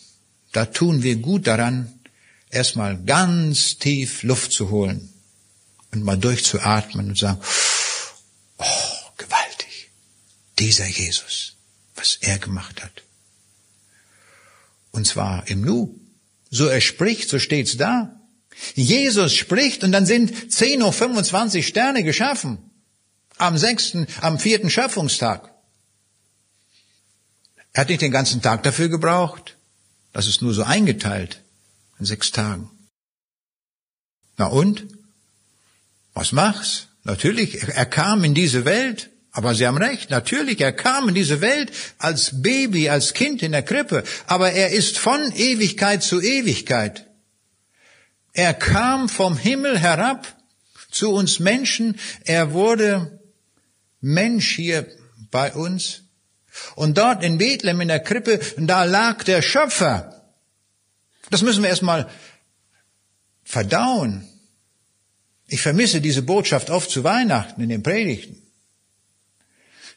da 0.53 0.67
tun 0.67 1.03
wir 1.03 1.17
gut 1.17 1.47
daran, 1.47 1.93
erstmal 2.51 3.01
ganz 3.03 3.79
tief 3.79 4.23
Luft 4.23 4.53
zu 4.53 4.71
holen 4.71 5.13
und 5.93 6.03
mal 6.03 6.17
durchzuatmen 6.19 7.09
und 7.09 7.19
sagen, 7.19 7.41
oh, 8.59 9.11
gewaltig, 9.17 9.91
dieser 10.59 10.87
Jesus, 10.87 11.57
was 11.95 12.19
er 12.21 12.39
gemacht 12.39 12.83
hat. 12.83 13.03
Und 14.91 15.07
zwar 15.07 15.47
im 15.49 15.61
Nu, 15.61 16.01
so 16.55 16.67
er 16.67 16.81
spricht, 16.81 17.29
so 17.29 17.39
steht's 17.39 17.77
da. 17.77 18.21
Jesus 18.75 19.35
spricht 19.35 19.83
und 19.83 19.91
dann 19.93 20.07
sind 20.07 20.33
10.25 20.33 21.57
Uhr 21.57 21.63
Sterne 21.63 22.05
geschaffen. 22.05 22.59
Am 23.37 23.59
sechsten, 23.59 24.07
am 24.21 24.39
vierten 24.39 24.71
Schöpfungstag. 24.71 25.53
Er 27.73 27.81
hat 27.81 27.89
nicht 27.89 28.03
den 28.03 28.13
ganzen 28.13 28.41
Tag 28.41 28.63
dafür 28.63 28.89
gebraucht. 28.89 29.57
Das 30.13 30.29
ist 30.29 30.43
nur 30.43 30.55
so 30.55 30.63
eingeteilt 30.63 31.43
in 31.99 32.07
sechs 32.07 32.31
Tagen. 32.31 32.71
Na 34.37 34.47
und? 34.47 34.87
Was 36.13 36.31
mach's? 36.31 36.87
Natürlich, 37.03 37.65
er 37.65 37.87
kam 37.87 38.23
in 38.23 38.35
diese 38.35 38.65
Welt 38.65 39.11
aber 39.37 39.57
Sie 39.57 39.66
haben 39.66 39.78
recht, 39.78 40.11
natürlich, 40.11 40.61
er 40.61 40.72
kam 40.72 41.09
in 41.09 41.14
diese 41.16 41.41
Welt 41.41 41.72
als 41.99 42.41
Baby, 42.41 42.89
als 42.89 43.14
Kind 43.14 43.43
in 43.43 43.51
der 43.51 43.64
Krippe, 43.64 44.05
aber 44.26 44.53
er 44.53 44.70
ist 44.70 44.97
von 44.97 45.32
Ewigkeit 45.32 46.05
zu 46.05 46.22
Ewigkeit. 46.22 47.11
Er 48.32 48.55
kam 48.55 49.09
vom 49.09 49.37
Himmel 49.37 49.76
herab 49.76 50.32
zu 50.89 51.12
uns 51.12 51.41
Menschen, 51.41 51.99
er 52.24 52.53
wurde 52.53 53.20
Mensch 54.01 54.55
hier 54.55 54.87
bei 55.32 55.53
uns. 55.53 56.03
Und 56.76 56.97
dort 56.97 57.24
in 57.24 57.39
Bethlehem 57.39 57.80
in 57.80 57.89
der 57.89 58.05
Krippe, 58.05 58.39
da 58.57 58.85
lag 58.85 59.24
der 59.24 59.43
Schöpfer. 59.43 60.30
Das 61.30 61.43
müssen 61.43 61.64
wir 61.64 61.70
erstmal 61.70 62.09
verdauen. 63.43 64.28
Ich 65.49 65.61
vermisse 65.61 66.01
diese 66.01 66.22
Botschaft 66.22 66.70
oft 66.70 66.89
zu 66.89 67.03
Weihnachten 67.03 67.61
in 67.61 67.68
den 67.68 67.82
Predigten. 67.82 68.43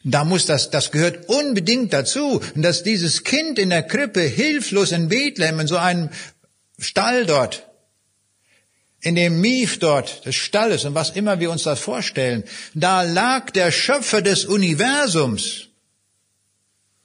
Da 0.10 0.24
muss 0.24 0.45
das, 0.45 0.70
das 0.70 0.91
gehört 0.91 1.28
unbedingt 1.28 1.91
dazu, 1.91 2.41
dass 2.55 2.82
dieses 2.82 3.26
Kind 3.26 3.60
in 3.60 3.72
der 3.72 3.84
Krippe 3.84 4.22
hilflos 4.22 4.93
in 4.93 5.10
Bethlehem, 5.10 5.60
in 5.60 5.68
so 5.68 5.76
einem 5.76 6.10
Stall 6.80 7.26
dort, 7.26 7.68
in 9.01 9.16
dem 9.16 9.41
Mief 9.41 9.80
dort 9.80 10.26
des 10.26 10.36
Stalles 10.36 10.86
und 10.86 10.95
was 10.95 11.10
immer 11.10 11.41
wir 11.41 11.51
uns 11.51 11.64
das 11.64 11.82
vorstellen, 11.82 12.45
da 12.74 13.01
lag 13.01 13.51
der 13.51 13.70
Schöpfer 13.70 14.22
des 14.22 14.45
Universums, 14.45 15.68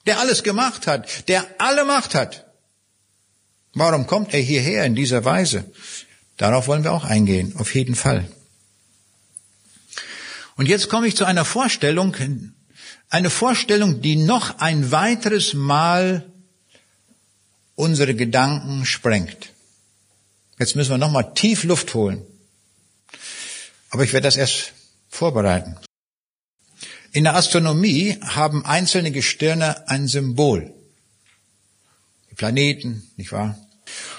der 0.05 0.19
alles 0.19 0.41
gemacht 0.41 0.87
hat, 0.87 1.27
der 1.27 1.45
alle 1.57 1.83
Macht 1.83 2.15
hat. 2.15 2.45
Warum 3.73 4.07
kommt 4.07 4.33
er 4.33 4.39
hierher 4.39 4.85
in 4.85 4.95
dieser 4.95 5.25
Weise? 5.25 5.65
Darauf 6.37 6.67
wollen 6.67 6.85
wir 6.85 6.93
auch 6.93 7.03
eingehen, 7.03 7.53
auf 7.57 7.75
jeden 7.75 7.95
Fall. 7.95 8.29
Und 10.55 10.69
jetzt 10.69 10.87
komme 10.87 11.07
ich 11.07 11.17
zu 11.17 11.25
einer 11.25 11.43
Vorstellung, 11.43 12.15
eine 13.13 13.29
Vorstellung, 13.29 14.01
die 14.01 14.15
noch 14.15 14.57
ein 14.57 14.91
weiteres 14.91 15.53
Mal 15.53 16.25
unsere 17.75 18.15
Gedanken 18.15 18.87
sprengt. 18.87 19.51
Jetzt 20.57 20.75
müssen 20.75 20.89
wir 20.89 20.97
nochmal 20.97 21.35
tief 21.35 21.63
Luft 21.63 21.93
holen. 21.93 22.25
Aber 23.91 24.03
ich 24.03 24.13
werde 24.13 24.25
das 24.25 24.35
erst 24.35 24.73
vorbereiten. 25.09 25.77
In 27.11 27.25
der 27.25 27.35
Astronomie 27.35 28.17
haben 28.21 28.65
einzelne 28.65 29.11
Gestirne 29.11 29.87
ein 29.87 30.07
Symbol. 30.07 30.73
Die 32.31 32.35
Planeten, 32.35 33.11
nicht 33.15 33.31
wahr? 33.31 33.59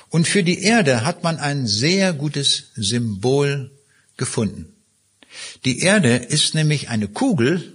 Und 0.08 0.28
für 0.28 0.44
die 0.44 0.62
Erde 0.62 1.04
hat 1.04 1.24
man 1.24 1.38
ein 1.38 1.66
sehr 1.66 2.12
gutes 2.12 2.70
Symbol 2.76 3.72
gefunden. 4.16 4.72
Die 5.64 5.80
Erde 5.80 6.14
ist 6.14 6.54
nämlich 6.54 6.90
eine 6.90 7.08
Kugel 7.08 7.73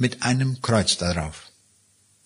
mit 0.00 0.22
einem 0.22 0.60
Kreuz 0.62 0.96
darauf. 0.96 1.50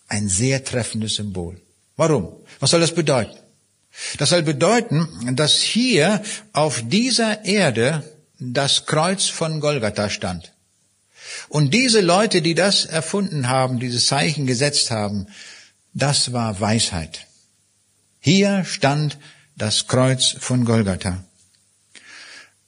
Ein 0.08 0.28
sehr 0.28 0.64
treffendes 0.64 1.16
Symbol. 1.16 1.60
Warum? 1.96 2.32
Was 2.60 2.70
soll 2.70 2.80
das 2.80 2.94
bedeuten? 2.94 3.36
Das 4.18 4.30
soll 4.30 4.42
bedeuten, 4.42 5.36
dass 5.36 5.60
hier 5.60 6.22
auf 6.52 6.82
dieser 6.86 7.44
Erde 7.44 8.02
das 8.38 8.86
Kreuz 8.86 9.26
von 9.26 9.60
Golgatha 9.60 10.10
stand. 10.10 10.52
Und 11.48 11.72
diese 11.74 12.00
Leute, 12.00 12.42
die 12.42 12.54
das 12.54 12.84
erfunden 12.84 13.48
haben, 13.48 13.80
dieses 13.80 14.06
Zeichen 14.06 14.46
gesetzt 14.46 14.90
haben, 14.90 15.26
das 15.92 16.32
war 16.32 16.60
Weisheit. 16.60 17.26
Hier 18.20 18.64
stand 18.64 19.18
das 19.56 19.86
Kreuz 19.86 20.34
von 20.38 20.64
Golgatha. 20.64 21.24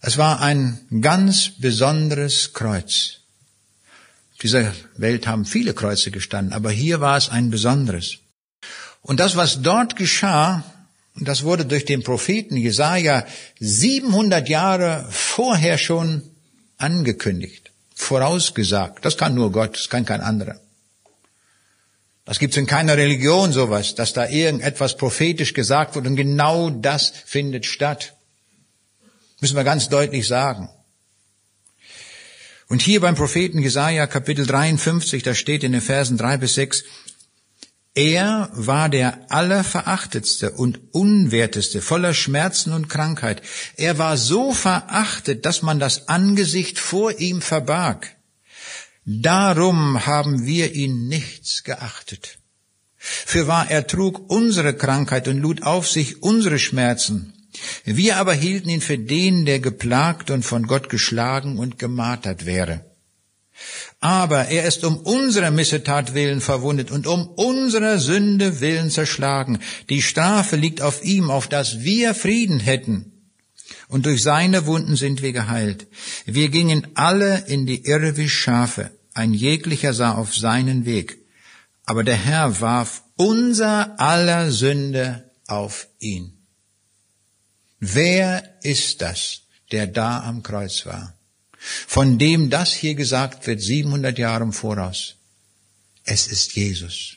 Es 0.01 0.19
war 0.19 0.41
ein 0.41 0.87
ganz 1.01 1.51
besonderes 1.59 2.53
Kreuz 2.53 3.21
dieser 4.43 4.73
Welt 4.97 5.27
haben 5.27 5.45
viele 5.45 5.75
Kreuze 5.75 6.11
gestanden, 6.11 6.53
aber 6.53 6.71
hier 6.71 7.01
war 7.01 7.17
es 7.17 7.29
ein 7.29 7.51
besonderes. 7.51 8.19
Und 9.03 9.21
das, 9.21 9.37
was 9.37 9.63
dort 9.63 9.97
geschah, 9.97 10.65
das 11.15 11.45
wurde 11.45 11.65
durch 11.65 11.85
den 11.85 12.03
Propheten 12.03 12.57
Jesaja 12.57 13.25
700 13.61 14.49
Jahre 14.49 15.07
vorher 15.11 15.79
schon 15.79 16.23
angekündigt, 16.77 17.71
vorausgesagt. 17.95 19.05
Das 19.05 19.17
kann 19.17 19.35
nur 19.35 19.53
Gott, 19.53 19.77
das 19.77 19.89
kann 19.89 20.05
kein 20.05 20.21
anderer. 20.21 20.61
Das 22.27 22.41
gibt's 22.41 22.57
in 22.57 22.67
keiner 22.67 22.97
Religion 22.97 23.53
sowas, 23.53 23.95
dass 23.95 24.13
da 24.13 24.29
irgendetwas 24.29 24.97
prophetisch 24.97 25.55
gesagt 25.55 25.95
wird 25.95 26.07
und 26.07 26.17
genau 26.17 26.71
das 26.71 27.13
findet 27.25 27.65
statt. 27.65 28.15
Müssen 29.41 29.57
wir 29.57 29.65
ganz 29.65 29.89
deutlich 29.89 30.27
sagen. 30.27 30.69
Und 32.69 32.83
hier 32.83 33.01
beim 33.01 33.15
Propheten 33.15 33.61
Jesaja 33.61 34.07
Kapitel 34.07 34.45
53, 34.45 35.23
da 35.23 35.35
steht 35.35 35.63
in 35.63 35.73
den 35.73 35.81
Versen 35.81 36.17
3 36.17 36.37
bis 36.39 36.55
6, 36.55 36.85
er 37.95 38.51
war 38.53 38.91
der 38.91 39.31
allerverachtetste 39.31 40.51
und 40.51 40.93
unwerteste, 40.93 41.81
voller 41.81 42.13
Schmerzen 42.13 42.75
und 42.75 42.89
Krankheit. 42.89 43.41
Er 43.77 43.97
war 43.97 44.19
so 44.19 44.53
verachtet, 44.53 45.47
dass 45.47 45.63
man 45.63 45.81
das 45.81 46.09
Angesicht 46.09 46.79
vor 46.79 47.19
ihm 47.19 47.41
verbarg. 47.41 48.15
Darum 49.07 50.05
haben 50.05 50.45
wir 50.45 50.75
ihn 50.75 51.09
nichts 51.09 51.65
geachtet. 51.65 52.39
Für 52.99 53.47
wahr 53.47 53.71
er 53.71 53.87
trug 53.87 54.29
unsere 54.29 54.77
Krankheit 54.77 55.27
und 55.29 55.39
lud 55.39 55.63
auf 55.63 55.89
sich 55.89 56.23
unsere 56.23 56.59
Schmerzen. 56.59 57.33
Wir 57.85 58.17
aber 58.17 58.35
hielten 58.35 58.69
ihn 58.69 58.81
für 58.81 58.99
den, 58.99 59.47
der 59.47 59.61
geplagt 59.61 60.31
und 60.31 60.45
von 60.45 60.67
Gott 60.67 60.89
geschlagen 60.89 61.59
und 61.59 61.79
gemartert 61.79 62.47
wäre. 62.47 62.85
Aber 64.01 64.49
er 64.49 64.65
ist 64.65 64.85
um 64.85 64.99
unsere 64.99 65.51
Missetat 65.51 66.15
willen 66.15 66.41
verwundet 66.41 66.91
und 66.91 67.07
um 67.07 67.27
unsere 67.27 67.99
Sünde 67.99 68.61
willen 68.61 68.91
zerschlagen. 68.91 69.59
Die 69.89 70.03
Strafe 70.03 70.57
liegt 70.57 70.83
auf 70.83 71.03
ihm, 71.03 71.31
auf 71.31 71.49
dass 71.49 71.81
wir 71.81 72.15
Frieden 72.15 72.61
hätten. 72.61 73.13
Und 73.89 74.07
durch 74.07 74.23
seine 74.23 74.67
Wunden 74.67 74.97
sind 74.97 75.23
wir 75.23 75.33
geheilt. 75.33 75.87
Wir 76.25 76.51
gingen 76.51 76.87
alle 76.95 77.45
in 77.47 77.67
die 77.67 77.85
Irre 77.85 78.17
wie 78.17 78.29
Schafe. 78.29 78.91
Ein 79.15 79.33
jeglicher 79.33 79.95
sah 79.95 80.15
auf 80.15 80.37
seinen 80.37 80.85
Weg. 80.85 81.19
Aber 81.87 82.05
der 82.05 82.17
Herr 82.17 82.61
warf 82.61 83.03
unser 83.17 83.99
aller 83.99 84.51
Sünde 84.51 85.31
auf 85.47 85.89
ihn. 85.99 86.36
Wer 87.81 88.57
ist 88.63 89.03
das, 89.03 89.43
der 89.73 89.87
da 89.87 90.21
am 90.21 90.43
Kreuz 90.43 90.87
war? 90.87 91.17
von 91.87 92.19
dem 92.19 92.51
das 92.51 92.73
hier 92.73 92.95
gesagt 92.95 93.47
wird, 93.47 93.61
700 93.61 94.19
Jahre 94.19 94.45
im 94.45 94.53
Voraus. 94.53 95.17
Es 96.05 96.27
ist 96.29 96.55
Jesus. 96.55 97.17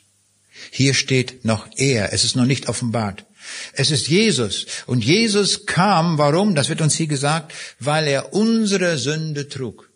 Hier 0.70 0.94
steht 0.94 1.44
noch 1.44 1.68
er, 1.76 2.12
es 2.12 2.24
ist 2.24 2.36
noch 2.36 2.44
nicht 2.44 2.68
offenbart. 2.68 3.24
Es 3.72 3.90
ist 3.90 4.08
Jesus. 4.08 4.66
Und 4.86 5.04
Jesus 5.04 5.66
kam, 5.66 6.18
warum? 6.18 6.54
Das 6.54 6.68
wird 6.68 6.80
uns 6.80 6.94
hier 6.94 7.06
gesagt, 7.06 7.52
weil 7.78 8.06
er 8.06 8.34
unsere 8.34 8.98
Sünde 8.98 9.48
trug. 9.48 9.88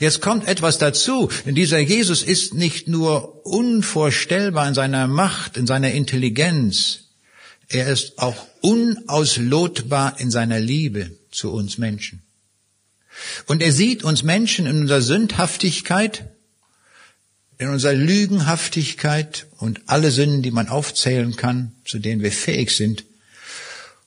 Jetzt 0.00 0.20
kommt 0.20 0.48
etwas 0.48 0.78
dazu, 0.78 1.30
denn 1.46 1.54
dieser 1.54 1.78
Jesus 1.78 2.22
ist 2.22 2.54
nicht 2.54 2.88
nur 2.88 3.46
unvorstellbar 3.46 4.66
in 4.66 4.74
seiner 4.74 5.06
Macht, 5.06 5.56
in 5.56 5.66
seiner 5.68 5.92
Intelligenz, 5.92 7.09
er 7.70 7.88
ist 7.88 8.18
auch 8.18 8.46
unauslotbar 8.60 10.18
in 10.18 10.30
seiner 10.30 10.58
Liebe 10.58 11.12
zu 11.30 11.52
uns 11.52 11.78
Menschen. 11.78 12.22
Und 13.46 13.62
er 13.62 13.72
sieht 13.72 14.02
uns 14.02 14.22
Menschen 14.22 14.66
in 14.66 14.80
unserer 14.82 15.02
Sündhaftigkeit, 15.02 16.24
in 17.58 17.68
unserer 17.68 17.94
Lügenhaftigkeit 17.94 19.46
und 19.58 19.82
alle 19.86 20.10
Sünden, 20.10 20.42
die 20.42 20.50
man 20.50 20.68
aufzählen 20.68 21.36
kann, 21.36 21.72
zu 21.84 22.00
denen 22.00 22.22
wir 22.22 22.32
fähig 22.32 22.76
sind. 22.76 23.04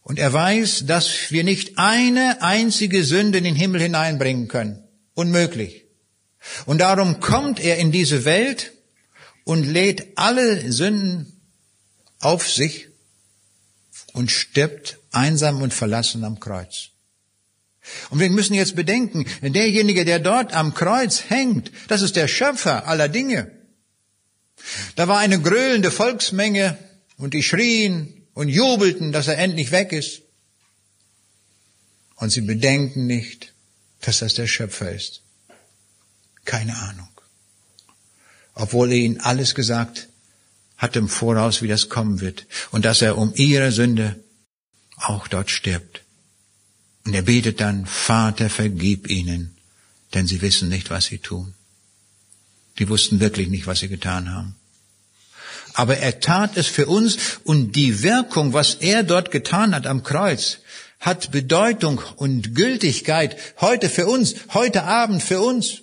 Und 0.01 0.19
er 0.19 0.33
weiß, 0.33 0.85
dass 0.85 1.31
wir 1.31 1.45
nicht 1.45 1.77
eine 1.77 2.41
einzige 2.41 3.05
Sünde 3.05 3.37
in 3.37 3.45
den 3.45 3.55
Himmel 3.55 3.81
hineinbringen 3.81 4.49
können. 4.49 4.83
Unmöglich. 5.13 5.85
Und 6.65 6.79
darum 6.79 7.21
kommt 7.21 7.61
er 7.61 7.77
in 7.77 7.93
diese 7.93 8.25
Welt 8.25 8.73
und 9.45 9.63
lädt 9.63 10.17
alle 10.17 10.69
Sünden 10.69 11.39
auf 12.19 12.49
sich 12.49 12.87
und 14.13 14.31
stirbt 14.31 14.99
einsam 15.11 15.61
und 15.61 15.73
verlassen 15.73 16.23
am 16.23 16.39
Kreuz. 16.39 16.89
Und 18.09 18.19
wir 18.19 18.29
müssen 18.29 18.53
jetzt 18.53 18.75
bedenken, 18.75 19.25
derjenige, 19.41 20.05
der 20.05 20.19
dort 20.19 20.53
am 20.53 20.73
Kreuz 20.73 21.29
hängt, 21.29 21.71
das 21.89 22.01
ist 22.01 22.15
der 22.15 22.29
Schöpfer 22.29 22.87
aller 22.87 23.09
Dinge. 23.09 23.51
Da 24.95 25.07
war 25.09 25.17
eine 25.17 25.41
gröhlende 25.41 25.91
Volksmenge 25.91 26.77
und 27.17 27.33
die 27.33 27.43
schrien 27.43 28.25
und 28.33 28.47
jubelten, 28.47 29.11
dass 29.11 29.27
er 29.27 29.37
endlich 29.37 29.71
weg 29.71 29.91
ist. 29.91 30.21
Und 32.15 32.29
sie 32.29 32.41
bedenken 32.41 33.05
nicht, 33.05 33.53
dass 34.01 34.19
das 34.19 34.35
der 34.35 34.47
Schöpfer 34.47 34.91
ist. 34.91 35.21
Keine 36.45 36.77
Ahnung. 36.77 37.09
Obwohl 38.53 38.91
er 38.91 38.97
ihnen 38.97 39.19
alles 39.19 39.55
gesagt 39.55 40.07
hat 40.83 40.97
im 40.97 41.07
Voraus, 41.07 41.61
wie 41.61 41.69
das 41.69 41.87
kommen 41.87 42.19
wird 42.19 42.45
und 42.71 42.83
dass 42.83 43.01
er 43.01 43.17
um 43.17 43.31
ihre 43.35 43.71
Sünde 43.71 44.21
auch 44.97 45.29
dort 45.29 45.49
stirbt. 45.49 46.01
Und 47.05 47.13
er 47.13 47.21
betet 47.21 47.61
dann, 47.61 47.85
Vater, 47.85 48.49
vergib 48.49 49.09
ihnen, 49.09 49.55
denn 50.13 50.27
sie 50.27 50.41
wissen 50.41 50.67
nicht, 50.67 50.89
was 50.89 51.05
sie 51.05 51.19
tun. 51.19 51.53
Die 52.79 52.89
wussten 52.89 53.21
wirklich 53.21 53.47
nicht, 53.47 53.65
was 53.65 53.79
sie 53.79 53.87
getan 53.87 54.33
haben. 54.33 54.55
Aber 55.73 55.97
er 55.97 56.19
tat 56.19 56.57
es 56.57 56.67
für 56.67 56.87
uns 56.87 57.17
und 57.45 57.77
die 57.77 58.03
Wirkung, 58.03 58.51
was 58.51 58.75
er 58.75 59.03
dort 59.03 59.31
getan 59.31 59.73
hat 59.73 59.87
am 59.87 60.03
Kreuz, 60.03 60.57
hat 60.99 61.31
Bedeutung 61.31 62.01
und 62.17 62.55
Gültigkeit 62.55 63.37
heute 63.61 63.89
für 63.89 64.07
uns, 64.07 64.35
heute 64.53 64.83
Abend 64.83 65.23
für 65.23 65.39
uns. 65.39 65.81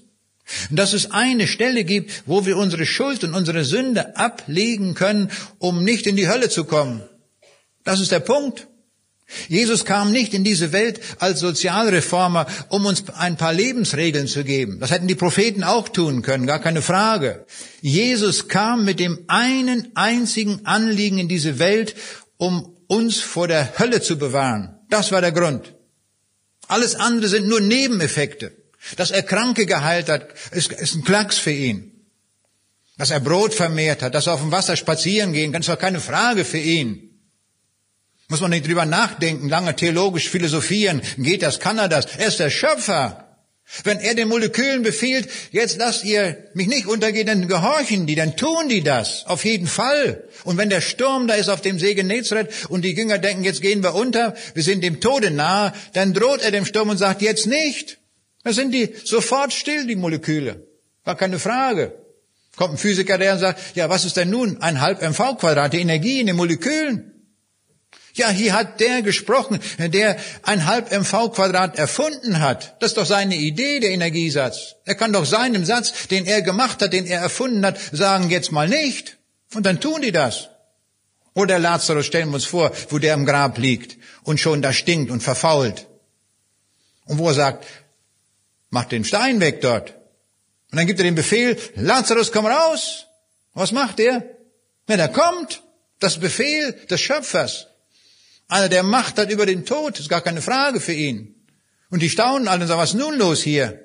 Und 0.70 0.76
dass 0.76 0.92
es 0.92 1.10
eine 1.10 1.46
Stelle 1.46 1.84
gibt, 1.84 2.24
wo 2.26 2.46
wir 2.46 2.56
unsere 2.56 2.86
Schuld 2.86 3.24
und 3.24 3.34
unsere 3.34 3.64
Sünde 3.64 4.16
ablegen 4.16 4.94
können, 4.94 5.30
um 5.58 5.84
nicht 5.84 6.06
in 6.06 6.16
die 6.16 6.28
Hölle 6.28 6.48
zu 6.48 6.64
kommen. 6.64 7.02
Das 7.84 8.00
ist 8.00 8.12
der 8.12 8.20
Punkt. 8.20 8.66
Jesus 9.48 9.84
kam 9.84 10.10
nicht 10.10 10.34
in 10.34 10.44
diese 10.44 10.72
Welt 10.72 11.00
als 11.18 11.40
Sozialreformer, 11.40 12.46
um 12.68 12.86
uns 12.86 13.04
ein 13.10 13.36
paar 13.36 13.52
Lebensregeln 13.52 14.26
zu 14.26 14.44
geben. 14.44 14.80
Das 14.80 14.90
hätten 14.90 15.06
die 15.06 15.14
Propheten 15.14 15.62
auch 15.62 15.88
tun 15.88 16.22
können, 16.22 16.46
gar 16.46 16.58
keine 16.58 16.82
Frage. 16.82 17.46
Jesus 17.80 18.48
kam 18.48 18.84
mit 18.84 18.98
dem 18.98 19.24
einen 19.28 19.92
einzigen 19.94 20.66
Anliegen 20.66 21.18
in 21.18 21.28
diese 21.28 21.58
Welt, 21.58 21.94
um 22.38 22.76
uns 22.88 23.20
vor 23.20 23.46
der 23.46 23.78
Hölle 23.78 24.00
zu 24.02 24.18
bewahren. 24.18 24.76
Das 24.88 25.12
war 25.12 25.20
der 25.20 25.32
Grund. 25.32 25.74
Alles 26.66 26.96
andere 26.96 27.28
sind 27.28 27.46
nur 27.46 27.60
Nebeneffekte. 27.60 28.52
Dass 28.96 29.10
er 29.10 29.22
Kranke 29.22 29.66
geheilt 29.66 30.08
hat, 30.08 30.28
ist, 30.52 30.72
ist 30.72 30.94
ein 30.94 31.04
Klacks 31.04 31.38
für 31.38 31.52
ihn. 31.52 31.92
Dass 32.96 33.10
er 33.10 33.20
Brot 33.20 33.54
vermehrt 33.54 34.02
hat, 34.02 34.14
dass 34.14 34.26
er 34.26 34.34
auf 34.34 34.40
dem 34.40 34.52
Wasser 34.52 34.76
spazieren 34.76 35.32
gehen 35.32 35.52
kann, 35.52 35.60
ist 35.60 35.68
doch 35.68 35.78
keine 35.78 36.00
Frage 36.00 36.44
für 36.44 36.58
ihn. 36.58 37.10
Muss 38.28 38.40
man 38.40 38.50
nicht 38.50 38.66
drüber 38.66 38.86
nachdenken, 38.86 39.48
lange 39.48 39.74
theologisch 39.74 40.28
philosophieren. 40.28 41.02
Geht 41.18 41.42
das, 41.42 41.60
kann 41.60 41.78
er 41.78 41.88
das? 41.88 42.06
Er 42.16 42.28
ist 42.28 42.38
der 42.38 42.50
Schöpfer. 42.50 43.26
Wenn 43.84 43.98
er 44.00 44.14
den 44.14 44.28
Molekülen 44.28 44.82
befiehlt, 44.82 45.28
jetzt 45.52 45.78
lasst 45.78 46.04
ihr 46.04 46.36
mich 46.54 46.66
nicht 46.66 46.86
untergehen, 46.86 47.26
dann 47.26 47.46
gehorchen 47.46 48.06
die, 48.06 48.16
dann 48.16 48.36
tun 48.36 48.68
die 48.68 48.82
das. 48.82 49.26
Auf 49.26 49.44
jeden 49.44 49.68
Fall. 49.68 50.24
Und 50.44 50.58
wenn 50.58 50.70
der 50.70 50.80
Sturm 50.80 51.28
da 51.28 51.34
ist 51.34 51.48
auf 51.48 51.60
dem 51.60 51.78
See 51.78 51.94
Genezareth 51.94 52.50
und 52.68 52.82
die 52.82 52.94
Jünger 52.94 53.18
denken, 53.18 53.44
jetzt 53.44 53.62
gehen 53.62 53.82
wir 53.82 53.94
unter, 53.94 54.34
wir 54.54 54.62
sind 54.62 54.82
dem 54.82 55.00
Tode 55.00 55.30
nahe, 55.30 55.72
dann 55.92 56.14
droht 56.14 56.42
er 56.42 56.50
dem 56.50 56.66
Sturm 56.66 56.88
und 56.88 56.98
sagt, 56.98 57.22
jetzt 57.22 57.46
nicht. 57.46 57.99
Dann 58.42 58.52
sind 58.52 58.72
die 58.72 58.94
sofort 59.04 59.52
still, 59.52 59.86
die 59.86 59.96
Moleküle. 59.96 60.66
War 61.04 61.16
keine 61.16 61.38
Frage. 61.38 61.94
Kommt 62.56 62.74
ein 62.74 62.78
Physiker 62.78 63.18
der 63.18 63.34
und 63.34 63.38
sagt, 63.38 63.76
ja, 63.76 63.88
was 63.88 64.04
ist 64.04 64.16
denn 64.16 64.30
nun 64.30 64.60
ein 64.60 64.80
halb 64.80 65.02
MV 65.02 65.38
Quadrat, 65.38 65.72
die 65.72 65.80
Energie 65.80 66.20
in 66.20 66.26
den 66.26 66.36
Molekülen? 66.36 67.10
Ja, 68.14 68.28
hier 68.28 68.54
hat 68.54 68.80
der 68.80 69.02
gesprochen, 69.02 69.60
der 69.78 70.16
ein 70.42 70.66
halb 70.66 70.90
MV 70.90 71.32
Quadrat 71.32 71.78
erfunden 71.78 72.40
hat. 72.40 72.76
Das 72.80 72.90
ist 72.90 72.96
doch 72.96 73.06
seine 73.06 73.36
Idee, 73.36 73.80
der 73.80 73.90
Energiesatz. 73.90 74.76
Er 74.84 74.96
kann 74.96 75.12
doch 75.12 75.24
seinem 75.24 75.64
Satz, 75.64 76.08
den 76.08 76.26
er 76.26 76.42
gemacht 76.42 76.82
hat, 76.82 76.92
den 76.92 77.06
er 77.06 77.20
erfunden 77.20 77.64
hat, 77.64 77.78
sagen 77.92 78.30
jetzt 78.30 78.52
mal 78.52 78.68
nicht. 78.68 79.18
Und 79.54 79.64
dann 79.64 79.80
tun 79.80 80.02
die 80.02 80.12
das. 80.12 80.48
Oder 81.34 81.58
Lazarus, 81.58 82.06
stellen 82.06 82.30
wir 82.30 82.34
uns 82.34 82.44
vor, 82.44 82.72
wo 82.88 82.98
der 82.98 83.14
im 83.14 83.24
Grab 83.24 83.58
liegt 83.58 83.96
und 84.24 84.40
schon 84.40 84.60
da 84.60 84.72
stinkt 84.72 85.10
und 85.10 85.22
verfault. 85.22 85.86
Und 87.06 87.18
wo 87.18 87.28
er 87.28 87.34
sagt, 87.34 87.66
mach 88.70 88.84
den 88.84 89.04
Stein 89.04 89.40
weg 89.40 89.60
dort. 89.60 89.90
Und 90.70 90.78
dann 90.78 90.86
gibt 90.86 91.00
er 91.00 91.04
den 91.04 91.14
Befehl, 91.14 91.56
Lazarus, 91.74 92.32
komm 92.32 92.46
raus. 92.46 93.06
Was 93.54 93.72
macht 93.72 94.00
er? 94.00 94.24
Wenn 94.86 95.00
er 95.00 95.08
kommt, 95.08 95.62
das 95.98 96.18
Befehl 96.18 96.72
des 96.88 97.00
Schöpfers. 97.00 97.66
Einer, 98.48 98.68
der 98.68 98.82
Macht 98.82 99.18
hat 99.18 99.30
über 99.30 99.46
den 99.46 99.64
Tod, 99.64 99.98
ist 100.00 100.08
gar 100.08 100.22
keine 100.22 100.42
Frage 100.42 100.80
für 100.80 100.92
ihn. 100.92 101.34
Und 101.90 102.02
die 102.02 102.10
staunen 102.10 102.48
alle 102.48 102.62
und 102.62 102.68
sagen, 102.68 102.80
was 102.80 102.94
nun 102.94 103.16
los 103.18 103.42
hier? 103.42 103.84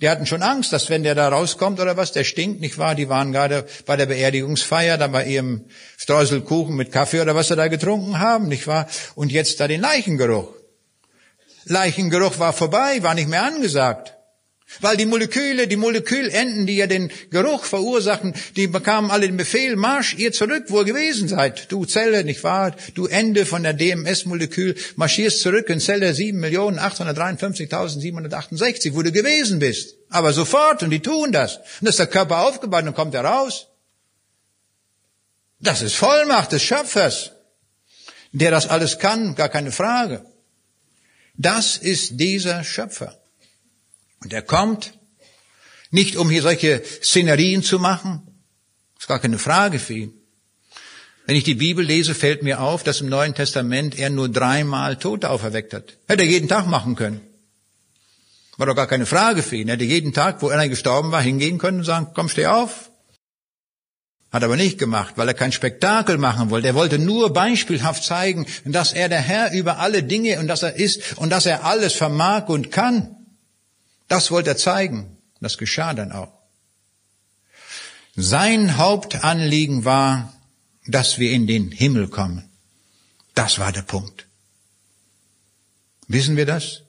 Die 0.00 0.08
hatten 0.08 0.26
schon 0.26 0.42
Angst, 0.42 0.72
dass 0.72 0.90
wenn 0.90 1.04
der 1.04 1.14
da 1.14 1.28
rauskommt 1.28 1.80
oder 1.80 1.96
was, 1.96 2.12
der 2.12 2.24
stinkt, 2.24 2.60
nicht 2.60 2.78
wahr? 2.78 2.94
Die 2.94 3.08
waren 3.08 3.32
gerade 3.32 3.66
bei 3.86 3.96
der 3.96 4.06
Beerdigungsfeier, 4.06 4.98
da 4.98 5.06
bei 5.06 5.24
ihrem 5.26 5.66
Streuselkuchen 5.96 6.74
mit 6.76 6.92
Kaffee 6.92 7.20
oder 7.20 7.34
was 7.34 7.48
sie 7.48 7.56
da 7.56 7.68
getrunken 7.68 8.18
haben, 8.18 8.48
nicht 8.48 8.66
wahr? 8.66 8.88
Und 9.14 9.32
jetzt 9.32 9.60
da 9.60 9.68
den 9.68 9.80
Leichengeruch. 9.80 10.53
Leichengeruch 11.66 12.38
war 12.38 12.52
vorbei, 12.52 13.02
war 13.02 13.14
nicht 13.14 13.28
mehr 13.28 13.42
angesagt. 13.42 14.14
Weil 14.80 14.96
die 14.96 15.06
Moleküle, 15.06 15.68
die 15.68 15.76
Molekülenden, 15.76 16.66
die 16.66 16.74
ja 16.76 16.86
den 16.86 17.10
Geruch 17.30 17.64
verursachen, 17.64 18.34
die 18.56 18.66
bekamen 18.66 19.10
alle 19.10 19.26
den 19.26 19.36
Befehl, 19.36 19.76
marsch 19.76 20.14
ihr 20.14 20.32
zurück, 20.32 20.64
wo 20.68 20.78
ihr 20.80 20.84
gewesen 20.84 21.28
seid. 21.28 21.70
Du 21.70 21.84
Zelle, 21.84 22.24
nicht 22.24 22.42
wahr? 22.42 22.74
Du 22.94 23.06
Ende 23.06 23.44
von 23.46 23.62
der 23.62 23.74
DMS-Molekül, 23.74 24.74
marschierst 24.96 25.42
zurück 25.42 25.68
in 25.68 25.78
Zelle 25.80 26.10
7.853.768, 26.10 28.94
wo 28.94 29.02
du 29.02 29.12
gewesen 29.12 29.60
bist. 29.60 29.94
Aber 30.08 30.32
sofort, 30.32 30.82
und 30.82 30.88
die 30.90 31.00
tun 31.00 31.30
das. 31.30 31.58
Und 31.58 31.64
dann 31.82 31.90
ist 31.90 31.98
der 31.98 32.06
Körper 32.06 32.46
aufgebaut 32.46 32.84
und 32.84 32.94
kommt 32.94 33.14
er 33.14 33.24
raus. 33.24 33.66
Das 35.60 35.82
ist 35.82 35.94
Vollmacht 35.94 36.52
des 36.52 36.62
Schöpfers, 36.62 37.32
der 38.32 38.50
das 38.50 38.66
alles 38.68 38.98
kann, 38.98 39.34
gar 39.36 39.50
keine 39.50 39.72
Frage. 39.72 40.24
Das 41.34 41.76
ist 41.76 42.20
dieser 42.20 42.64
Schöpfer. 42.64 43.18
Und 44.22 44.32
er 44.32 44.42
kommt 44.42 44.94
nicht, 45.90 46.16
um 46.16 46.30
hier 46.30 46.42
solche 46.42 46.82
Szenerien 47.02 47.62
zu 47.62 47.78
machen. 47.78 48.22
Ist 48.98 49.08
gar 49.08 49.18
keine 49.18 49.38
Frage 49.38 49.78
für 49.78 49.94
ihn. 49.94 50.14
Wenn 51.26 51.36
ich 51.36 51.44
die 51.44 51.54
Bibel 51.54 51.84
lese, 51.84 52.14
fällt 52.14 52.42
mir 52.42 52.60
auf, 52.60 52.82
dass 52.82 53.00
im 53.00 53.08
Neuen 53.08 53.34
Testament 53.34 53.98
er 53.98 54.10
nur 54.10 54.28
dreimal 54.28 54.96
Tote 54.96 55.30
auferweckt 55.30 55.72
hat. 55.72 55.96
Hätte 56.06 56.22
er 56.22 56.28
jeden 56.28 56.48
Tag 56.48 56.66
machen 56.66 56.96
können. 56.96 57.20
War 58.56 58.66
doch 58.66 58.76
gar 58.76 58.86
keine 58.86 59.06
Frage 59.06 59.42
für 59.42 59.56
ihn. 59.56 59.68
Er 59.68 59.74
hätte 59.74 59.84
jeden 59.84 60.12
Tag, 60.12 60.42
wo 60.42 60.48
einer 60.48 60.68
gestorben 60.68 61.12
war, 61.12 61.22
hingehen 61.22 61.58
können 61.58 61.78
und 61.78 61.84
sagen, 61.84 62.08
komm, 62.14 62.28
steh 62.28 62.46
auf. 62.46 62.90
Hat 64.34 64.42
aber 64.42 64.56
nicht 64.56 64.78
gemacht, 64.78 65.12
weil 65.14 65.28
er 65.28 65.34
kein 65.34 65.52
Spektakel 65.52 66.18
machen 66.18 66.50
wollte. 66.50 66.66
Er 66.66 66.74
wollte 66.74 66.98
nur 66.98 67.32
beispielhaft 67.32 68.02
zeigen, 68.02 68.46
dass 68.64 68.92
er 68.92 69.08
der 69.08 69.20
Herr 69.20 69.52
über 69.52 69.78
alle 69.78 70.02
Dinge 70.02 70.40
und 70.40 70.48
dass 70.48 70.64
er 70.64 70.74
ist 70.74 71.16
und 71.18 71.30
dass 71.30 71.46
er 71.46 71.64
alles 71.64 71.92
vermag 71.92 72.48
und 72.48 72.72
kann. 72.72 73.14
Das 74.08 74.32
wollte 74.32 74.50
er 74.50 74.56
zeigen. 74.56 75.18
Das 75.40 75.56
geschah 75.56 75.94
dann 75.94 76.10
auch. 76.10 76.32
Sein 78.16 78.76
Hauptanliegen 78.76 79.84
war, 79.84 80.32
dass 80.88 81.20
wir 81.20 81.30
in 81.30 81.46
den 81.46 81.70
Himmel 81.70 82.08
kommen. 82.08 82.50
Das 83.36 83.60
war 83.60 83.70
der 83.70 83.82
Punkt. 83.82 84.26
Wissen 86.08 86.36
wir 86.36 86.46
das? 86.46 86.82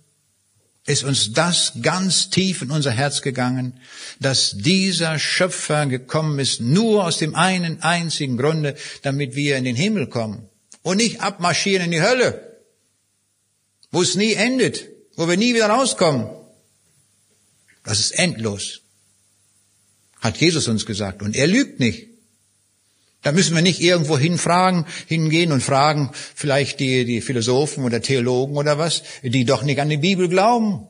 Ist 0.86 1.04
uns 1.04 1.34
das 1.34 1.74
ganz 1.82 2.30
tief 2.30 2.62
in 2.62 2.70
unser 2.70 2.92
Herz 2.92 3.24
gegangen, 3.24 3.80
dass 4.20 4.52
dieser 4.56 5.18
Schöpfer 5.18 5.88
gekommen 5.88 6.38
ist, 6.38 6.62
nur 6.62 7.06
aus 7.06 7.18
dem 7.18 7.34
einen 7.34 7.82
einzigen 7.82 8.38
Grunde, 8.38 8.76
damit 9.02 9.36
wir 9.36 9.58
in 9.58 9.64
den 9.64 9.76
Himmel 9.76 10.08
kommen 10.08 10.48
und 10.84 10.98
nicht 10.98 11.22
abmarschieren 11.22 11.86
in 11.86 11.92
die 11.92 12.02
Hölle, 12.02 12.62
wo 13.92 14.04
es 14.04 14.16
nie 14.16 14.34
endet, 14.34 14.88
wo 15.16 15.28
wir 15.28 15.38
nie 15.38 15.56
wieder 15.56 15.68
rauskommen. 15.68 16.30
Das 17.84 18.00
ist 18.00 18.12
endlos. 18.12 18.82
Hat 20.20 20.38
Jesus 20.38 20.68
uns 20.68 20.86
gesagt. 20.86 21.24
Und 21.24 21.36
er 21.36 21.48
lügt 21.48 21.80
nicht. 21.80 22.15
Da 23.26 23.32
müssen 23.32 23.56
wir 23.56 23.64
nicht 23.64 23.82
irgendwo 23.82 24.20
hinfragen, 24.20 24.86
hingehen 25.08 25.52
und 25.52 25.64
fragen, 25.64 26.12
vielleicht 26.36 26.80
die, 26.80 27.06
die 27.06 27.22
Philosophen 27.22 27.84
oder 27.84 28.00
Theologen 28.00 28.56
oder 28.56 28.78
was, 28.78 29.02
die 29.24 29.46
doch 29.46 29.64
nicht 29.64 29.80
an 29.82 29.90
die 29.90 29.98
Bibel 29.98 30.30
glauben. 30.30 30.88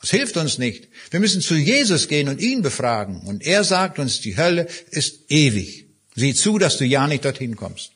Das 0.00 0.10
hilft 0.10 0.36
uns 0.36 0.58
nicht. 0.58 0.90
Wir 1.10 1.18
müssen 1.18 1.40
zu 1.40 1.56
Jesus 1.56 2.06
gehen 2.06 2.28
und 2.28 2.40
ihn 2.40 2.62
befragen. 2.62 3.22
Und 3.22 3.42
er 3.42 3.64
sagt 3.64 3.98
uns, 3.98 4.20
die 4.20 4.36
Hölle 4.36 4.68
ist 4.92 5.28
ewig. 5.28 5.88
Sieh 6.14 6.34
zu, 6.34 6.56
dass 6.58 6.78
du 6.78 6.84
ja 6.84 7.08
nicht 7.08 7.24
dorthin 7.24 7.56
kommst. 7.56 7.90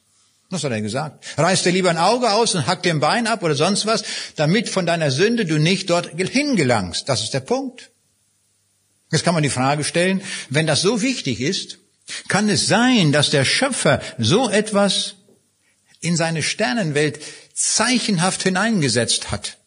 Was 0.50 0.64
hat 0.64 0.72
er 0.72 0.82
gesagt? 0.82 1.24
Reiß 1.38 1.62
dir 1.62 1.70
lieber 1.70 1.90
ein 1.90 1.96
Auge 1.96 2.32
aus 2.32 2.56
und 2.56 2.66
hack 2.66 2.82
dir 2.82 2.92
ein 2.92 2.98
Bein 2.98 3.28
ab 3.28 3.44
oder 3.44 3.54
sonst 3.54 3.86
was, 3.86 4.02
damit 4.34 4.68
von 4.68 4.86
deiner 4.86 5.12
Sünde 5.12 5.46
du 5.46 5.60
nicht 5.60 5.90
dort 5.90 6.10
hingelangst. 6.16 7.08
Das 7.08 7.22
ist 7.22 7.34
der 7.34 7.38
Punkt. 7.38 7.92
Jetzt 9.12 9.22
kann 9.22 9.34
man 9.34 9.44
die 9.44 9.48
Frage 9.48 9.84
stellen, 9.84 10.22
wenn 10.50 10.66
das 10.66 10.82
so 10.82 11.02
wichtig 11.02 11.40
ist, 11.40 11.78
kann 12.28 12.48
es 12.48 12.66
sein, 12.66 13.12
dass 13.12 13.30
der 13.30 13.44
Schöpfer 13.44 14.00
so 14.18 14.48
etwas 14.48 15.14
in 16.00 16.16
seine 16.16 16.42
Sternenwelt 16.42 17.20
zeichenhaft 17.54 18.42
hineingesetzt 18.42 19.30
hat? 19.30 19.58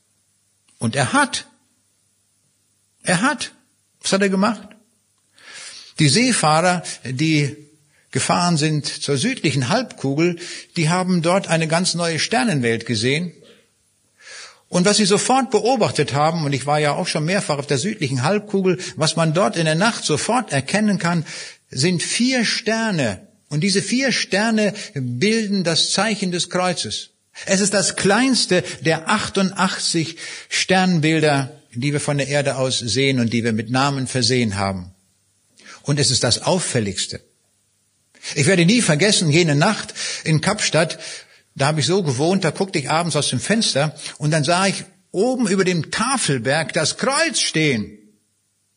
Und 0.78 0.96
er 0.96 1.14
hat. 1.14 1.46
Er 3.04 3.22
hat. 3.22 3.52
Was 4.02 4.14
hat 4.14 4.22
er 4.22 4.30
gemacht? 4.30 4.62
Die 6.00 6.08
Seefahrer, 6.08 6.84
die 7.04 7.58
gefahren 8.12 8.58
sind 8.58 8.86
zur 8.86 9.18
südlichen 9.18 9.70
Halbkugel, 9.70 10.38
die 10.78 10.90
haben 10.90 11.22
dort 11.22 11.48
eine 11.48 11.68
ganz 11.68 11.94
neue 11.94 12.20
Sternenwelt 12.20 12.86
gesehen 12.86 13.34
und 14.70 14.86
was 14.86 14.98
sie 14.98 15.06
sofort 15.06 15.50
beobachtet 15.50 16.14
haben, 16.14 16.46
und 16.46 16.54
ich 16.54 16.68
war 16.68 16.80
ja 16.80 16.94
auch 16.94 17.08
schon 17.08 17.26
mehrfach 17.26 17.58
auf 17.58 17.66
der 17.66 17.80
südlichen 17.80 18.22
Halbkugel, 18.22 18.78
was 18.96 19.16
man 19.16 19.34
dort 19.34 19.58
in 19.58 19.66
der 19.66 19.76
Nacht 19.76 20.06
sofort 20.06 20.52
erkennen 20.52 21.00
kann, 21.00 21.26
sind 21.70 22.02
vier 22.02 22.46
Sterne. 22.46 23.28
Und 23.50 23.62
diese 23.62 23.82
vier 23.82 24.12
Sterne 24.12 24.74
bilden 24.94 25.64
das 25.64 25.92
Zeichen 25.92 26.32
des 26.32 26.50
Kreuzes. 26.50 27.10
Es 27.46 27.62
ist 27.62 27.74
das 27.74 27.96
kleinste 27.96 28.64
der 28.82 29.10
88 29.10 30.18
Sternbilder, 30.50 31.52
die 31.74 31.94
wir 31.94 32.00
von 32.00 32.18
der 32.18 32.28
Erde 32.28 32.58
aus 32.58 32.80
sehen 32.80 33.20
und 33.20 33.32
die 33.32 33.44
wir 33.44 33.54
mit 33.54 33.70
Namen 33.70 34.08
versehen 34.08 34.58
haben. 34.58 34.92
Und 35.84 36.00
es 36.00 36.12
ist 36.12 36.24
das 36.24 36.42
auffälligste. 36.44 37.22
Ich 38.36 38.46
werde 38.46 38.66
nie 38.66 38.82
vergessen, 38.82 39.32
jene 39.32 39.56
Nacht 39.56 39.94
in 40.24 40.42
Kapstadt, 40.42 41.00
da 41.56 41.68
habe 41.68 41.80
ich 41.80 41.86
so 41.86 42.04
gewohnt, 42.04 42.44
da 42.44 42.52
guckte 42.52 42.80
ich 42.80 42.90
abends 42.90 43.16
aus 43.16 43.30
dem 43.30 43.40
Fenster 43.40 43.96
und 44.18 44.32
dann 44.32 44.44
sah 44.44 44.68
ich 44.68 44.84
oben 45.12 45.48
über 45.48 45.64
dem 45.64 45.92
Tafelberg 45.92 46.74
das 46.74 46.98
Kreuz 46.98 47.40
stehen. 47.40 47.98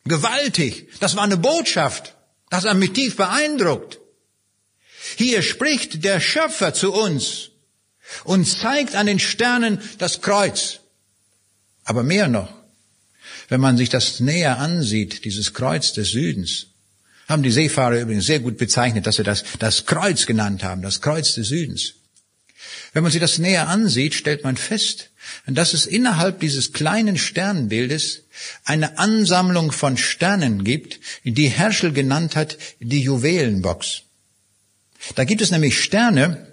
Gewaltig. 0.05 0.89
Das 0.99 1.15
war 1.15 1.23
eine 1.23 1.37
Botschaft. 1.37 2.15
Das 2.53 2.65
hat 2.65 2.77
mich 2.77 2.93
tief 2.93 3.15
beeindruckt. 3.15 3.97
Hier 5.15 5.41
spricht 5.41 6.03
der 6.03 6.19
Schöpfer 6.19 6.71
zu 6.71 6.93
uns 6.93 7.49
und 8.25 8.45
zeigt 8.45 8.93
an 8.93 9.07
den 9.07 9.17
Sternen 9.17 9.79
das 9.97 10.21
Kreuz. 10.21 10.81
Aber 11.83 12.03
mehr 12.03 12.27
noch, 12.27 12.53
wenn 13.49 13.59
man 13.59 13.75
sich 13.75 13.89
das 13.89 14.19
näher 14.19 14.59
ansieht, 14.59 15.25
dieses 15.25 15.55
Kreuz 15.55 15.93
des 15.93 16.11
Südens, 16.11 16.67
haben 17.27 17.41
die 17.41 17.49
Seefahrer 17.49 17.99
übrigens 17.99 18.27
sehr 18.27 18.39
gut 18.39 18.59
bezeichnet, 18.59 19.07
dass 19.07 19.15
sie 19.15 19.23
das 19.23 19.43
das 19.57 19.87
Kreuz 19.87 20.27
genannt 20.27 20.63
haben, 20.63 20.83
das 20.83 21.01
Kreuz 21.01 21.33
des 21.33 21.47
Südens. 21.47 21.95
Wenn 22.93 23.01
man 23.01 23.11
sich 23.11 23.21
das 23.21 23.39
näher 23.39 23.67
ansieht, 23.67 24.13
stellt 24.13 24.43
man 24.43 24.57
fest, 24.57 25.09
dass 25.47 25.73
es 25.73 25.87
innerhalb 25.87 26.39
dieses 26.39 26.71
kleinen 26.71 27.17
Sternbildes 27.17 28.22
eine 28.63 28.97
Ansammlung 28.97 29.71
von 29.71 29.97
Sternen 29.97 30.63
gibt, 30.63 30.99
die 31.23 31.47
Herschel 31.47 31.93
genannt 31.93 32.35
hat, 32.35 32.57
die 32.79 33.01
Juwelenbox. 33.01 34.03
Da 35.15 35.23
gibt 35.23 35.41
es 35.41 35.51
nämlich 35.51 35.81
Sterne 35.81 36.47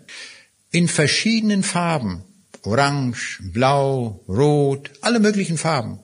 in 0.71 0.89
verschiedenen 0.89 1.63
Farben. 1.63 2.25
Orange, 2.63 3.39
blau, 3.41 4.23
rot, 4.29 4.91
alle 5.01 5.19
möglichen 5.19 5.57
Farben. 5.57 5.99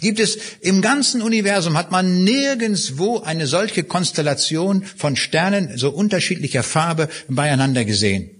Gibt 0.00 0.20
es 0.20 0.38
im 0.60 0.80
ganzen 0.80 1.22
Universum, 1.22 1.76
hat 1.76 1.90
man 1.90 2.22
nirgendswo 2.22 3.18
eine 3.20 3.46
solche 3.46 3.82
Konstellation 3.82 4.84
von 4.84 5.16
Sternen 5.16 5.76
so 5.76 5.90
unterschiedlicher 5.90 6.62
Farbe 6.62 7.08
beieinander 7.28 7.84
gesehen. 7.84 8.30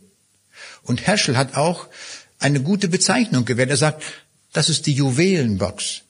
Und 0.84 1.06
Herschel 1.06 1.36
hat 1.36 1.56
auch 1.56 1.88
eine 2.38 2.60
gute 2.60 2.88
Bezeichnung 2.88 3.44
gewählt. 3.44 3.70
Er 3.70 3.76
sagt, 3.76 4.02
das 4.52 4.68
ist 4.68 4.86
die 4.86 4.92
Juwelenbox, 4.92 6.02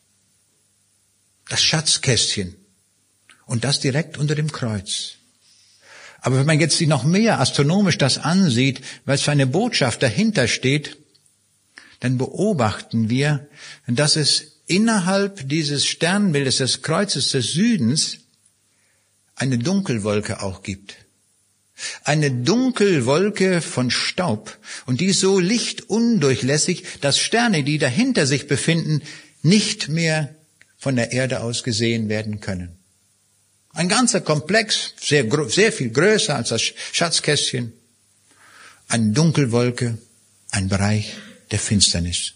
das 1.48 1.62
Schatzkästchen. 1.62 2.56
Und 3.46 3.64
das 3.64 3.80
direkt 3.80 4.18
unter 4.18 4.34
dem 4.34 4.50
Kreuz. 4.50 5.16
Aber 6.20 6.38
wenn 6.38 6.46
man 6.46 6.60
jetzt 6.60 6.78
sich 6.78 6.88
noch 6.88 7.04
mehr 7.04 7.40
astronomisch 7.40 7.98
das 7.98 8.18
ansieht, 8.18 8.80
es 9.06 9.22
für 9.22 9.32
eine 9.32 9.46
Botschaft 9.46 10.02
dahinter 10.02 10.46
steht, 10.46 10.98
dann 12.00 12.16
beobachten 12.16 13.10
wir, 13.10 13.48
dass 13.86 14.16
es 14.16 14.60
innerhalb 14.66 15.48
dieses 15.48 15.84
Sternbildes 15.84 16.58
des 16.58 16.82
Kreuzes 16.82 17.30
des 17.30 17.52
Südens 17.52 18.18
eine 19.34 19.58
Dunkelwolke 19.58 20.42
auch 20.42 20.62
gibt. 20.62 20.96
Eine 22.04 22.30
Dunkelwolke 22.30 23.60
von 23.60 23.90
Staub. 23.90 24.58
Und 24.86 25.00
die 25.00 25.06
ist 25.06 25.20
so 25.20 25.40
lichtundurchlässig, 25.40 26.84
dass 27.00 27.18
Sterne, 27.18 27.64
die 27.64 27.78
dahinter 27.78 28.26
sich 28.26 28.46
befinden, 28.46 29.02
nicht 29.42 29.88
mehr 29.88 30.34
von 30.82 30.96
der 30.96 31.12
Erde 31.12 31.42
aus 31.42 31.62
gesehen 31.62 32.08
werden 32.08 32.40
können. 32.40 32.76
Ein 33.72 33.88
ganzer 33.88 34.20
Komplex, 34.20 34.94
sehr, 35.00 35.24
sehr 35.48 35.72
viel 35.72 35.90
größer 35.90 36.34
als 36.34 36.48
das 36.48 36.60
Schatzkästchen, 36.60 37.72
eine 38.88 39.12
Dunkelwolke, 39.12 39.96
ein 40.50 40.68
Bereich 40.68 41.14
der 41.52 41.60
Finsternis. 41.60 42.32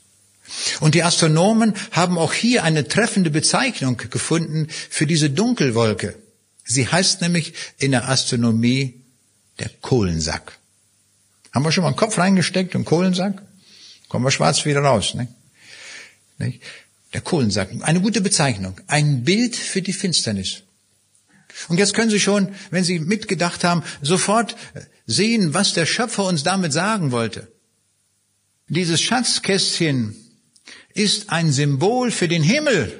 Und 0.78 0.94
die 0.94 1.02
Astronomen 1.02 1.74
haben 1.90 2.18
auch 2.18 2.32
hier 2.32 2.62
eine 2.62 2.86
treffende 2.86 3.30
Bezeichnung 3.30 3.96
gefunden 3.96 4.68
für 4.90 5.08
diese 5.08 5.28
Dunkelwolke. 5.28 6.14
Sie 6.64 6.86
heißt 6.86 7.22
nämlich 7.22 7.52
in 7.78 7.90
der 7.90 8.08
Astronomie 8.08 9.02
der 9.58 9.70
Kohlensack. 9.80 10.56
Haben 11.52 11.64
wir 11.64 11.72
schon 11.72 11.82
mal 11.82 11.88
einen 11.88 11.96
Kopf 11.96 12.16
reingesteckt 12.16 12.76
und 12.76 12.84
Kohlensack? 12.84 13.42
Kommen 14.08 14.24
wir 14.24 14.30
schwarz 14.30 14.64
wieder 14.64 14.82
raus. 14.82 15.14
Ne? 15.14 15.26
Der 17.16 17.22
Kohlensack, 17.22 17.70
eine 17.80 18.02
gute 18.02 18.20
Bezeichnung, 18.20 18.78
ein 18.88 19.24
Bild 19.24 19.56
für 19.56 19.80
die 19.80 19.94
Finsternis. 19.94 20.64
Und 21.68 21.78
jetzt 21.78 21.94
können 21.94 22.10
Sie 22.10 22.20
schon, 22.20 22.54
wenn 22.70 22.84
Sie 22.84 22.98
mitgedacht 22.98 23.64
haben, 23.64 23.82
sofort 24.02 24.54
sehen, 25.06 25.54
was 25.54 25.72
der 25.72 25.86
Schöpfer 25.86 26.24
uns 26.24 26.42
damit 26.42 26.74
sagen 26.74 27.12
wollte. 27.12 27.50
Dieses 28.68 29.00
Schatzkästchen 29.00 30.14
ist 30.92 31.30
ein 31.30 31.52
Symbol 31.52 32.10
für 32.10 32.28
den 32.28 32.42
Himmel 32.42 32.92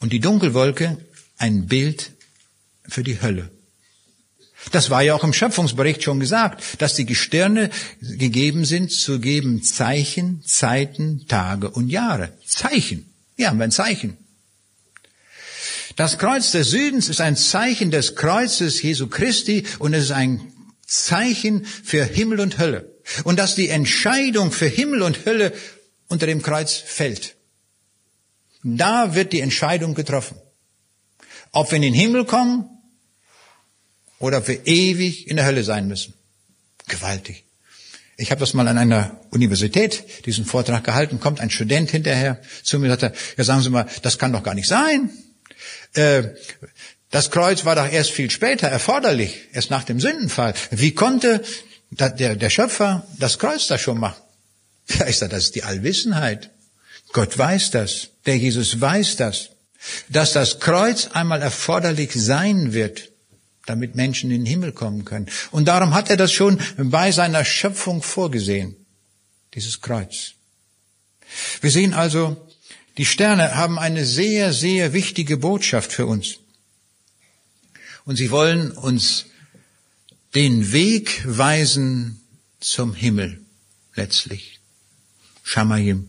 und 0.00 0.12
die 0.12 0.20
Dunkelwolke 0.20 0.98
ein 1.38 1.68
Bild 1.68 2.10
für 2.86 3.02
die 3.02 3.22
Hölle. 3.22 3.50
Das 4.72 4.90
war 4.90 5.02
ja 5.02 5.14
auch 5.14 5.24
im 5.24 5.32
Schöpfungsbericht 5.32 6.02
schon 6.02 6.20
gesagt, 6.20 6.62
dass 6.78 6.94
die 6.94 7.06
Gestirne 7.06 7.70
gegeben 8.00 8.64
sind 8.64 8.90
zu 8.90 9.20
geben 9.20 9.62
Zeichen, 9.62 10.42
Zeiten, 10.44 11.26
Tage 11.28 11.70
und 11.70 11.88
Jahre. 11.88 12.32
Zeichen. 12.44 13.12
Ja, 13.36 13.48
haben 13.48 13.58
wir 13.58 13.64
ein 13.64 13.70
Zeichen. 13.70 14.16
Das 15.94 16.18
Kreuz 16.18 16.50
des 16.50 16.70
Südens 16.70 17.08
ist 17.08 17.20
ein 17.20 17.36
Zeichen 17.36 17.90
des 17.90 18.16
Kreuzes 18.16 18.82
Jesu 18.82 19.06
Christi 19.06 19.64
und 19.78 19.94
es 19.94 20.04
ist 20.04 20.10
ein 20.10 20.52
Zeichen 20.86 21.64
für 21.64 22.04
Himmel 22.04 22.40
und 22.40 22.58
Hölle. 22.58 22.92
Und 23.24 23.38
dass 23.38 23.54
die 23.54 23.68
Entscheidung 23.68 24.52
für 24.52 24.66
Himmel 24.66 25.02
und 25.02 25.24
Hölle 25.26 25.52
unter 26.08 26.26
dem 26.26 26.42
Kreuz 26.42 26.74
fällt. 26.74 27.36
Da 28.62 29.14
wird 29.14 29.32
die 29.32 29.40
Entscheidung 29.40 29.94
getroffen. 29.94 30.36
Ob 31.52 31.70
wir 31.70 31.76
in 31.76 31.82
den 31.82 31.94
Himmel 31.94 32.24
kommen 32.24 32.68
oder 34.18 34.46
wir 34.46 34.66
ewig 34.66 35.28
in 35.28 35.36
der 35.36 35.46
Hölle 35.46 35.64
sein 35.64 35.88
müssen. 35.88 36.14
Gewaltig. 36.88 37.44
Ich 38.16 38.30
habe 38.30 38.40
das 38.40 38.54
mal 38.54 38.66
an 38.66 38.78
einer 38.78 39.20
Universität, 39.30 40.04
diesen 40.24 40.46
Vortrag 40.46 40.84
gehalten, 40.84 41.20
kommt 41.20 41.40
ein 41.40 41.50
Student 41.50 41.90
hinterher 41.90 42.40
zu 42.62 42.78
mir 42.78 42.90
und 42.90 43.00
sagt, 43.00 43.16
ja 43.36 43.44
sagen 43.44 43.60
Sie 43.60 43.70
mal, 43.70 43.86
das 44.02 44.18
kann 44.18 44.32
doch 44.32 44.42
gar 44.42 44.54
nicht 44.54 44.68
sein. 44.68 45.10
Äh, 45.94 46.22
das 47.10 47.30
Kreuz 47.30 47.64
war 47.64 47.76
doch 47.76 47.90
erst 47.90 48.10
viel 48.10 48.30
später 48.30 48.68
erforderlich, 48.68 49.48
erst 49.52 49.70
nach 49.70 49.84
dem 49.84 50.00
Sündenfall. 50.00 50.54
Wie 50.70 50.92
konnte 50.92 51.42
der, 51.90 52.36
der 52.36 52.50
Schöpfer 52.50 53.06
das 53.18 53.38
Kreuz 53.38 53.66
da 53.66 53.78
schon 53.78 53.98
machen? 53.98 54.20
Ja, 54.88 55.06
ich 55.06 55.18
sage, 55.18 55.32
das 55.32 55.44
ist 55.44 55.54
die 55.54 55.64
Allwissenheit. 55.64 56.50
Gott 57.12 57.36
weiß 57.36 57.70
das. 57.70 58.08
Der 58.24 58.36
Jesus 58.36 58.80
weiß 58.80 59.16
das. 59.16 59.50
Dass 60.08 60.32
das 60.32 60.58
Kreuz 60.58 61.08
einmal 61.12 61.42
erforderlich 61.42 62.12
sein 62.14 62.72
wird, 62.72 63.10
damit 63.66 63.94
Menschen 63.94 64.30
in 64.30 64.44
den 64.44 64.46
Himmel 64.46 64.72
kommen 64.72 65.04
können. 65.04 65.26
Und 65.50 65.66
darum 65.68 65.94
hat 65.94 66.08
er 66.10 66.16
das 66.16 66.32
schon 66.32 66.58
bei 66.78 67.12
seiner 67.12 67.44
Schöpfung 67.44 68.02
vorgesehen. 68.02 68.76
Dieses 69.54 69.80
Kreuz. 69.80 70.32
Wir 71.60 71.70
sehen 71.70 71.92
also, 71.92 72.36
die 72.98 73.06
Sterne 73.06 73.56
haben 73.56 73.78
eine 73.78 74.04
sehr, 74.04 74.52
sehr 74.52 74.92
wichtige 74.92 75.36
Botschaft 75.36 75.92
für 75.92 76.06
uns. 76.06 76.38
Und 78.04 78.16
sie 78.16 78.30
wollen 78.30 78.70
uns 78.70 79.26
den 80.34 80.72
Weg 80.72 81.22
weisen 81.26 82.20
zum 82.60 82.94
Himmel 82.94 83.44
letztlich. 83.94 84.60
Shamayim. 85.42 86.08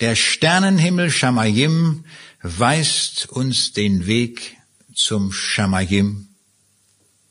Der 0.00 0.14
Sternenhimmel 0.14 1.10
Shamayim 1.10 2.04
weist 2.42 3.28
uns 3.28 3.72
den 3.72 4.06
Weg 4.06 4.55
zum 4.96 5.30
Shamayim, 5.30 6.28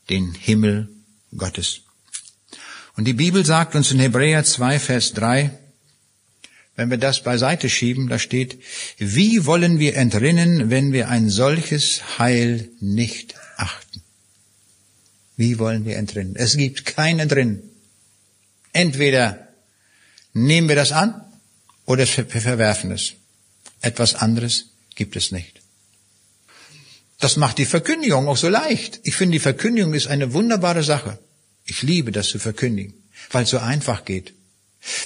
den 0.09 0.33
Himmel 0.33 0.87
Gottes. 1.35 1.81
Und 2.95 3.05
die 3.05 3.13
Bibel 3.13 3.43
sagt 3.43 3.75
uns 3.75 3.91
in 3.91 3.99
Hebräer 3.99 4.45
2, 4.45 4.79
Vers 4.79 5.13
3, 5.13 5.51
wenn 6.77 6.89
wir 6.89 6.97
das 6.97 7.23
beiseite 7.23 7.69
schieben, 7.69 8.07
da 8.07 8.19
steht, 8.19 8.61
wie 8.97 9.45
wollen 9.45 9.79
wir 9.79 9.95
entrinnen, 9.95 10.69
wenn 10.69 10.93
wir 10.93 11.09
ein 11.09 11.29
solches 11.29 12.19
Heil 12.19 12.69
nicht 12.79 13.35
achten? 13.57 14.01
Wie 15.35 15.57
wollen 15.57 15.85
wir 15.85 15.97
entrinnen? 15.97 16.35
Es 16.35 16.55
gibt 16.55 16.85
kein 16.85 17.19
Entrinnen. 17.19 17.63
Entweder 18.73 19.47
nehmen 20.33 20.69
wir 20.69 20.75
das 20.75 20.91
an 20.91 21.21
oder 21.85 22.05
verwerfen 22.05 22.91
es. 22.91 23.13
Etwas 23.81 24.15
anderes 24.15 24.67
gibt 24.95 25.15
es 25.15 25.31
nicht. 25.31 25.64
Das 27.19 27.37
macht 27.37 27.57
die 27.57 27.65
Verkündigung 27.65 28.27
auch 28.27 28.37
so 28.37 28.49
leicht. 28.49 28.99
Ich 29.03 29.15
finde, 29.15 29.33
die 29.33 29.39
Verkündigung 29.39 29.93
ist 29.93 30.07
eine 30.07 30.33
wunderbare 30.33 30.83
Sache. 30.83 31.17
Ich 31.65 31.81
liebe 31.81 32.11
das 32.11 32.29
zu 32.29 32.39
verkündigen, 32.39 32.93
weil 33.31 33.43
es 33.43 33.49
so 33.49 33.57
einfach 33.57 34.05
geht. 34.05 34.33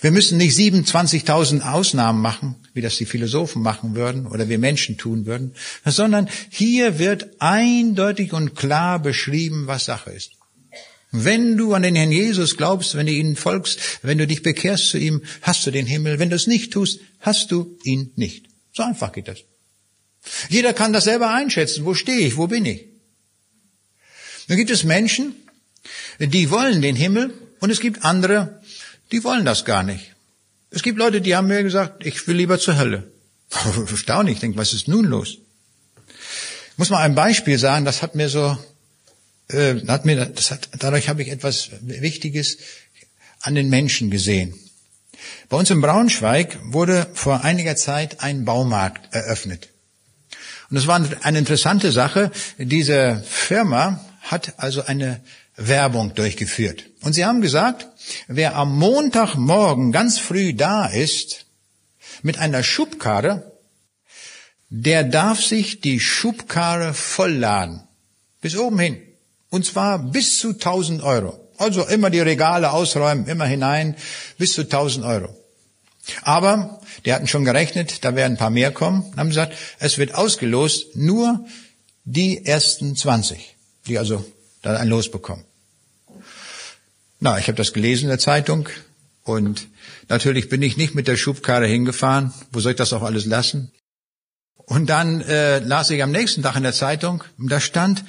Wir 0.01 0.11
müssen 0.11 0.37
nicht 0.37 0.57
27.000 0.57 1.61
Ausnahmen 1.61 2.21
machen, 2.21 2.55
wie 2.73 2.81
das 2.81 2.97
die 2.97 3.05
Philosophen 3.05 3.61
machen 3.61 3.95
würden 3.95 4.27
oder 4.27 4.49
wir 4.49 4.59
Menschen 4.59 4.97
tun 4.97 5.25
würden, 5.25 5.55
sondern 5.85 6.29
hier 6.49 6.99
wird 6.99 7.27
eindeutig 7.39 8.33
und 8.33 8.55
klar 8.55 8.99
beschrieben, 8.99 9.67
was 9.67 9.85
Sache 9.85 10.11
ist. 10.11 10.31
Wenn 11.11 11.57
du 11.57 11.73
an 11.73 11.81
den 11.81 11.95
Herrn 11.95 12.11
Jesus 12.11 12.57
glaubst, 12.57 12.95
wenn 12.95 13.07
du 13.07 13.13
ihn 13.13 13.35
folgst, 13.35 13.79
wenn 14.03 14.17
du 14.17 14.27
dich 14.27 14.43
bekehrst 14.43 14.89
zu 14.89 14.97
ihm, 14.97 15.23
hast 15.41 15.65
du 15.65 15.71
den 15.71 15.87
Himmel. 15.87 16.19
Wenn 16.19 16.29
du 16.29 16.35
es 16.35 16.45
nicht 16.45 16.71
tust, 16.71 16.99
hast 17.19 17.51
du 17.51 17.77
ihn 17.83 18.11
nicht. 18.15 18.45
So 18.73 18.83
einfach 18.83 19.11
geht 19.11 19.27
das. 19.27 19.39
Jeder 20.49 20.73
kann 20.73 20.93
das 20.93 21.05
selber 21.05 21.31
einschätzen. 21.33 21.85
Wo 21.85 21.93
stehe 21.93 22.27
ich? 22.27 22.37
Wo 22.37 22.47
bin 22.47 22.65
ich? 22.65 22.85
Dann 24.47 24.57
gibt 24.57 24.71
es 24.71 24.83
Menschen, 24.83 25.35
die 26.19 26.49
wollen 26.49 26.81
den 26.81 26.95
Himmel 26.95 27.33
und 27.59 27.69
es 27.69 27.79
gibt 27.79 28.03
andere, 28.03 28.61
die 29.11 29.23
wollen 29.23 29.45
das 29.45 29.65
gar 29.65 29.83
nicht. 29.83 30.15
Es 30.71 30.83
gibt 30.83 30.97
Leute, 30.97 31.21
die 31.21 31.35
haben 31.35 31.47
mir 31.47 31.63
gesagt, 31.63 32.05
ich 32.05 32.27
will 32.27 32.35
lieber 32.35 32.59
zur 32.59 32.77
Hölle. 32.77 33.11
Erstaunlich, 33.89 34.35
ich 34.35 34.39
denke, 34.39 34.57
was 34.57 34.73
ist 34.73 34.87
nun 34.87 35.05
los? 35.05 35.37
Ich 36.71 36.77
muss 36.77 36.89
mal 36.89 37.03
ein 37.03 37.15
Beispiel 37.15 37.57
sagen, 37.57 37.85
das 37.85 38.01
hat 38.01 38.15
mir 38.15 38.29
so, 38.29 38.57
äh, 39.49 39.75
hat 39.87 40.05
mir, 40.05 40.25
das 40.25 40.51
hat, 40.51 40.69
dadurch 40.77 41.09
habe 41.09 41.21
ich 41.21 41.29
etwas 41.29 41.71
Wichtiges 41.81 42.57
an 43.41 43.55
den 43.55 43.69
Menschen 43.69 44.09
gesehen. 44.11 44.53
Bei 45.49 45.57
uns 45.57 45.69
in 45.69 45.81
Braunschweig 45.81 46.57
wurde 46.63 47.07
vor 47.13 47.43
einiger 47.43 47.75
Zeit 47.75 48.21
ein 48.21 48.45
Baumarkt 48.45 49.13
eröffnet. 49.13 49.69
Und 50.69 50.77
es 50.77 50.87
war 50.87 51.01
eine 51.23 51.39
interessante 51.39 51.91
Sache. 51.91 52.31
Diese 52.57 53.23
Firma 53.27 54.05
hat 54.21 54.53
also 54.57 54.85
eine 54.85 55.21
Werbung 55.55 56.13
durchgeführt. 56.13 56.85
Und 57.01 57.13
sie 57.13 57.25
haben 57.25 57.41
gesagt, 57.41 57.87
wer 58.27 58.55
am 58.55 58.77
Montagmorgen 58.77 59.91
ganz 59.91 60.19
früh 60.19 60.53
da 60.53 60.85
ist, 60.85 61.45
mit 62.21 62.37
einer 62.37 62.63
Schubkarre, 62.63 63.51
der 64.69 65.03
darf 65.03 65.41
sich 65.43 65.81
die 65.81 65.99
Schubkarre 65.99 66.93
vollladen. 66.93 67.83
Bis 68.41 68.55
oben 68.55 68.79
hin. 68.79 69.01
Und 69.49 69.65
zwar 69.65 69.99
bis 69.99 70.37
zu 70.37 70.49
1000 70.49 71.01
Euro. 71.01 71.39
Also 71.57 71.85
immer 71.87 72.09
die 72.09 72.19
Regale 72.19 72.71
ausräumen, 72.71 73.27
immer 73.27 73.45
hinein, 73.45 73.95
bis 74.37 74.53
zu 74.53 74.61
1000 74.61 75.05
Euro. 75.05 75.35
Aber, 76.23 76.81
die 77.05 77.13
hatten 77.13 77.27
schon 77.27 77.45
gerechnet, 77.45 78.03
da 78.03 78.15
werden 78.15 78.33
ein 78.33 78.37
paar 78.37 78.49
mehr 78.49 78.71
kommen, 78.71 79.11
haben 79.17 79.29
gesagt, 79.29 79.55
es 79.79 79.97
wird 79.97 80.15
ausgelost 80.15 80.95
nur 80.95 81.45
die 82.03 82.45
ersten 82.45 82.95
20, 82.95 83.55
die 83.87 83.97
also 83.97 84.25
dann 84.61 84.77
ein 84.77 84.87
Los 84.87 85.11
bekommen. 85.11 85.45
Na, 87.19 87.37
ich 87.37 87.47
habe 87.47 87.57
das 87.57 87.73
gelesen 87.73 88.03
in 88.03 88.09
der 88.09 88.19
Zeitung 88.19 88.69
und 89.23 89.67
natürlich 90.07 90.49
bin 90.49 90.61
ich 90.61 90.77
nicht 90.77 90.95
mit 90.95 91.07
der 91.07 91.17
Schubkarre 91.17 91.67
hingefahren. 91.67 92.33
Wo 92.51 92.59
soll 92.59 92.71
ich 92.71 92.77
das 92.77 92.93
auch 92.93 93.03
alles 93.03 93.25
lassen? 93.25 93.71
Und 94.55 94.89
dann 94.89 95.21
äh, 95.21 95.59
las 95.59 95.89
ich 95.89 96.01
am 96.01 96.11
nächsten 96.11 96.43
Tag 96.43 96.55
in 96.55 96.63
der 96.63 96.73
Zeitung, 96.73 97.23
da 97.37 97.59
stand, 97.59 98.05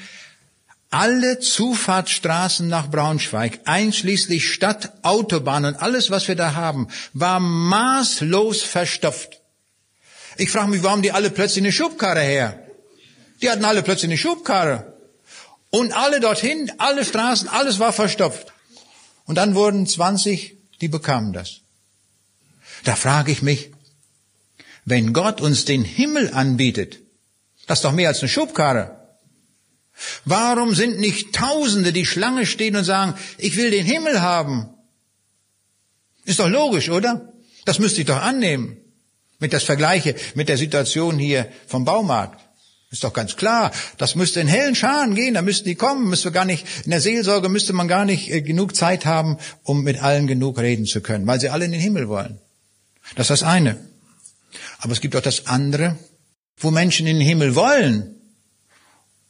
alle 0.91 1.39
Zufahrtsstraßen 1.39 2.69
nach 2.69 2.91
Braunschweig, 2.91 3.61
einschließlich 3.65 4.53
Stadt, 4.53 4.93
Autobahn 5.03 5.65
und 5.65 5.77
alles, 5.77 6.11
was 6.11 6.27
wir 6.27 6.35
da 6.35 6.55
haben, 6.55 6.89
war 7.13 7.39
maßlos 7.39 8.63
verstopft. 8.63 9.41
Ich 10.37 10.51
frage 10.51 10.71
mich, 10.71 10.83
warum 10.83 11.03
die 11.03 11.13
alle 11.13 11.31
plötzlich 11.31 11.63
eine 11.63 11.73
Schubkarre 11.73 12.21
her? 12.21 12.67
Die 13.41 13.51
hatten 13.51 13.65
alle 13.65 13.83
plötzlich 13.83 14.11
eine 14.11 14.19
Schubkarre. 14.19 14.95
Und 15.71 15.93
alle 15.93 16.19
dorthin, 16.19 16.73
alle 16.79 17.05
Straßen, 17.05 17.49
alles 17.49 17.79
war 17.79 17.93
verstopft. 17.93 18.53
Und 19.27 19.37
dann 19.37 19.55
wurden 19.55 19.87
20, 19.87 20.57
die 20.81 20.89
bekamen 20.89 21.33
das. 21.33 21.61
Da 22.85 22.97
frage 22.97 23.31
ich 23.31 23.43
mich, 23.43 23.71
wenn 24.85 25.13
Gott 25.13 25.41
uns 25.41 25.65
den 25.65 25.85
Himmel 25.85 26.33
anbietet, 26.33 26.99
das 27.67 27.79
ist 27.79 27.85
doch 27.85 27.93
mehr 27.93 28.09
als 28.09 28.21
eine 28.21 28.29
Schubkarre. 28.29 29.00
Warum 30.25 30.75
sind 30.75 30.99
nicht 30.99 31.35
Tausende, 31.35 31.93
die 31.93 32.07
Schlange 32.07 32.47
stehen 32.47 32.77
und 32.77 32.85
sagen, 32.85 33.15
ich 33.39 33.57
will 33.57 33.71
den 33.71 33.85
Himmel 33.85 34.21
haben? 34.21 34.69
Ist 36.25 36.41
doch 36.41 36.49
logisch, 36.49 36.91
oder? 36.91 37.33
Das 37.65 37.79
müsste 37.79 38.01
ich 38.01 38.07
doch 38.07 38.21
annehmen. 38.21 38.77
Mit 39.39 39.53
das 39.53 39.65
Vergleiche 39.65 40.15
mit 40.35 40.49
der 40.49 40.59
Situation 40.59 41.19
hier 41.19 41.51
vom 41.67 41.85
Baumarkt. 41.85 42.41
Ist 42.91 43.05
doch 43.05 43.13
ganz 43.13 43.37
klar. 43.37 43.71
Das 43.99 44.17
müsste 44.17 44.41
in 44.41 44.49
hellen 44.49 44.75
Scharen 44.75 45.15
gehen, 45.15 45.35
da 45.35 45.43
müssten 45.43 45.69
die 45.69 45.77
kommen, 45.77 46.09
müsste 46.09 46.33
gar 46.33 46.45
nicht, 46.45 46.67
in 46.85 46.91
der 46.91 47.01
Seelsorge 47.01 47.49
müsste 47.49 47.73
man 47.73 47.89
gar 47.89 48.05
nicht 48.05 48.31
äh, 48.31 48.43
genug 48.43 48.75
Zeit 48.75 49.07
haben, 49.07 49.39
um 49.63 49.83
mit 49.83 50.03
allen 50.03 50.27
genug 50.27 50.59
reden 50.59 50.87
zu 50.87 51.01
können, 51.01 51.27
weil 51.27 51.41
sie 51.41 51.51
alle 51.51 51.65
in 51.65 51.73
den 51.73 51.81
Himmel 51.81 52.09
wollen. 52.09 52.41
Das 53.15 53.31
ist 53.31 53.43
das 53.43 53.43
eine. 53.43 53.77
Aber 54.79 54.93
es 54.93 55.01
gibt 55.01 55.15
auch 55.15 55.23
das 55.23 55.47
andere, 55.47 55.97
wo 56.57 56.71
Menschen 56.71 57.07
in 57.07 57.19
den 57.19 57.27
Himmel 57.27 57.55
wollen 57.55 58.20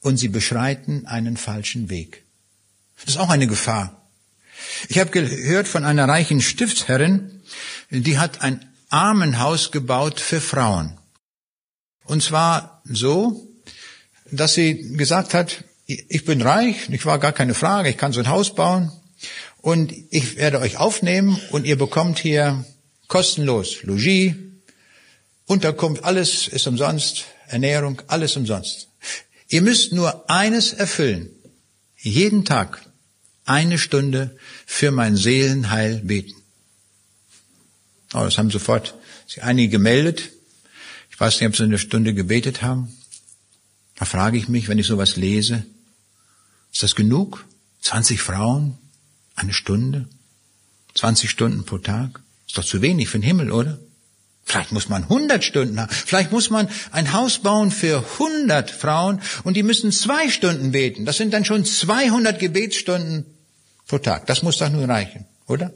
und 0.00 0.16
sie 0.16 0.28
beschreiten 0.28 1.06
einen 1.06 1.36
falschen 1.36 1.90
Weg. 1.90 2.24
Das 2.96 3.14
ist 3.14 3.20
auch 3.20 3.30
eine 3.30 3.46
Gefahr. 3.46 4.08
Ich 4.88 4.98
habe 4.98 5.10
gehört 5.10 5.68
von 5.68 5.84
einer 5.84 6.06
reichen 6.08 6.40
Stiftsherrin, 6.40 7.42
die 7.90 8.18
hat 8.18 8.42
ein 8.42 8.64
Armenhaus 8.90 9.70
gebaut 9.70 10.20
für 10.20 10.40
Frauen. 10.40 10.98
Und 12.04 12.22
zwar 12.22 12.82
so, 12.84 13.48
dass 14.30 14.54
sie 14.54 14.96
gesagt 14.96 15.34
hat, 15.34 15.64
ich 15.86 16.24
bin 16.24 16.42
reich, 16.42 16.88
ich 16.90 17.06
war 17.06 17.18
gar 17.18 17.32
keine 17.32 17.54
Frage, 17.54 17.88
ich 17.88 17.96
kann 17.96 18.12
so 18.12 18.20
ein 18.20 18.28
Haus 18.28 18.54
bauen 18.54 18.92
und 19.58 19.92
ich 20.10 20.36
werde 20.36 20.60
euch 20.60 20.76
aufnehmen 20.76 21.40
und 21.50 21.66
ihr 21.66 21.76
bekommt 21.76 22.18
hier 22.18 22.64
kostenlos 23.08 23.82
Logis, 23.82 24.34
Unterkunft, 25.46 26.04
alles 26.04 26.46
ist 26.46 26.68
umsonst, 26.68 27.24
Ernährung, 27.48 28.00
alles 28.06 28.36
umsonst. 28.36 28.88
Ihr 29.50 29.62
müsst 29.62 29.92
nur 29.92 30.30
eines 30.30 30.72
erfüllen. 30.72 31.28
Jeden 31.96 32.44
Tag 32.44 32.88
eine 33.44 33.78
Stunde 33.78 34.36
für 34.64 34.92
mein 34.92 35.16
Seelenheil 35.16 35.98
beten. 35.98 36.34
Oh, 38.14 38.20
das 38.20 38.38
haben 38.38 38.50
sofort 38.50 38.94
sich 39.26 39.42
einige 39.42 39.68
gemeldet. 39.70 40.30
Ich 41.10 41.18
weiß 41.18 41.40
nicht, 41.40 41.48
ob 41.48 41.56
sie 41.56 41.64
eine 41.64 41.78
Stunde 41.78 42.14
gebetet 42.14 42.62
haben. 42.62 42.96
Da 43.96 44.04
frage 44.04 44.38
ich 44.38 44.48
mich, 44.48 44.68
wenn 44.68 44.78
ich 44.78 44.86
sowas 44.86 45.16
lese, 45.16 45.66
ist 46.72 46.84
das 46.84 46.94
genug? 46.94 47.44
20 47.82 48.22
Frauen? 48.22 48.78
Eine 49.34 49.52
Stunde? 49.52 50.08
20 50.94 51.28
Stunden 51.28 51.64
pro 51.64 51.78
Tag? 51.78 52.22
Ist 52.46 52.56
doch 52.56 52.64
zu 52.64 52.82
wenig 52.82 53.08
für 53.08 53.18
den 53.18 53.24
Himmel, 53.24 53.50
oder? 53.50 53.80
Vielleicht 54.50 54.72
muss 54.72 54.88
man 54.88 55.04
100 55.04 55.44
Stunden 55.44 55.80
haben. 55.80 55.92
Vielleicht 55.92 56.32
muss 56.32 56.50
man 56.50 56.68
ein 56.90 57.12
Haus 57.12 57.38
bauen 57.38 57.70
für 57.70 58.04
100 58.18 58.68
Frauen 58.68 59.22
und 59.44 59.54
die 59.54 59.62
müssen 59.62 59.92
zwei 59.92 60.28
Stunden 60.28 60.72
beten. 60.72 61.04
Das 61.04 61.18
sind 61.18 61.32
dann 61.32 61.44
schon 61.44 61.64
200 61.64 62.36
Gebetsstunden 62.40 63.26
pro 63.86 63.98
Tag. 63.98 64.26
Das 64.26 64.42
muss 64.42 64.58
doch 64.58 64.68
nur 64.68 64.88
reichen, 64.88 65.24
oder? 65.46 65.72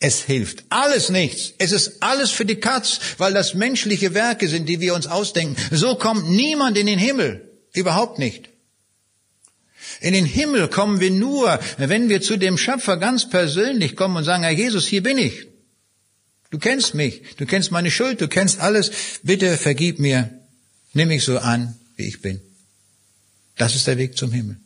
Es 0.00 0.22
hilft 0.22 0.64
alles 0.70 1.10
nichts. 1.10 1.52
Es 1.58 1.72
ist 1.72 2.02
alles 2.02 2.30
für 2.30 2.46
die 2.46 2.56
Katz, 2.56 3.00
weil 3.18 3.34
das 3.34 3.52
menschliche 3.52 4.14
Werke 4.14 4.48
sind, 4.48 4.66
die 4.66 4.80
wir 4.80 4.94
uns 4.94 5.06
ausdenken. 5.06 5.56
So 5.72 5.96
kommt 5.96 6.30
niemand 6.30 6.78
in 6.78 6.86
den 6.86 6.98
Himmel. 6.98 7.50
Überhaupt 7.74 8.18
nicht. 8.18 8.48
In 10.00 10.14
den 10.14 10.24
Himmel 10.24 10.68
kommen 10.68 11.00
wir 11.00 11.10
nur, 11.10 11.60
wenn 11.76 12.08
wir 12.08 12.22
zu 12.22 12.38
dem 12.38 12.56
Schöpfer 12.56 12.96
ganz 12.96 13.28
persönlich 13.28 13.94
kommen 13.94 14.16
und 14.16 14.24
sagen, 14.24 14.42
Herr 14.42 14.52
Jesus, 14.52 14.86
hier 14.86 15.02
bin 15.02 15.18
ich. 15.18 15.51
Du 16.52 16.58
kennst 16.58 16.94
mich, 16.94 17.22
du 17.38 17.46
kennst 17.46 17.72
meine 17.72 17.90
Schuld, 17.90 18.20
du 18.20 18.28
kennst 18.28 18.60
alles. 18.60 18.90
Bitte 19.22 19.56
vergib 19.56 19.98
mir, 19.98 20.30
nimm 20.92 21.08
mich 21.08 21.24
so 21.24 21.38
an, 21.38 21.74
wie 21.96 22.06
ich 22.06 22.20
bin. 22.20 22.42
Das 23.56 23.74
ist 23.74 23.86
der 23.86 23.96
Weg 23.96 24.18
zum 24.18 24.32
Himmel. 24.32 24.56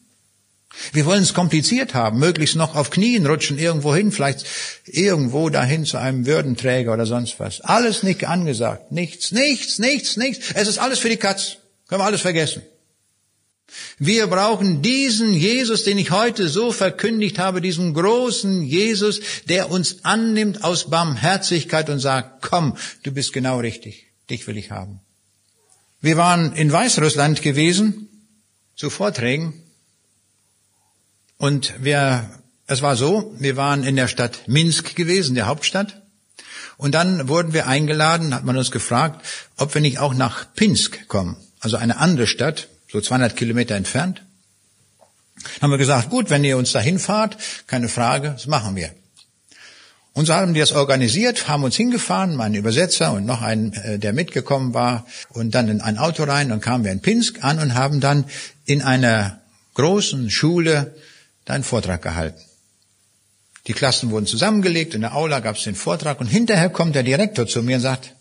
Wir 0.92 1.06
wollen 1.06 1.22
es 1.22 1.32
kompliziert 1.32 1.94
haben, 1.94 2.18
möglichst 2.18 2.56
noch 2.56 2.74
auf 2.74 2.90
Knien 2.90 3.24
rutschen, 3.24 3.56
irgendwo 3.56 3.94
hin, 3.94 4.10
vielleicht 4.10 4.44
irgendwo 4.84 5.48
dahin 5.48 5.84
zu 5.84 5.96
einem 5.96 6.26
Würdenträger 6.26 6.92
oder 6.92 7.06
sonst 7.06 7.38
was. 7.38 7.60
Alles 7.60 8.02
nicht 8.02 8.26
angesagt. 8.26 8.90
Nichts, 8.90 9.30
nichts, 9.30 9.78
nichts, 9.78 10.16
nichts. 10.16 10.50
Es 10.54 10.66
ist 10.66 10.78
alles 10.78 10.98
für 10.98 11.08
die 11.08 11.16
Katz. 11.16 11.58
Können 11.86 12.00
wir 12.00 12.06
alles 12.06 12.20
vergessen. 12.20 12.62
Wir 13.98 14.26
brauchen 14.26 14.82
diesen 14.82 15.32
Jesus, 15.32 15.84
den 15.84 15.98
ich 15.98 16.10
heute 16.10 16.48
so 16.48 16.72
verkündigt 16.72 17.38
habe, 17.38 17.60
diesen 17.60 17.94
großen 17.94 18.62
Jesus, 18.62 19.20
der 19.48 19.70
uns 19.70 20.04
annimmt 20.04 20.64
aus 20.64 20.90
Barmherzigkeit 20.90 21.88
und 21.88 22.00
sagt, 22.00 22.42
komm, 22.42 22.76
du 23.04 23.12
bist 23.12 23.32
genau 23.32 23.58
richtig, 23.60 24.06
dich 24.28 24.46
will 24.46 24.58
ich 24.58 24.70
haben. 24.70 25.00
Wir 26.00 26.16
waren 26.16 26.52
in 26.52 26.70
Weißrussland 26.70 27.42
gewesen 27.42 28.08
zu 28.76 28.90
Vorträgen 28.90 29.54
und 31.38 31.74
wir, 31.80 32.30
es 32.66 32.82
war 32.82 32.96
so, 32.96 33.34
wir 33.38 33.56
waren 33.56 33.84
in 33.84 33.96
der 33.96 34.08
Stadt 34.08 34.46
Minsk 34.46 34.94
gewesen, 34.94 35.34
der 35.34 35.46
Hauptstadt. 35.46 36.02
Und 36.76 36.94
dann 36.94 37.28
wurden 37.28 37.54
wir 37.54 37.66
eingeladen, 37.66 38.34
hat 38.34 38.44
man 38.44 38.56
uns 38.56 38.70
gefragt, 38.70 39.26
ob 39.56 39.74
wir 39.74 39.80
nicht 39.80 39.98
auch 39.98 40.12
nach 40.12 40.52
Pinsk 40.54 41.08
kommen, 41.08 41.36
also 41.60 41.76
eine 41.76 41.96
andere 41.96 42.26
Stadt, 42.26 42.68
so 42.90 43.00
200 43.00 43.36
Kilometer 43.36 43.74
entfernt. 43.74 44.22
Dann 45.42 45.62
haben 45.62 45.70
wir 45.70 45.78
gesagt, 45.78 46.10
gut, 46.10 46.30
wenn 46.30 46.44
ihr 46.44 46.56
uns 46.56 46.72
dahin 46.72 46.98
fahrt, 46.98 47.36
keine 47.66 47.88
Frage, 47.88 48.30
das 48.30 48.46
machen 48.46 48.76
wir. 48.76 48.90
Und 50.12 50.24
so 50.24 50.34
haben 50.34 50.54
die 50.54 50.60
das 50.60 50.72
organisiert, 50.72 51.46
haben 51.46 51.62
uns 51.62 51.76
hingefahren, 51.76 52.36
mein 52.36 52.54
Übersetzer 52.54 53.12
und 53.12 53.26
noch 53.26 53.42
ein, 53.42 53.74
äh, 53.74 53.98
der 53.98 54.14
mitgekommen 54.14 54.72
war, 54.72 55.06
und 55.28 55.54
dann 55.54 55.68
in 55.68 55.82
ein 55.82 55.98
Auto 55.98 56.22
rein, 56.22 56.52
und 56.52 56.62
kamen 56.62 56.84
wir 56.84 56.92
in 56.92 57.02
Pinsk 57.02 57.44
an 57.44 57.58
und 57.58 57.74
haben 57.74 58.00
dann 58.00 58.24
in 58.64 58.80
einer 58.80 59.40
großen 59.74 60.30
Schule 60.30 60.94
einen 61.44 61.64
Vortrag 61.64 62.00
gehalten. 62.00 62.40
Die 63.66 63.74
Klassen 63.74 64.10
wurden 64.10 64.26
zusammengelegt, 64.26 64.94
in 64.94 65.02
der 65.02 65.14
Aula 65.14 65.40
gab 65.40 65.56
es 65.56 65.64
den 65.64 65.74
Vortrag 65.74 66.18
und 66.18 66.28
hinterher 66.28 66.70
kommt 66.70 66.94
der 66.94 67.02
Direktor 67.02 67.46
zu 67.46 67.62
mir 67.62 67.76
und 67.76 67.82
sagt, 67.82 68.14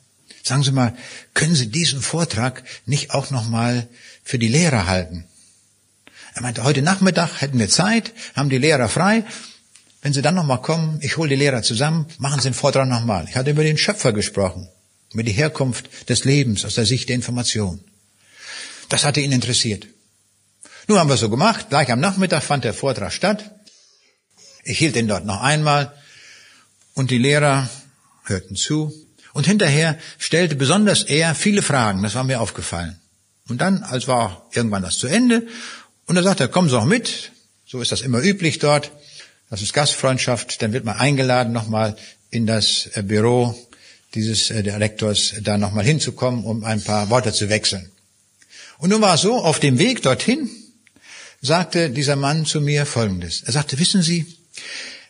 sagen 0.44 0.64
Sie 0.64 0.72
mal, 0.72 0.94
können 1.34 1.56
Sie 1.56 1.68
diesen 1.68 2.02
Vortrag 2.02 2.64
nicht 2.86 3.12
auch 3.12 3.32
nochmal 3.32 3.88
für 4.26 4.38
die 4.38 4.50
Lehrer 4.50 4.88
halten? 4.88 5.24
Er 6.34 6.42
meinte, 6.42 6.66
heute 6.66 6.82
Nachmittag 6.82 7.40
hätten 7.40 7.60
wir 7.60 7.70
Zeit, 7.70 8.12
haben 8.36 8.50
die 8.50 8.58
Lehrer 8.58 8.90
frei. 8.90 9.24
Wenn 10.02 10.12
Sie 10.12 10.22
dann 10.22 10.36
nochmal 10.36 10.62
kommen, 10.62 11.00
ich 11.02 11.16
hole 11.16 11.30
die 11.30 11.36
Lehrer 11.36 11.64
zusammen, 11.64 12.08
machen 12.18 12.42
Sie 12.42 12.50
den 12.50 12.54
Vortrag 12.54 12.90
nochmal. 12.90 13.26
Ich 13.30 13.38
hatte 13.38 13.52
über 13.52 13.64
den 13.64 13.78
Schöpfer 13.78 14.12
gesprochen, 14.12 14.68
über 15.14 15.24
die 15.24 15.32
Herkunft 15.32 16.10
des 16.10 16.26
Lebens 16.26 16.66
aus 16.66 16.76
der 16.76 16.86
Sicht 16.86 17.08
der 17.08 17.16
Information. 17.16 17.80
Das 18.90 19.06
hatte 19.06 19.22
ihn 19.22 19.32
interessiert. 19.32 19.88
Nun 20.88 21.00
haben 21.00 21.10
wir 21.10 21.18
so 21.18 21.30
gemacht. 21.30 21.70
Gleich 21.70 21.90
am 21.92 22.00
Nachmittag 22.00 22.44
fand 22.44 22.66
der 22.66 22.74
Vortrag 22.74 23.14
statt. 23.14 23.52
Ich 24.64 24.78
hielt 24.78 24.96
ihn 24.96 25.08
dort 25.08 25.26
noch 25.26 25.42
einmal 25.42 25.94
und 26.94 27.12
die 27.12 27.18
Lehrer 27.18 27.70
hörten 28.26 28.56
zu. 28.56 28.94
Und 29.34 29.48
hinterher 29.48 29.98
stellte 30.18 30.56
besonders 30.56 31.04
er 31.04 31.34
viele 31.34 31.62
Fragen. 31.62 32.04
Das 32.04 32.16
war 32.16 32.24
mir 32.24 32.42
aufgefallen. 32.42 33.00
Und 33.48 33.62
dann, 33.62 33.84
als 33.84 34.08
war 34.08 34.50
irgendwann 34.54 34.84
das 34.84 34.98
zu 34.98 35.08
Ende, 35.08 35.48
und 36.08 36.16
er 36.16 36.24
sagte, 36.24 36.48
kommen 36.48 36.70
Sie 36.70 36.78
auch 36.78 36.86
mit. 36.86 37.32
So 37.66 37.82
ist 37.82 37.92
das 37.92 38.02
immer 38.02 38.22
üblich 38.22 38.60
dort. 38.60 38.92
Das 39.50 39.62
ist 39.62 39.74
Gastfreundschaft. 39.74 40.62
Dann 40.62 40.74
wird 40.74 40.86
man 40.86 40.98
eingeladen, 40.98 41.52
nochmal 41.54 41.96
in 42.30 42.46
das 42.46 42.90
äh, 42.94 43.04
Büro 43.04 43.56
dieses 44.14 44.52
äh, 44.52 44.64
Direktors 44.64 45.36
da 45.42 45.58
nochmal 45.58 45.84
hinzukommen, 45.84 46.44
um 46.44 46.64
ein 46.64 46.82
paar 46.82 47.10
Worte 47.10 47.34
zu 47.34 47.50
wechseln. 47.50 47.92
Und 48.78 48.90
nun 48.90 49.02
war 49.02 49.16
es 49.16 49.22
so, 49.22 49.36
auf 49.36 49.60
dem 49.60 49.80
Weg 49.80 50.02
dorthin 50.02 50.50
sagte 51.42 51.90
dieser 51.90 52.16
Mann 52.16 52.46
zu 52.46 52.62
mir 52.62 52.86
Folgendes. 52.86 53.44
Er 53.44 53.54
sagte, 53.54 53.80
wissen 53.80 54.02
Sie, 54.02 54.26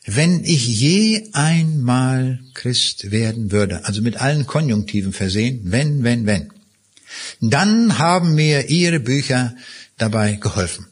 wenn 0.05 0.43
ich 0.43 0.67
je 0.67 1.29
einmal 1.33 2.39
Christ 2.53 3.11
werden 3.11 3.51
würde, 3.51 3.85
also 3.85 4.01
mit 4.01 4.17
allen 4.17 4.45
Konjunktiven 4.45 5.13
versehen, 5.13 5.61
wenn, 5.63 6.03
wenn, 6.03 6.25
wenn, 6.25 6.51
dann 7.41 7.97
haben 7.97 8.35
mir 8.35 8.69
Ihre 8.69 8.99
Bücher 8.99 9.55
dabei 9.97 10.33
geholfen. 10.33 10.87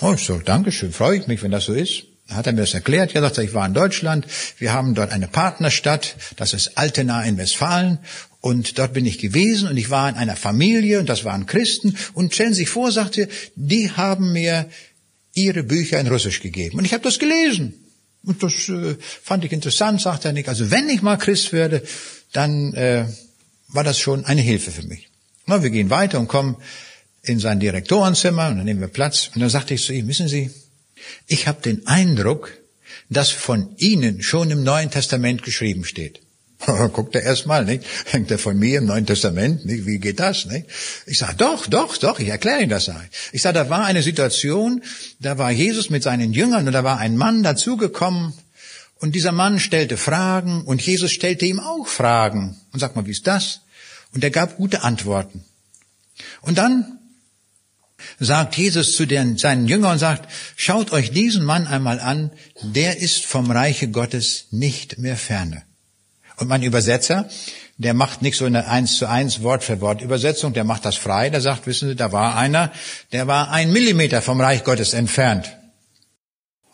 Oh, 0.00 0.16
so, 0.16 0.38
Dankeschön, 0.38 0.92
freue 0.92 1.18
ich 1.18 1.26
mich, 1.26 1.42
wenn 1.42 1.50
das 1.50 1.64
so 1.64 1.72
ist. 1.72 2.04
Hat 2.28 2.46
er 2.46 2.52
mir 2.52 2.62
das 2.62 2.74
erklärt. 2.74 3.12
Ja, 3.12 3.20
sagt 3.20 3.38
er, 3.38 3.44
ich 3.44 3.54
war 3.54 3.66
in 3.66 3.74
Deutschland. 3.74 4.26
Wir 4.58 4.72
haben 4.72 4.94
dort 4.94 5.12
eine 5.12 5.28
Partnerstadt. 5.28 6.16
Das 6.36 6.54
ist 6.54 6.78
Altena 6.78 7.22
in 7.24 7.36
Westfalen. 7.36 7.98
Und 8.40 8.78
dort 8.78 8.94
bin 8.94 9.06
ich 9.06 9.18
gewesen 9.18 9.68
und 9.68 9.76
ich 9.76 9.90
war 9.90 10.08
in 10.08 10.16
einer 10.16 10.36
Familie 10.36 11.00
und 11.00 11.08
das 11.08 11.24
waren 11.24 11.46
Christen. 11.46 11.96
Und 12.14 12.34
stellen 12.34 12.52
Sie 12.52 12.60
sich 12.60 12.70
vor, 12.70 12.92
sagte, 12.92 13.28
die 13.56 13.90
haben 13.90 14.32
mir 14.32 14.68
ihre 15.34 15.62
Bücher 15.62 16.00
in 16.00 16.06
Russisch 16.06 16.40
gegeben. 16.40 16.78
Und 16.78 16.84
ich 16.84 16.92
habe 16.92 17.02
das 17.02 17.18
gelesen. 17.18 17.74
Und 18.24 18.42
das 18.42 18.68
äh, 18.68 18.96
fand 19.22 19.44
ich 19.44 19.52
interessant, 19.52 20.00
sagte 20.00 20.28
er 20.28 20.32
nicht. 20.32 20.48
Also 20.48 20.70
wenn 20.70 20.88
ich 20.88 21.02
mal 21.02 21.16
Christ 21.16 21.52
werde, 21.52 21.82
dann 22.32 22.72
äh, 22.74 23.06
war 23.68 23.84
das 23.84 23.98
schon 23.98 24.24
eine 24.24 24.40
Hilfe 24.40 24.70
für 24.70 24.86
mich. 24.86 25.08
Na, 25.46 25.62
wir 25.62 25.70
gehen 25.70 25.90
weiter 25.90 26.18
und 26.20 26.28
kommen 26.28 26.56
in 27.22 27.38
sein 27.38 27.60
Direktorenzimmer 27.60 28.48
und 28.48 28.58
dann 28.58 28.64
nehmen 28.64 28.80
wir 28.80 28.88
Platz. 28.88 29.30
Und 29.34 29.40
dann 29.40 29.50
sagte 29.50 29.74
ich 29.74 29.84
zu 29.84 29.92
ihm, 29.92 30.08
wissen 30.08 30.28
Sie, 30.28 30.50
ich 31.26 31.46
habe 31.48 31.60
den 31.62 31.86
Eindruck, 31.86 32.50
dass 33.10 33.30
von 33.30 33.74
Ihnen 33.76 34.22
schon 34.22 34.50
im 34.50 34.62
Neuen 34.62 34.90
Testament 34.90 35.42
geschrieben 35.42 35.84
steht. 35.84 36.20
Guckt 36.92 37.14
er 37.14 37.22
erstmal, 37.22 37.64
nicht? 37.64 37.84
Hängt 38.06 38.30
er 38.30 38.38
von 38.38 38.58
mir 38.58 38.78
im 38.78 38.86
Neuen 38.86 39.06
Testament, 39.06 39.66
nicht? 39.66 39.86
Wie 39.86 39.98
geht 39.98 40.20
das, 40.20 40.46
nicht? 40.46 40.66
Ich 41.06 41.18
sage, 41.18 41.34
doch, 41.36 41.66
doch, 41.66 41.96
doch, 41.98 42.18
ich 42.18 42.28
erkläre 42.28 42.60
Ihnen 42.60 42.70
das. 42.70 42.90
Ich 43.32 43.42
sage, 43.42 43.54
da 43.54 43.68
war 43.68 43.84
eine 43.84 44.02
Situation, 44.02 44.82
da 45.20 45.36
war 45.36 45.50
Jesus 45.50 45.90
mit 45.90 46.02
seinen 46.02 46.32
Jüngern 46.32 46.66
und 46.66 46.72
da 46.72 46.84
war 46.84 46.98
ein 46.98 47.16
Mann 47.16 47.42
dazugekommen 47.42 48.32
Und 49.04 49.14
dieser 49.14 49.32
Mann 49.32 49.60
stellte 49.60 49.98
Fragen 49.98 50.64
und 50.64 50.80
Jesus 50.80 51.12
stellte 51.12 51.44
ihm 51.44 51.60
auch 51.60 51.86
Fragen. 51.86 52.56
Und 52.72 52.80
sag 52.80 52.96
mal, 52.96 53.04
wie 53.04 53.10
ist 53.10 53.26
das? 53.26 53.60
Und 54.14 54.22
er 54.24 54.30
gab 54.30 54.56
gute 54.56 54.82
Antworten. 54.82 55.44
Und 56.40 56.58
dann 56.58 56.98
sagt 58.20 58.56
Jesus 58.56 58.96
zu 58.96 59.06
den, 59.06 59.38
seinen 59.38 59.66
Jüngern 59.66 59.92
und 59.92 59.98
sagt, 59.98 60.30
schaut 60.56 60.92
euch 60.92 61.10
diesen 61.10 61.44
Mann 61.44 61.66
einmal 61.66 62.00
an, 62.00 62.30
der 62.62 62.98
ist 62.98 63.24
vom 63.24 63.50
Reiche 63.50 63.88
Gottes 63.88 64.46
nicht 64.50 64.98
mehr 64.98 65.16
ferne. 65.16 65.62
Und 66.36 66.48
mein 66.48 66.62
Übersetzer, 66.62 67.28
der 67.76 67.94
macht 67.94 68.22
nicht 68.22 68.36
so 68.36 68.44
eine 68.44 68.68
eins 68.68 68.98
zu 68.98 69.06
eins 69.06 69.42
Wort 69.42 69.64
für 69.64 69.80
Wort 69.80 70.00
Übersetzung, 70.00 70.52
der 70.52 70.64
macht 70.64 70.84
das 70.84 70.96
frei, 70.96 71.30
der 71.30 71.40
sagt, 71.40 71.66
wissen 71.66 71.88
Sie, 71.88 71.96
da 71.96 72.12
war 72.12 72.36
einer, 72.36 72.72
der 73.12 73.26
war 73.26 73.50
ein 73.50 73.72
Millimeter 73.72 74.22
vom 74.22 74.40
Reich 74.40 74.64
Gottes 74.64 74.94
entfernt. 74.94 75.56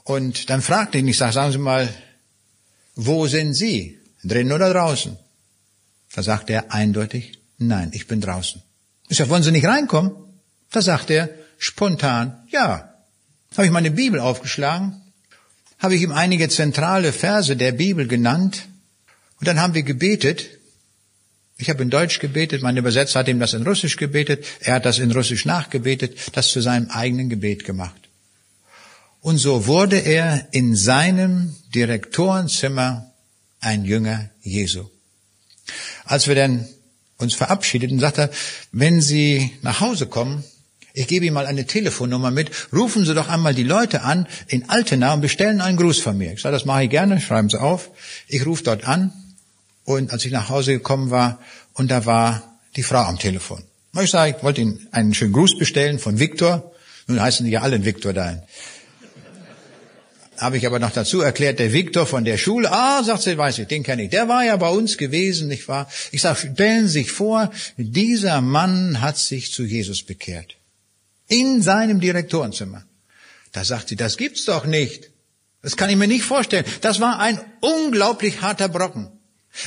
Und 0.05 0.51
dann 0.51 0.63
fragt 0.63 0.95
ihn, 0.95 1.09
ich 1.09 1.17
sage, 1.17 1.33
sagen 1.33 1.53
Sie 1.53 1.59
mal, 1.59 1.89
wo 2.97 3.27
sind 3.27 3.55
Sie? 3.55 3.99
Drinnen 4.25 4.53
oder 4.53 4.73
draußen? 4.73 5.17
Da 6.13 6.23
sagt 6.23 6.51
er 6.51 6.73
eindeutig, 6.73 7.39
nein, 7.59 7.91
ich 7.93 8.07
bin 8.07 8.21
draußen. 8.21 8.63
Ich 9.09 9.17
sage, 9.17 9.31
wollen 9.31 9.43
Sie 9.43 9.53
nicht 9.53 9.67
reinkommen? 9.67 10.13
Da 10.71 10.83
sagt 10.83 11.11
er 11.11 11.29
spontan, 11.59 12.37
ja. 12.51 12.95
Habe 13.57 13.67
ich 13.67 13.73
meine 13.73 13.91
Bibel 13.91 14.21
aufgeschlagen, 14.21 15.01
habe 15.79 15.97
ich 15.97 16.03
ihm 16.03 16.13
einige 16.13 16.49
zentrale 16.49 17.13
Verse 17.13 17.57
der 17.57 17.73
Bibel 17.73 18.07
genannt 18.07 18.69
und 19.41 19.49
dann 19.49 19.61
haben 19.61 19.75
wir 19.75 19.83
gebetet. 19.83 20.49
Ich 21.57 21.69
habe 21.69 21.83
in 21.83 21.91
Deutsch 21.91 22.21
gebetet, 22.21 22.63
mein 22.63 22.77
Übersetzer 22.77 23.21
hat 23.21 23.29
ihm 23.29 23.41
das 23.41 23.55
in 23.55 23.65
Russisch 23.65 23.97
gebetet, 23.97 24.45
er 24.61 24.75
hat 24.75 24.87
das 24.87 24.99
in 24.99 25.11
Russisch 25.11 25.45
nachgebetet, 25.45 26.17
das 26.33 26.49
zu 26.49 26.61
seinem 26.61 26.91
eigenen 26.91 27.29
Gebet 27.29 27.65
gemacht. 27.65 28.09
Und 29.21 29.39
so 29.39 29.67
wurde 29.67 29.99
er 29.99 30.49
in 30.53 30.77
seinem 30.77 31.55
Direktorenzimmer 31.75 33.13
ein 33.61 33.85
Jünger 33.85 34.31
Jesu. 34.43 34.89
Als 36.05 36.29
wir 36.29 36.35
dann 36.35 36.67
uns 37.19 37.35
verabschiedeten, 37.35 37.99
sagte 37.99 38.23
er, 38.23 38.31
wenn 38.73 39.01
Sie 39.01 39.53
nach 39.63 39.81
Hause 39.81 40.07
kommen, 40.07 40.45
ich 40.93 41.07
gebe 41.07 41.25
Ihnen 41.25 41.35
mal 41.35 41.47
eine 41.47 41.67
Telefonnummer 41.67 42.31
mit. 42.31 42.51
Rufen 42.73 43.05
Sie 43.05 43.15
doch 43.15 43.29
einmal 43.29 43.55
die 43.55 43.63
Leute 43.63 44.03
an 44.03 44.27
in 44.49 44.69
Altena 44.69 45.15
und 45.15 45.21
bestellen 45.21 45.61
einen 45.61 45.77
Gruß 45.77 46.01
von 46.01 46.19
mir. 46.19 46.33
Ich 46.33 46.41
sage, 46.41 46.55
das 46.55 46.65
mache 46.65 46.85
ich 46.85 46.91
gerne, 46.91 47.21
schreiben 47.21 47.49
Sie 47.49 47.61
auf. 47.61 47.91
Ich 48.27 48.45
rufe 48.45 48.65
dort 48.65 48.85
an 48.85 49.13
und 49.85 50.13
als 50.13 50.25
ich 50.25 50.33
nach 50.33 50.49
Hause 50.49 50.73
gekommen 50.73 51.11
war 51.11 51.39
und 51.75 51.91
da 51.91 52.07
war 52.07 52.43
die 52.77 52.83
Frau 52.83 53.03
am 53.03 53.19
Telefon. 53.19 53.63
Ich 54.01 54.11
sage, 54.11 54.37
ich 54.37 54.43
wollte 54.43 54.61
Ihnen 54.61 54.89
einen 54.93 55.15
schönen 55.15 55.33
Gruß 55.33 55.59
bestellen 55.59 55.99
von 55.99 56.19
Viktor. 56.19 56.73
Nun 57.07 57.21
heißen 57.21 57.45
die 57.45 57.53
ja 57.53 57.63
alle 57.63 57.85
Viktor 57.85 58.13
da. 58.13 58.43
Habe 60.41 60.57
ich 60.57 60.67
aber 60.67 60.79
noch 60.79 60.93
dazu 60.93 61.21
erklärt, 61.21 61.59
der 61.59 61.75
Viktor 61.75 62.07
von 62.07 62.25
der 62.25 62.39
Schule, 62.39 62.73
ah, 62.73 63.05
sagt 63.05 63.21
sie, 63.21 63.37
weiß 63.37 63.59
ich, 63.59 63.69
den 63.69 63.83
kenne 63.83 64.05
ich. 64.05 64.11
Der 64.11 64.27
war 64.27 64.43
ja 64.43 64.57
bei 64.57 64.71
uns 64.71 64.97
gewesen, 64.97 65.49
nicht 65.49 65.69
wahr? 65.69 65.87
Ich 66.13 66.23
sage, 66.23 66.51
stellen 66.55 66.89
Sie 66.89 67.01
sich 67.01 67.13
vor, 67.13 67.51
dieser 67.77 68.41
Mann 68.41 69.03
hat 69.03 69.19
sich 69.19 69.53
zu 69.53 69.65
Jesus 69.65 70.03
bekehrt 70.03 70.57
in 71.29 71.61
seinem 71.61 72.01
Direktorenzimmer. 72.01 72.83
Da 73.53 73.65
sagt 73.67 73.91
sie, 73.91 73.97
das 73.97 74.17
gibt's 74.17 74.47
doch 74.47 74.65
nicht. 74.65 75.11
Das 75.61 75.77
kann 75.77 75.91
ich 75.91 75.97
mir 75.97 76.09
nicht 76.09 76.25
vorstellen. 76.25 76.65
Das 76.81 77.01
war 77.01 77.19
ein 77.19 77.39
unglaublich 77.61 78.41
harter 78.41 78.71
Brocken. 78.71 79.13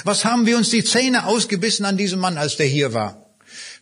Was 0.05 0.25
haben 0.25 0.47
wir 0.47 0.57
uns 0.57 0.71
die 0.71 0.83
Zähne 0.83 1.27
ausgebissen 1.27 1.85
an 1.85 1.97
diesem 1.97 2.19
Mann, 2.19 2.39
als 2.39 2.57
der 2.57 2.65
hier 2.65 2.93
war? 2.93 3.22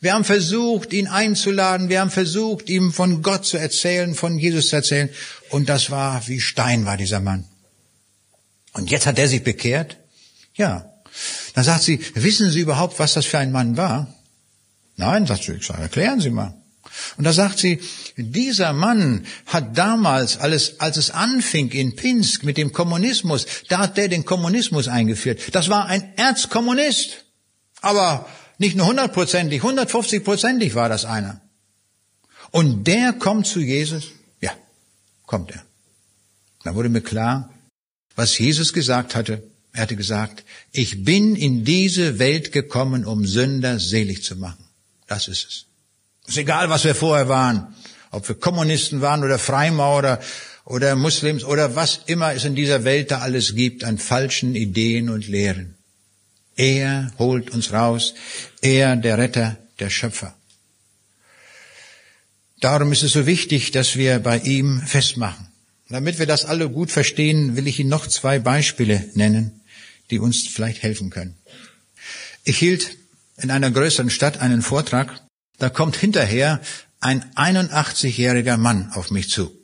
Wir 0.01 0.13
haben 0.15 0.23
versucht, 0.23 0.93
ihn 0.93 1.07
einzuladen. 1.07 1.87
Wir 1.87 2.01
haben 2.01 2.09
versucht, 2.09 2.69
ihm 2.69 2.91
von 2.91 3.21
Gott 3.21 3.45
zu 3.45 3.57
erzählen, 3.57 4.15
von 4.15 4.37
Jesus 4.39 4.69
zu 4.69 4.75
erzählen. 4.75 5.09
Und 5.49 5.69
das 5.69 5.91
war 5.91 6.27
wie 6.27 6.41
Stein 6.41 6.85
war 6.85 6.97
dieser 6.97 7.19
Mann. 7.19 7.45
Und 8.73 8.89
jetzt 8.89 9.05
hat 9.05 9.19
er 9.19 9.27
sich 9.27 9.43
bekehrt? 9.43 9.97
Ja. 10.55 10.91
Dann 11.53 11.63
sagt 11.63 11.83
sie, 11.83 11.99
wissen 12.15 12.49
Sie 12.49 12.61
überhaupt, 12.61 12.97
was 12.97 13.13
das 13.13 13.25
für 13.25 13.37
ein 13.37 13.51
Mann 13.51 13.77
war? 13.77 14.13
Nein, 14.95 15.27
sagt 15.27 15.43
sie, 15.43 15.59
erklären 15.79 16.19
Sie 16.19 16.31
mal. 16.31 16.55
Und 17.17 17.23
da 17.23 17.33
sagt 17.33 17.59
sie, 17.59 17.79
dieser 18.17 18.73
Mann 18.73 19.25
hat 19.45 19.77
damals, 19.77 20.37
alles, 20.37 20.79
als 20.79 20.97
es 20.97 21.11
anfing 21.11 21.69
in 21.71 21.95
Pinsk 21.95 22.43
mit 22.43 22.57
dem 22.57 22.73
Kommunismus, 22.73 23.45
da 23.69 23.79
hat 23.79 23.97
der 23.97 24.07
den 24.07 24.25
Kommunismus 24.25 24.87
eingeführt. 24.87 25.39
Das 25.53 25.69
war 25.69 25.85
ein 25.85 26.13
Erzkommunist. 26.17 27.25
Aber 27.81 28.27
nicht 28.61 28.77
nur 28.77 28.85
hundertprozentig, 28.85 29.63
hundertfünfzigprozentig 29.63 30.75
war 30.75 30.87
das 30.87 31.03
einer. 31.03 31.41
Und 32.51 32.85
der 32.85 33.11
kommt 33.13 33.47
zu 33.47 33.59
Jesus. 33.59 34.11
Ja, 34.39 34.51
kommt 35.25 35.51
er. 35.51 35.63
Da 36.63 36.75
wurde 36.75 36.89
mir 36.89 37.01
klar, 37.01 37.51
was 38.15 38.37
Jesus 38.37 38.71
gesagt 38.71 39.15
hatte. 39.15 39.43
Er 39.73 39.81
hatte 39.81 39.95
gesagt, 39.95 40.43
ich 40.71 41.03
bin 41.03 41.35
in 41.35 41.65
diese 41.65 42.19
Welt 42.19 42.51
gekommen, 42.51 43.05
um 43.05 43.25
Sünder 43.25 43.79
selig 43.79 44.23
zu 44.23 44.35
machen. 44.35 44.63
Das 45.07 45.27
ist 45.27 45.47
es. 45.49 45.65
Ist 46.27 46.37
egal, 46.37 46.69
was 46.69 46.83
wir 46.83 46.93
vorher 46.93 47.27
waren. 47.29 47.73
Ob 48.11 48.27
wir 48.27 48.35
Kommunisten 48.35 49.01
waren 49.01 49.23
oder 49.23 49.39
Freimaurer 49.39 50.19
oder 50.65 50.95
Muslims 50.95 51.43
oder 51.43 51.75
was 51.75 52.01
immer 52.05 52.33
es 52.33 52.45
in 52.45 52.55
dieser 52.55 52.83
Welt 52.83 53.09
da 53.09 53.19
alles 53.19 53.55
gibt 53.55 53.83
an 53.83 53.97
falschen 53.97 54.53
Ideen 54.53 55.09
und 55.09 55.27
Lehren. 55.27 55.77
Er 56.55 57.11
holt 57.17 57.51
uns 57.51 57.73
raus. 57.73 58.13
Er, 58.61 58.95
der 58.95 59.17
Retter, 59.17 59.57
der 59.79 59.89
Schöpfer. 59.89 60.35
Darum 62.59 62.91
ist 62.91 63.03
es 63.03 63.13
so 63.13 63.25
wichtig, 63.25 63.71
dass 63.71 63.95
wir 63.95 64.19
bei 64.19 64.37
ihm 64.39 64.81
festmachen. 64.81 65.47
Damit 65.89 66.19
wir 66.19 66.27
das 66.27 66.45
alle 66.45 66.69
gut 66.69 66.91
verstehen, 66.91 67.55
will 67.55 67.67
ich 67.67 67.79
Ihnen 67.79 67.89
noch 67.89 68.07
zwei 68.07 68.39
Beispiele 68.39 69.09
nennen, 69.13 69.61
die 70.09 70.19
uns 70.19 70.47
vielleicht 70.47 70.83
helfen 70.83 71.09
können. 71.09 71.35
Ich 72.43 72.57
hielt 72.57 72.97
in 73.37 73.51
einer 73.51 73.71
größeren 73.71 74.09
Stadt 74.09 74.39
einen 74.39 74.61
Vortrag 74.61 75.21
da 75.61 75.69
kommt 75.69 75.95
hinterher 75.95 76.59
ein 77.01 77.23
81-jähriger 77.35 78.57
Mann 78.57 78.91
auf 78.95 79.11
mich 79.11 79.29
zu. 79.29 79.55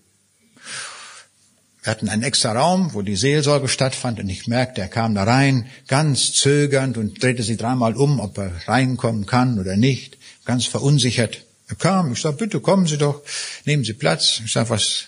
Wir 1.87 1.91
hatten 1.91 2.09
einen 2.09 2.23
extra 2.23 2.51
Raum, 2.51 2.93
wo 2.93 3.01
die 3.01 3.15
Seelsorge 3.15 3.69
stattfand 3.69 4.19
und 4.19 4.27
ich 4.27 4.45
merkte, 4.45 4.81
er 4.81 4.89
kam 4.89 5.15
da 5.15 5.23
rein, 5.23 5.67
ganz 5.87 6.33
zögernd 6.33 6.97
und 6.97 7.23
drehte 7.23 7.43
sich 7.43 7.55
dreimal 7.55 7.95
um, 7.95 8.19
ob 8.19 8.37
er 8.39 8.51
reinkommen 8.67 9.25
kann 9.25 9.57
oder 9.57 9.77
nicht, 9.77 10.17
ganz 10.43 10.65
verunsichert. 10.65 11.45
Er 11.69 11.77
kam, 11.77 12.11
ich 12.11 12.19
sag, 12.19 12.39
bitte 12.39 12.59
kommen 12.59 12.87
Sie 12.87 12.97
doch, 12.97 13.21
nehmen 13.63 13.85
Sie 13.85 13.93
Platz. 13.93 14.41
Ich 14.43 14.51
sag, 14.51 14.69
was, 14.69 15.05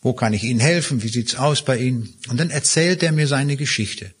wo 0.00 0.14
kann 0.14 0.32
ich 0.32 0.42
Ihnen 0.42 0.58
helfen? 0.58 1.02
Wie 1.02 1.08
sieht's 1.08 1.34
aus 1.34 1.62
bei 1.66 1.76
Ihnen? 1.76 2.14
Und 2.30 2.40
dann 2.40 2.48
erzählt 2.48 3.02
er 3.02 3.12
mir 3.12 3.26
seine 3.26 3.58
Geschichte. 3.58 4.14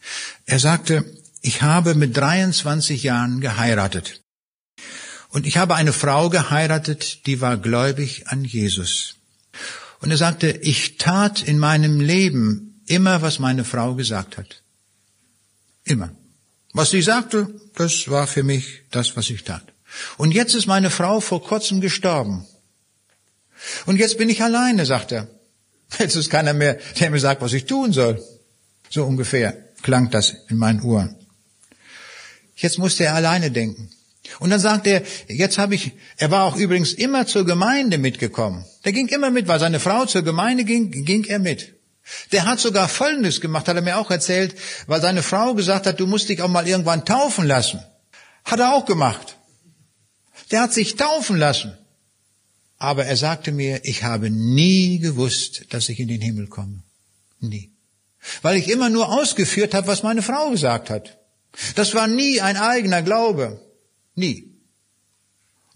Er 0.44 0.58
sagte, 0.58 1.06
ich 1.40 1.62
habe 1.62 1.94
mit 1.94 2.14
23 2.14 3.04
Jahren 3.04 3.40
geheiratet. 3.40 4.20
Und 5.30 5.46
ich 5.46 5.56
habe 5.56 5.76
eine 5.76 5.94
Frau 5.94 6.28
geheiratet, 6.28 7.24
die 7.24 7.40
war 7.40 7.56
gläubig 7.56 8.28
an 8.28 8.44
Jesus. 8.44 9.14
Und 10.00 10.10
er 10.10 10.16
sagte, 10.16 10.50
ich 10.50 10.96
tat 10.96 11.42
in 11.42 11.58
meinem 11.58 12.00
Leben 12.00 12.82
immer, 12.86 13.22
was 13.22 13.38
meine 13.38 13.64
Frau 13.64 13.94
gesagt 13.94 14.38
hat. 14.38 14.62
Immer. 15.84 16.10
Was 16.72 16.90
sie 16.90 17.02
sagte, 17.02 17.48
das 17.74 18.08
war 18.08 18.26
für 18.26 18.42
mich 18.42 18.82
das, 18.90 19.16
was 19.16 19.28
ich 19.30 19.44
tat. 19.44 19.64
Und 20.16 20.32
jetzt 20.32 20.54
ist 20.54 20.66
meine 20.66 20.90
Frau 20.90 21.20
vor 21.20 21.42
kurzem 21.42 21.80
gestorben. 21.80 22.46
Und 23.86 23.96
jetzt 23.96 24.16
bin 24.18 24.28
ich 24.28 24.42
alleine, 24.42 24.86
sagt 24.86 25.12
er. 25.12 25.28
Jetzt 25.98 26.16
ist 26.16 26.30
keiner 26.30 26.54
mehr, 26.54 26.78
der 26.98 27.10
mir 27.10 27.18
sagt, 27.18 27.42
was 27.42 27.52
ich 27.52 27.66
tun 27.66 27.92
soll. 27.92 28.22
So 28.88 29.04
ungefähr 29.04 29.52
klang 29.82 30.10
das 30.10 30.34
in 30.48 30.56
meinen 30.56 30.82
Ohren. 30.82 31.16
Jetzt 32.54 32.78
musste 32.78 33.04
er 33.04 33.14
alleine 33.14 33.50
denken. 33.50 33.90
Und 34.38 34.50
dann 34.50 34.60
sagt 34.60 34.86
er, 34.86 35.02
jetzt 35.28 35.58
habe 35.58 35.74
ich, 35.74 35.92
er 36.16 36.30
war 36.30 36.44
auch 36.44 36.56
übrigens 36.56 36.92
immer 36.92 37.26
zur 37.26 37.46
Gemeinde 37.46 37.98
mitgekommen. 37.98 38.64
Der 38.84 38.92
ging 38.92 39.08
immer 39.08 39.30
mit, 39.30 39.48
weil 39.48 39.60
seine 39.60 39.80
Frau 39.80 40.04
zur 40.06 40.22
Gemeinde 40.22 40.64
ging, 40.64 40.90
ging 40.90 41.24
er 41.24 41.38
mit. 41.38 41.74
Der 42.32 42.44
hat 42.44 42.60
sogar 42.60 42.88
Folgendes 42.88 43.40
gemacht, 43.40 43.68
hat 43.68 43.76
er 43.76 43.82
mir 43.82 43.98
auch 43.98 44.10
erzählt, 44.10 44.54
weil 44.86 45.00
seine 45.00 45.22
Frau 45.22 45.54
gesagt 45.54 45.86
hat, 45.86 46.00
du 46.00 46.06
musst 46.06 46.28
dich 46.28 46.42
auch 46.42 46.48
mal 46.48 46.66
irgendwann 46.66 47.04
taufen 47.04 47.46
lassen. 47.46 47.80
Hat 48.44 48.60
er 48.60 48.74
auch 48.74 48.84
gemacht. 48.84 49.36
Der 50.50 50.62
hat 50.62 50.72
sich 50.72 50.96
taufen 50.96 51.36
lassen. 51.36 51.76
Aber 52.78 53.04
er 53.04 53.16
sagte 53.16 53.52
mir, 53.52 53.80
ich 53.84 54.04
habe 54.04 54.30
nie 54.30 54.98
gewusst, 54.98 55.66
dass 55.70 55.88
ich 55.88 56.00
in 56.00 56.08
den 56.08 56.20
Himmel 56.20 56.46
komme. 56.46 56.82
Nie. 57.38 57.70
Weil 58.42 58.56
ich 58.56 58.70
immer 58.70 58.90
nur 58.90 59.10
ausgeführt 59.10 59.74
habe, 59.74 59.86
was 59.86 60.02
meine 60.02 60.22
Frau 60.22 60.50
gesagt 60.50 60.90
hat. 60.90 61.18
Das 61.74 61.94
war 61.94 62.06
nie 62.06 62.40
ein 62.40 62.56
eigener 62.56 63.02
Glaube. 63.02 63.60
Nie. 64.20 64.50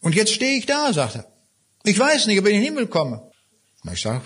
Und 0.00 0.14
jetzt 0.14 0.32
stehe 0.32 0.58
ich 0.58 0.66
da, 0.66 0.92
sagt 0.92 1.16
er. 1.16 1.26
Ich 1.82 1.98
weiß 1.98 2.26
nicht, 2.26 2.38
ob 2.38 2.46
ich 2.46 2.54
in 2.54 2.60
den 2.60 2.64
Himmel 2.64 2.86
komme. 2.86 3.30
Ich 3.92 4.02
sage, 4.02 4.22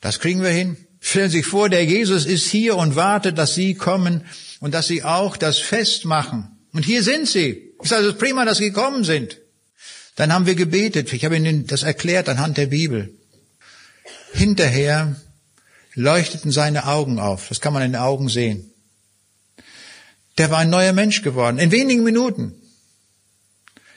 das 0.00 0.20
kriegen 0.20 0.42
wir 0.42 0.50
hin. 0.50 0.76
Stellen 1.00 1.30
Sie 1.30 1.38
sich 1.38 1.46
vor, 1.46 1.68
der 1.68 1.84
Jesus 1.84 2.26
ist 2.26 2.50
hier 2.50 2.76
und 2.76 2.96
wartet, 2.96 3.38
dass 3.38 3.54
Sie 3.54 3.74
kommen 3.74 4.24
und 4.60 4.74
dass 4.74 4.86
Sie 4.86 5.02
auch 5.02 5.36
das 5.36 5.58
Fest 5.58 6.04
machen. 6.04 6.58
Und 6.72 6.84
hier 6.84 7.02
sind 7.02 7.28
Sie. 7.28 7.72
Es 7.82 7.90
ist 7.90 8.18
prima, 8.18 8.44
dass 8.44 8.58
Sie 8.58 8.70
gekommen 8.70 9.04
sind. 9.04 9.38
Dann 10.16 10.32
haben 10.32 10.46
wir 10.46 10.54
gebetet. 10.54 11.12
Ich 11.12 11.24
habe 11.24 11.36
Ihnen 11.36 11.66
das 11.66 11.82
erklärt 11.82 12.28
anhand 12.28 12.56
der 12.56 12.66
Bibel. 12.66 13.14
Hinterher 14.32 15.16
leuchteten 15.94 16.52
seine 16.52 16.86
Augen 16.86 17.18
auf. 17.18 17.48
Das 17.48 17.60
kann 17.60 17.72
man 17.72 17.82
in 17.82 17.92
den 17.92 18.00
Augen 18.00 18.28
sehen. 18.28 18.72
Der 20.38 20.50
war 20.50 20.58
ein 20.58 20.70
neuer 20.70 20.92
Mensch 20.92 21.22
geworden. 21.22 21.58
In 21.58 21.70
wenigen 21.70 22.04
Minuten. 22.04 22.59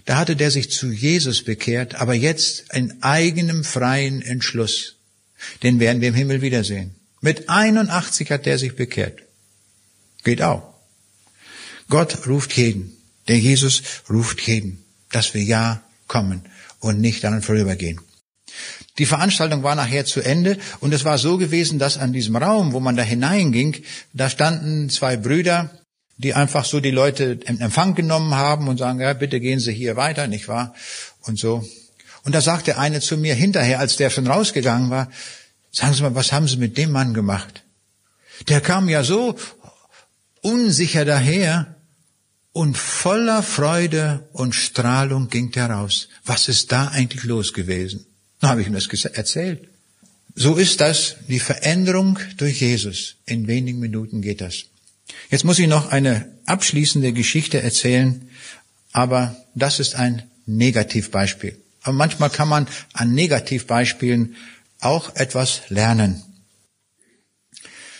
Da 0.06 0.18
hatte 0.18 0.36
der 0.36 0.52
sich 0.52 0.72
zu 0.72 0.92
Jesus 0.92 1.44
bekehrt, 1.44 1.96
aber 1.96 2.14
jetzt 2.14 2.74
in 2.74 3.02
eigenem 3.02 3.64
freien 3.64 4.22
Entschluss. 4.22 4.96
Den 5.62 5.80
werden 5.80 6.02
wir 6.02 6.10
im 6.10 6.16
Himmel 6.16 6.42
wiedersehen. 6.42 6.96
Mit 7.22 7.50
81 7.50 8.32
hat 8.32 8.46
der 8.46 8.58
sich 8.58 8.76
bekehrt. 8.76 9.20
Geht 10.24 10.42
auch. 10.42 10.74
Gott 11.90 12.28
ruft 12.28 12.54
jeden. 12.54 12.98
Der 13.28 13.40
Jesus 13.40 13.84
ruft 14.10 14.42
jeden, 14.42 14.84
dass 15.12 15.34
wir 15.34 15.44
ja 15.44 15.82
kommen 16.08 16.44
und 16.80 17.00
nicht 17.00 17.24
daran 17.24 17.42
vorübergehen. 17.42 18.02
Die 18.98 19.06
Veranstaltung 19.06 19.64
war 19.64 19.76
nachher 19.76 20.06
zu 20.06 20.22
Ende 20.22 20.58
und 20.80 20.94
es 20.94 21.06
war 21.06 21.18
so 21.18 21.38
gewesen, 21.38 21.80
dass 21.80 21.98
an 21.98 22.14
diesem 22.14 22.36
Raum, 22.36 22.74
wo 22.74 22.80
man 22.80 22.96
da 22.96 23.04
hineinging, 23.04 23.82
da 24.14 24.30
standen 24.30 24.90
zwei 24.90 25.18
Brüder, 25.18 25.72
die 26.18 26.34
einfach 26.34 26.66
so 26.66 26.80
die 26.80 26.92
Leute 26.92 27.40
in 27.46 27.60
Empfang 27.60 27.96
genommen 27.96 28.36
haben 28.36 28.68
und 28.68 28.78
sagen, 28.78 29.00
ja, 29.00 29.14
bitte 29.14 29.40
gehen 29.40 29.60
Sie 29.60 29.74
hier 29.74 29.96
weiter, 29.96 30.28
nicht 30.28 30.48
wahr? 30.48 30.74
Und 31.22 31.40
so. 31.40 31.68
Und 32.24 32.34
da 32.34 32.42
sagte 32.42 32.78
eine 32.78 33.02
zu 33.02 33.18
mir 33.18 33.36
hinterher, 33.36 33.80
als 33.80 33.98
der 33.98 34.10
schon 34.10 34.28
rausgegangen 34.28 34.90
war, 34.90 35.10
sagen 35.72 35.94
Sie 35.94 36.02
mal, 36.02 36.16
was 36.16 36.32
haben 36.32 36.48
Sie 36.48 36.58
mit 36.58 36.78
dem 36.78 36.92
Mann 36.92 37.14
gemacht? 37.14 37.64
Der 38.48 38.62
kam 38.62 38.90
ja 38.90 39.04
so 39.04 39.36
unsicher 40.42 41.06
daher 41.06 41.76
und 42.52 42.78
voller 42.78 43.42
Freude 43.42 44.28
und 44.32 44.54
Strahlung 44.54 45.30
ging 45.30 45.52
der 45.52 45.70
raus. 45.70 46.10
Was 46.24 46.48
ist 46.48 46.72
da 46.72 46.90
eigentlich 46.90 47.24
los 47.24 47.54
gewesen? 47.54 48.06
Dann 48.40 48.52
habe 48.52 48.62
ich 48.62 48.68
ihm 48.68 48.74
das 48.74 48.88
erzählt. 49.06 49.68
So 50.36 50.56
ist 50.56 50.82
das, 50.82 51.16
die 51.28 51.40
Veränderung 51.40 52.20
durch 52.38 52.62
Jesus. 52.62 53.16
In 53.26 53.48
wenigen 53.48 53.80
Minuten 53.80 54.22
geht 54.22 54.42
das. 54.42 54.66
Jetzt 55.30 55.46
muss 55.46 55.60
ich 55.60 55.68
noch 55.68 55.90
eine 55.90 56.32
abschließende 56.46 57.14
Geschichte 57.14 57.62
erzählen, 57.62 58.30
aber 58.92 59.36
das 59.56 59.80
ist 59.80 59.96
ein 59.96 60.24
Negativbeispiel. 60.46 61.58
Aber 61.82 61.94
manchmal 61.94 62.30
kann 62.30 62.48
man 62.48 62.68
an 62.94 63.14
Negativbeispielen 63.14 64.36
auch 64.80 65.16
etwas 65.16 65.62
lernen. 65.70 66.24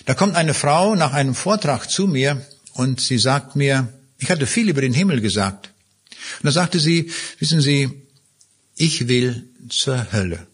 Da 0.06 0.14
kommt 0.14 0.36
eine 0.36 0.54
Frau 0.54 0.96
nach 0.96 1.14
einem 1.14 1.36
Vortrag 1.36 1.90
zu 1.90 2.08
mir 2.08 2.46
und 2.74 3.00
sie 3.00 3.18
sagt 3.18 3.56
mir, 3.56 3.88
ich 4.18 4.30
hatte 4.30 4.48
viel 4.48 4.70
über 4.70 4.82
den 4.82 4.94
Himmel 4.94 5.22
gesagt. 5.22 5.72
Und 6.40 6.46
da 6.46 6.52
sagte 6.52 6.80
sie, 6.80 7.12
wissen 7.40 7.62
Sie, 7.62 7.90
ich 8.76 9.08
will 9.08 9.50
zur 9.70 10.12
Hölle. 10.12 10.48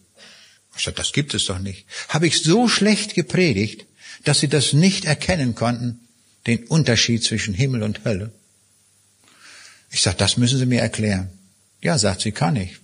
Ich 0.76 0.84
sagte, 0.84 1.00
das 1.00 1.12
gibt 1.12 1.34
es 1.34 1.46
doch 1.46 1.58
nicht. 1.58 1.86
Habe 2.08 2.26
ich 2.26 2.42
so 2.42 2.68
schlecht 2.68 3.14
gepredigt, 3.14 3.86
dass 4.24 4.40
sie 4.40 4.48
das 4.48 4.72
nicht 4.72 5.04
erkennen 5.04 5.54
konnten, 5.54 6.00
den 6.50 6.64
Unterschied 6.64 7.22
zwischen 7.24 7.54
Himmel 7.54 7.82
und 7.82 8.04
Hölle? 8.04 8.32
Ich 9.90 10.02
sagte, 10.02 10.18
das 10.18 10.36
müssen 10.36 10.58
Sie 10.58 10.66
mir 10.66 10.80
erklären. 10.80 11.30
Ja, 11.82 11.98
sagt 11.98 12.20
sie, 12.22 12.32
kann 12.32 12.56
ich. 12.56 12.78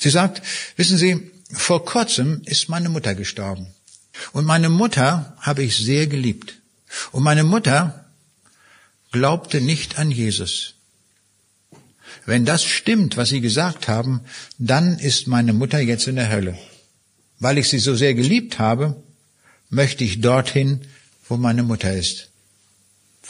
Sie 0.00 0.10
sagt, 0.10 0.42
wissen 0.76 0.98
Sie, 0.98 1.30
vor 1.52 1.84
kurzem 1.84 2.42
ist 2.44 2.68
meine 2.68 2.88
Mutter 2.88 3.14
gestorben. 3.14 3.66
Und 4.32 4.44
meine 4.44 4.68
Mutter 4.68 5.36
habe 5.40 5.62
ich 5.62 5.76
sehr 5.76 6.06
geliebt. 6.06 6.56
Und 7.12 7.22
meine 7.22 7.44
Mutter 7.44 8.06
glaubte 9.12 9.60
nicht 9.60 9.98
an 9.98 10.10
Jesus. 10.10 10.74
Wenn 12.26 12.44
das 12.44 12.64
stimmt, 12.64 13.16
was 13.16 13.30
Sie 13.30 13.40
gesagt 13.40 13.88
haben, 13.88 14.20
dann 14.58 14.98
ist 14.98 15.26
meine 15.26 15.52
Mutter 15.52 15.80
jetzt 15.80 16.08
in 16.08 16.16
der 16.16 16.30
Hölle. 16.30 16.58
Weil 17.38 17.58
ich 17.58 17.68
sie 17.68 17.78
so 17.78 17.94
sehr 17.94 18.14
geliebt 18.14 18.58
habe, 18.58 19.02
möchte 19.70 20.04
ich 20.04 20.20
dorthin, 20.20 20.80
wo 21.28 21.36
meine 21.36 21.62
Mutter 21.62 21.92
ist. 21.92 22.27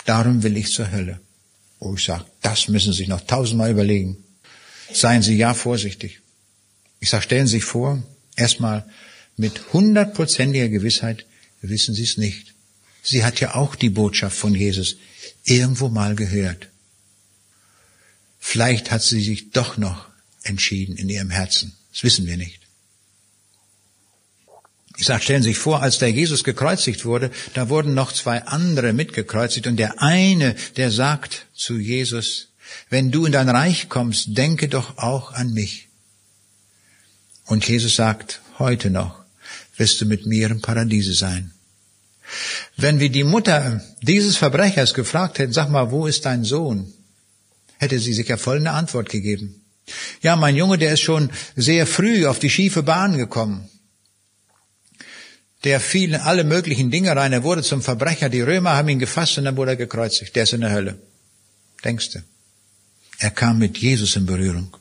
Darum 0.09 0.43
will 0.43 0.57
ich 0.57 0.73
zur 0.73 0.91
Hölle. 0.91 1.21
Oh, 1.81 1.95
ich 1.95 2.05
sage, 2.05 2.25
das 2.41 2.69
müssen 2.69 2.93
Sie 2.93 3.01
sich 3.01 3.09
noch 3.09 3.21
tausendmal 3.21 3.71
überlegen. 3.71 4.17
Seien 4.91 5.21
Sie 5.21 5.37
ja 5.37 5.53
vorsichtig. 5.53 6.23
Ich 6.99 7.11
sage, 7.11 7.25
stellen 7.25 7.47
Sie 7.47 7.57
sich 7.57 7.65
vor, 7.65 8.03
erstmal 8.35 8.89
mit 9.37 9.75
hundertprozentiger 9.75 10.71
Gewissheit 10.71 11.27
wissen 11.61 11.95
Sie 11.95 12.05
es 12.05 12.17
nicht. 12.17 12.55
Sie 13.03 13.23
hat 13.23 13.41
ja 13.41 13.55
auch 13.55 13.75
die 13.75 13.91
Botschaft 13.91 14.35
von 14.35 14.55
Jesus 14.55 14.97
irgendwo 15.45 15.91
mal 15.91 16.15
gehört. 16.15 16.71
Vielleicht 18.41 18.91
hat 18.91 19.03
sie 19.03 19.21
sich 19.21 19.51
doch 19.51 19.77
noch 19.77 20.09
entschieden 20.43 20.97
in 20.97 21.11
ihrem 21.11 21.29
Herzen. 21.29 21.77
Das 21.93 22.03
wissen 22.03 22.27
wir 22.27 22.39
nicht. 22.39 22.58
Ich 25.01 25.07
sage, 25.07 25.23
stellen 25.23 25.45
Sie 25.45 25.51
sich 25.51 25.59
vor, 25.59 25.81
als 25.81 25.99
der 25.99 26.11
Jesus 26.11 26.43
gekreuzigt 26.43 27.05
wurde, 27.05 27.31
da 27.55 27.69
wurden 27.69 27.95
noch 27.95 28.11
zwei 28.11 28.43
andere 28.43 28.93
mitgekreuzigt 28.93 29.69
und 29.69 29.77
der 29.77 30.03
eine, 30.03 30.57
der 30.77 30.91
sagt 30.91 31.47
zu 31.55 31.79
Jesus, 31.79 32.49
wenn 32.91 33.13
du 33.13 33.25
in 33.25 33.31
dein 33.31 33.49
Reich 33.49 33.89
kommst, 33.89 34.37
denke 34.37 34.67
doch 34.69 34.99
auch 34.99 35.33
an 35.33 35.53
mich. 35.53 35.89
Und 37.47 37.67
Jesus 37.67 37.95
sagt, 37.95 38.41
heute 38.59 38.91
noch 38.91 39.23
wirst 39.77 40.01
du 40.01 40.05
mit 40.05 40.27
mir 40.27 40.51
im 40.51 40.63
Paradiese 40.63 41.15
sein. 41.15 41.53
Wenn 42.77 42.99
wir 42.99 43.09
die 43.09 43.25
Mutter 43.25 43.81
dieses 44.03 44.37
Verbrechers 44.37 44.95
gefragt 44.95 45.39
hätten, 45.39 45.53
sag 45.53 45.71
mal, 45.71 45.93
wo 45.93 46.09
ist 46.09 46.27
dein 46.27 46.43
Sohn? 46.43 46.93
Hätte 47.79 48.01
sie 48.01 48.13
sicher 48.13 48.37
voll 48.37 48.57
eine 48.57 48.73
Antwort 48.73 49.09
gegeben. 49.09 49.63
Ja, 50.23 50.35
mein 50.35 50.57
Junge, 50.57 50.77
der 50.77 50.95
ist 50.95 51.03
schon 51.03 51.31
sehr 51.55 51.87
früh 51.87 52.27
auf 52.27 52.41
die 52.41 52.51
schiefe 52.51 52.83
Bahn 52.83 53.17
gekommen 53.17 53.71
der 55.65 55.81
fiel 55.81 56.15
in 56.15 56.21
alle 56.21 56.45
möglichen 56.45 56.91
Dinge 56.91 57.15
rein. 57.15 57.33
Er 57.33 57.43
wurde 57.43 57.63
zum 57.63 57.83
Verbrecher. 57.83 58.29
Die 58.29 58.41
Römer 58.41 58.77
haben 58.77 58.89
ihn 58.89 58.99
gefasst 58.99 59.39
und 59.39 59.45
dann 59.45 59.57
wurde 59.57 59.73
er 59.73 59.77
gekreuzigt. 59.77 60.37
Der 60.37 60.45
ist 60.45 60.53
in 60.53 60.61
der 60.61 60.71
Hölle. 60.71 60.99
Denkst 61.85 62.11
du? 62.11 62.21
Er 63.19 63.31
kam 63.31 63.59
mit 63.59 63.79
Jesus 63.79 64.15
in 64.17 64.27
Berührung. 64.27 64.77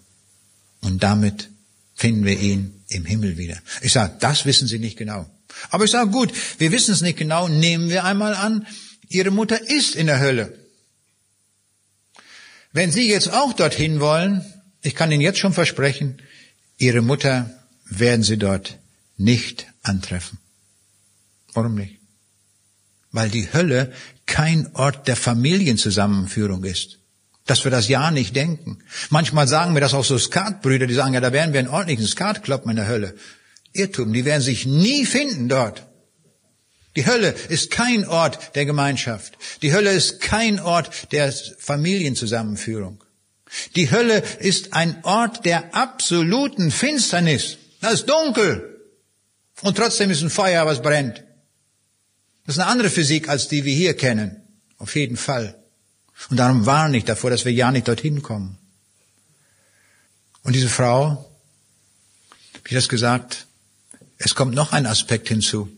Und 0.81 1.01
damit 1.01 1.49
finden 1.95 2.25
wir 2.25 2.39
ihn 2.39 2.83
im 2.89 3.05
Himmel 3.05 3.37
wieder. 3.37 3.57
Ich 3.81 3.93
sage, 3.93 4.15
das 4.19 4.45
wissen 4.45 4.67
Sie 4.67 4.77
nicht 4.77 4.97
genau. 4.97 5.27
Aber 5.71 5.85
ich 5.85 5.91
sage, 5.91 6.11
gut, 6.11 6.31
wir 6.59 6.71
wissen 6.71 6.93
es 6.93 7.01
nicht 7.01 7.17
genau. 7.17 7.47
Nehmen 7.47 7.89
wir 7.89 8.03
einmal 8.03 8.35
an, 8.35 8.67
Ihre 9.09 9.31
Mutter 9.31 9.59
ist 9.69 9.95
in 9.95 10.07
der 10.07 10.19
Hölle. 10.19 10.57
Wenn 12.71 12.91
Sie 12.91 13.09
jetzt 13.09 13.31
auch 13.31 13.53
dorthin 13.53 13.99
wollen, 13.99 14.45
ich 14.83 14.93
kann 14.93 15.11
Ihnen 15.11 15.21
jetzt 15.21 15.39
schon 15.39 15.53
versprechen, 15.53 16.21
Ihre 16.77 17.01
Mutter 17.01 17.49
werden 17.85 18.21
Sie 18.21 18.37
dort 18.37 18.77
nicht 19.17 19.65
antreffen. 19.81 20.37
Nicht? 21.63 21.99
Weil 23.11 23.29
die 23.29 23.51
Hölle 23.51 23.91
kein 24.25 24.75
Ort 24.75 25.07
der 25.07 25.15
Familienzusammenführung 25.15 26.63
ist. 26.63 26.99
Dass 27.45 27.63
wir 27.63 27.71
das 27.71 27.87
ja 27.87 28.11
nicht 28.11 28.35
denken. 28.35 28.79
Manchmal 29.09 29.47
sagen 29.47 29.73
mir 29.73 29.79
das 29.79 29.93
auch 29.93 30.03
so 30.03 30.17
Skatbrüder, 30.17 30.85
die 30.85 30.93
sagen, 30.93 31.13
ja, 31.13 31.21
da 31.21 31.31
werden 31.31 31.53
wir 31.53 31.59
einen 31.59 31.69
ordentlichen 31.69 32.05
Skatkloppen 32.05 32.69
in 32.71 32.77
der 32.77 32.87
Hölle. 32.87 33.15
Irrtum, 33.73 34.13
die 34.13 34.25
werden 34.25 34.41
sich 34.41 34.65
nie 34.65 35.05
finden 35.05 35.47
dort. 35.47 35.85
Die 36.95 37.05
Hölle 37.05 37.29
ist 37.49 37.71
kein 37.71 38.07
Ort 38.07 38.55
der 38.55 38.65
Gemeinschaft. 38.65 39.37
Die 39.61 39.71
Hölle 39.71 39.91
ist 39.91 40.19
kein 40.19 40.59
Ort 40.59 41.11
der 41.11 41.31
Familienzusammenführung. 41.59 43.03
Die 43.75 43.91
Hölle 43.91 44.23
ist 44.39 44.73
ein 44.73 45.03
Ort 45.03 45.45
der 45.45 45.75
absoluten 45.75 46.71
Finsternis. 46.71 47.57
Das 47.81 47.93
ist 47.93 48.09
dunkel. 48.09 48.81
Und 49.61 49.77
trotzdem 49.77 50.09
ist 50.09 50.21
ein 50.21 50.29
Feuer, 50.29 50.65
was 50.65 50.81
brennt. 50.81 51.23
Das 52.47 52.55
ist 52.55 52.61
eine 52.61 52.71
andere 52.71 52.89
Physik 52.89 53.27
als 53.27 53.49
die 53.49 53.65
wir 53.65 53.75
hier 53.75 53.93
kennen. 53.93 54.37
Auf 54.77 54.95
jeden 54.95 55.17
Fall. 55.17 55.55
Und 56.29 56.37
darum 56.37 56.65
warne 56.65 56.97
ich 56.97 57.03
davor, 57.03 57.29
dass 57.29 57.43
wir 57.43 57.51
ja 57.51 57.71
nicht 57.71 57.89
dorthin 57.89 58.23
kommen. 58.23 58.57
Und 60.43 60.55
diese 60.55 60.69
Frau, 60.69 61.29
wie 62.63 62.73
das 62.73 62.87
gesagt, 62.87 63.47
es 64.17 64.33
kommt 64.33 64.55
noch 64.55 64.71
ein 64.71 64.85
Aspekt 64.85 65.27
hinzu. 65.27 65.69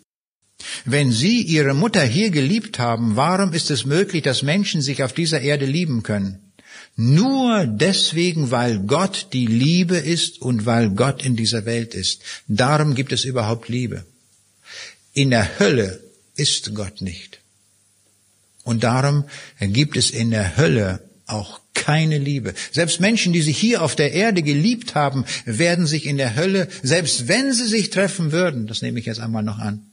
Wenn 0.86 1.12
Sie 1.12 1.42
Ihre 1.42 1.74
Mutter 1.74 2.04
hier 2.04 2.30
geliebt 2.30 2.78
haben, 2.78 3.16
warum 3.16 3.54
ist 3.54 3.72
es 3.72 3.86
möglich, 3.86 4.22
dass 4.22 4.44
Menschen 4.44 4.84
sich 4.84 5.02
auf 5.02 5.14
dieser 5.14 5.42
Erde 5.42 5.66
lieben 5.66 6.04
können? 6.04 6.52
Nur 6.96 7.66
deswegen, 7.66 8.52
weil 8.52 8.80
Gott 8.80 9.30
die 9.34 9.48
Liebe 9.48 9.98
ist 9.98 10.40
und 10.40 10.68
weil 10.68 10.92
Gott 10.92 11.26
in 11.26 11.36
dieser 11.36 11.66
Welt 11.66 11.96
ist. 11.96 12.22
Darum 12.48 12.94
gibt 12.94 13.12
es 13.12 13.24
überhaupt 13.24 13.70
Liebe. 13.70 14.06
In 15.14 15.32
der 15.32 15.60
Hölle 15.60 16.09
ist 16.40 16.74
Gott 16.74 17.02
nicht. 17.02 17.40
Und 18.64 18.84
darum 18.84 19.26
gibt 19.60 19.98
es 19.98 20.12
in 20.12 20.32
der 20.32 20.58
Hölle 20.58 21.04
auch 21.26 21.60
keine 21.74 22.18
Liebe. 22.18 22.54
Selbst 22.72 23.00
Menschen, 23.00 23.34
die 23.34 23.42
sich 23.42 23.58
hier 23.58 23.82
auf 23.82 23.96
der 23.96 24.12
Erde 24.14 24.44
geliebt 24.44 24.96
haben, 24.96 25.26
werden 25.46 25.88
sich 25.88 26.06
in 26.06 26.18
der 26.18 26.36
Hölle, 26.36 26.68
selbst 26.84 27.28
wenn 27.28 27.54
sie 27.54 27.68
sich 27.68 27.90
treffen 27.90 28.32
würden, 28.32 28.68
das 28.68 28.82
nehme 28.82 29.00
ich 29.00 29.06
jetzt 29.06 29.20
einmal 29.20 29.44
noch 29.44 29.60
an, 29.60 29.86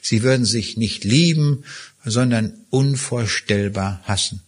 sie 0.00 0.22
würden 0.22 0.46
sich 0.46 0.76
nicht 0.76 1.04
lieben, 1.04 1.64
sondern 2.04 2.54
unvorstellbar 2.70 4.00
hassen. 4.04 4.40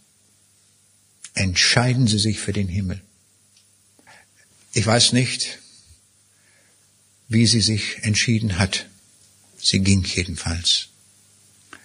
Entscheiden 1.33 2.07
Sie 2.07 2.19
sich 2.19 2.39
für 2.39 2.53
den 2.53 2.67
Himmel. 2.67 3.01
Ich 4.73 4.85
weiß 4.85 5.13
nicht, 5.13 5.59
wie 7.27 7.45
sie 7.45 7.61
sich 7.61 7.99
entschieden 8.01 8.57
hat. 8.57 8.87
Sie 9.57 9.79
ging 9.79 10.03
jedenfalls. 10.03 10.89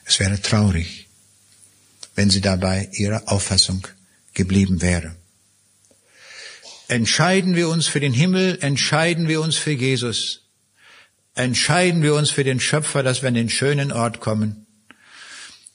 Es 0.05 0.21
wäre 0.21 0.41
traurig, 0.41 1.09
wenn 2.15 2.31
sie 2.31 2.41
dabei 2.41 2.89
ihrer 2.93 3.23
Auffassung 3.27 3.87
geblieben 4.35 4.83
wäre. 4.83 5.17
Entscheiden 6.89 7.57
wir 7.57 7.69
uns 7.69 7.87
für 7.87 8.01
den 8.01 8.13
Himmel, 8.13 8.59
entscheiden 8.61 9.27
wir 9.27 9.41
uns 9.41 9.57
für 9.57 9.73
Jesus, 9.73 10.43
entscheiden 11.35 12.03
wir 12.03 12.15
uns 12.15 12.31
für 12.31 12.45
den 12.45 12.61
Schöpfer, 12.61 13.03
dass 13.03 13.23
wir 13.23 13.29
an 13.29 13.35
den 13.35 13.49
schönen 13.49 13.91
Ort 13.91 14.21
kommen, 14.21 14.67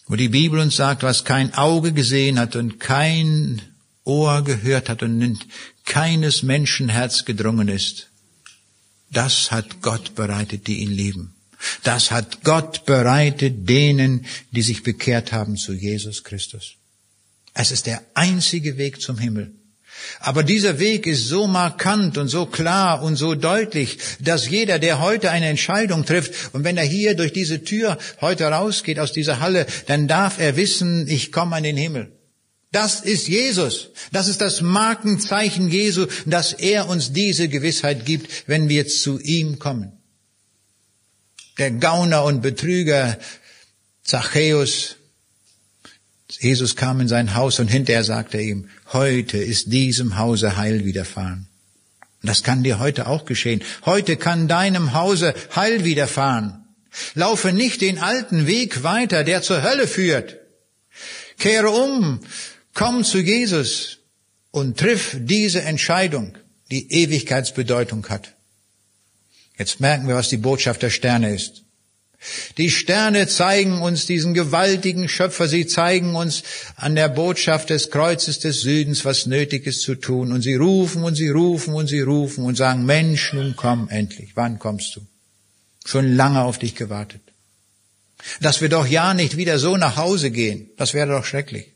wo 0.06 0.16
die 0.16 0.30
Bibel 0.30 0.60
uns 0.60 0.76
sagt, 0.76 1.02
was 1.02 1.26
kein 1.26 1.54
Auge 1.56 1.94
gesehen 1.94 2.40
hat 2.40 2.56
und 2.56 2.80
kein 2.80 3.62
Ohr 4.04 4.44
gehört 4.44 4.90
hat 4.90 5.04
und 5.04 5.22
in 5.22 5.40
keines 5.86 6.44
Menschenherz 6.44 7.26
gedrungen 7.26 7.68
ist. 7.68 8.10
Das 9.12 9.50
hat 9.50 9.82
Gott 9.82 10.14
bereitet, 10.14 10.68
die 10.68 10.80
ihn 10.80 10.92
lieben. 10.92 11.34
Das 11.84 12.12
hat 12.12 12.44
Gott 12.44 12.86
bereitet 12.86 13.68
denen, 13.68 14.26
die 14.52 14.62
sich 14.62 14.84
bekehrt 14.84 15.32
haben 15.32 15.58
zu 15.58 15.74
Jesus 15.74 16.24
Christus. 16.24 16.76
Es 17.54 17.72
ist 17.72 17.86
der 17.86 18.02
einzige 18.14 18.78
Weg 18.78 19.02
zum 19.02 19.18
Himmel. 19.18 19.52
Aber 20.20 20.44
dieser 20.44 20.80
Weg 20.80 21.08
ist 21.08 21.28
so 21.28 21.48
markant 21.48 22.18
und 22.18 22.30
so 22.30 22.46
klar 22.46 23.04
und 23.04 23.16
so 23.16 23.36
deutlich, 23.36 23.98
dass 24.20 24.50
jeder, 24.50 24.80
der 24.80 25.02
heute 25.02 25.32
eine 25.32 25.48
Entscheidung 25.48 26.06
trifft, 26.06 26.54
und 26.54 26.64
wenn 26.64 26.78
er 26.78 26.86
hier 26.86 27.16
durch 27.16 27.34
diese 27.34 27.64
Tür 27.64 27.98
heute 28.22 28.46
rausgeht 28.46 29.00
aus 29.00 29.12
dieser 29.12 29.42
Halle, 29.42 29.66
dann 29.88 30.08
darf 30.08 30.40
er 30.40 30.56
wissen, 30.56 31.08
ich 31.08 31.32
komme 31.32 31.58
an 31.58 31.64
den 31.64 31.76
Himmel. 31.76 32.14
Das 32.72 33.02
ist 33.02 33.28
Jesus. 33.28 33.90
Das 34.12 34.28
ist 34.28 34.42
das 34.42 34.62
Markenzeichen 34.62 35.70
Jesu, 35.70 36.06
dass 36.26 36.54
er 36.54 36.88
uns 36.88 37.12
diese 37.14 37.50
Gewissheit 37.50 38.06
gibt, 38.06 38.48
wenn 38.48 38.70
wir 38.70 38.88
zu 38.88 39.20
ihm 39.20 39.58
kommen. 39.58 39.99
Der 41.60 41.72
Gauner 41.72 42.24
und 42.24 42.42
Betrüger 42.42 43.18
Zachäus, 44.04 44.96
Jesus 46.40 46.76
kam 46.76 47.02
in 47.02 47.08
sein 47.08 47.36
Haus 47.36 47.60
und 47.60 47.68
hinterher 47.68 48.04
sagte 48.04 48.38
er 48.38 48.44
ihm, 48.44 48.70
heute 48.94 49.38
ist 49.38 49.72
diesem 49.72 50.18
Hause 50.18 50.58
Heil 50.58 50.86
widerfahren. 50.86 51.48
Das 52.24 52.44
kann 52.44 52.64
dir 52.64 52.80
heute 52.80 53.08
auch 53.08 53.26
geschehen. 53.26 53.62
Heute 53.86 54.18
kann 54.18 54.48
deinem 54.48 54.94
Hause 54.94 55.34
Heil 55.56 55.84
widerfahren. 55.84 56.66
Laufe 57.14 57.54
nicht 57.54 57.82
den 57.82 58.00
alten 58.00 58.48
Weg 58.48 58.84
weiter, 58.84 59.24
der 59.24 59.42
zur 59.42 59.62
Hölle 59.62 59.88
führt. 59.88 60.38
Kehre 61.38 61.70
um 61.70 62.20
Komm 62.74 63.04
zu 63.04 63.20
Jesus 63.20 63.98
und 64.52 64.78
triff 64.80 65.18
diese 65.20 65.62
Entscheidung, 65.62 66.38
die 66.72 66.92
Ewigkeitsbedeutung 66.92 68.08
hat. 68.08 68.36
Jetzt 69.60 69.82
merken 69.82 70.08
wir, 70.08 70.16
was 70.16 70.30
die 70.30 70.38
Botschaft 70.38 70.82
der 70.82 70.90
Sterne 70.90 71.36
ist. 71.36 71.64
Die 72.58 72.70
Sterne 72.70 73.28
zeigen 73.28 73.82
uns 73.82 74.06
diesen 74.06 74.34
gewaltigen 74.34 75.08
Schöpfer, 75.08 75.48
sie 75.48 75.68
zeigen 75.68 76.16
uns 76.16 76.44
an 76.76 76.96
der 76.96 77.08
Botschaft 77.08 77.70
des 77.70 77.92
Kreuzes 77.92 78.40
des 78.40 78.62
Südens, 78.62 79.06
was 79.06 79.26
nötig 79.26 79.68
ist 79.68 79.84
zu 79.84 79.96
tun. 79.96 80.32
Und 80.32 80.42
sie 80.42 80.56
rufen 80.56 81.04
und 81.04 81.16
sie 81.16 81.30
rufen 81.30 81.74
und 81.74 81.88
sie 81.88 82.02
rufen 82.02 82.44
und 82.44 82.56
sagen, 82.56 82.86
Mensch, 82.86 83.34
nun 83.34 83.54
komm 83.56 83.90
endlich. 83.90 84.32
Wann 84.36 84.60
kommst 84.60 84.96
du? 84.96 85.02
Schon 85.86 86.16
lange 86.16 86.42
auf 86.42 86.58
dich 86.58 86.76
gewartet. 86.76 87.22
Dass 88.42 88.60
wir 88.60 88.70
doch 88.70 88.88
ja 88.88 89.14
nicht 89.14 89.38
wieder 89.38 89.60
so 89.60 89.78
nach 89.78 89.96
Hause 89.96 90.32
gehen, 90.32 90.70
das 90.78 90.94
wäre 90.94 91.08
doch 91.10 91.26
schrecklich. 91.26 91.74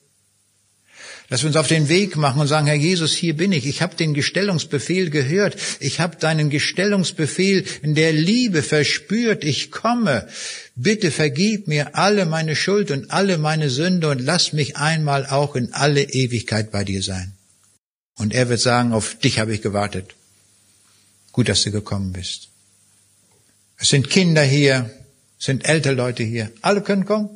Dass 1.34 1.42
wir 1.42 1.48
uns 1.48 1.56
auf 1.56 1.68
den 1.68 1.90
Weg 1.90 2.16
machen 2.16 2.42
und 2.42 2.48
sagen, 2.48 2.68
Herr 2.68 2.76
Jesus, 2.76 3.12
hier 3.12 3.36
bin 3.36 3.54
ich. 3.54 3.66
Ich 3.66 3.82
habe 3.82 3.96
den 3.96 4.14
Gestellungsbefehl 4.14 5.10
gehört. 5.10 5.58
Ich 5.80 6.00
habe 6.00 6.16
deinen 6.18 6.52
Gestellungsbefehl 6.52 7.66
in 7.82 7.96
der 7.96 8.14
Liebe 8.14 8.62
verspürt. 8.62 9.44
Ich 9.44 9.72
komme. 9.72 10.28
Bitte 10.76 11.10
vergib 11.10 11.68
mir 11.68 11.96
alle 11.96 12.28
meine 12.28 12.56
Schuld 12.56 12.92
und 12.92 13.10
alle 13.10 13.40
meine 13.40 13.72
Sünde 13.72 14.10
und 14.10 14.22
lass 14.22 14.54
mich 14.54 14.78
einmal 14.78 15.26
auch 15.26 15.56
in 15.56 15.74
alle 15.74 16.04
Ewigkeit 16.04 16.70
bei 16.70 16.84
dir 16.84 17.02
sein. 17.02 17.34
Und 18.16 18.36
er 18.36 18.48
wird 18.50 18.60
sagen, 18.60 18.94
auf 18.94 19.16
dich 19.16 19.40
habe 19.40 19.56
ich 19.56 19.64
gewartet. 19.64 20.14
Gut, 21.32 21.50
dass 21.50 21.64
du 21.64 21.72
gekommen 21.72 22.14
bist. 22.14 22.50
Es 23.80 23.90
sind 23.90 24.12
Kinder 24.12 24.44
hier, 24.44 24.88
es 25.40 25.46
sind 25.46 25.68
ältere 25.68 25.96
Leute 25.96 26.22
hier. 26.22 26.52
Alle 26.62 26.82
können 26.82 27.06
kommen. 27.06 27.32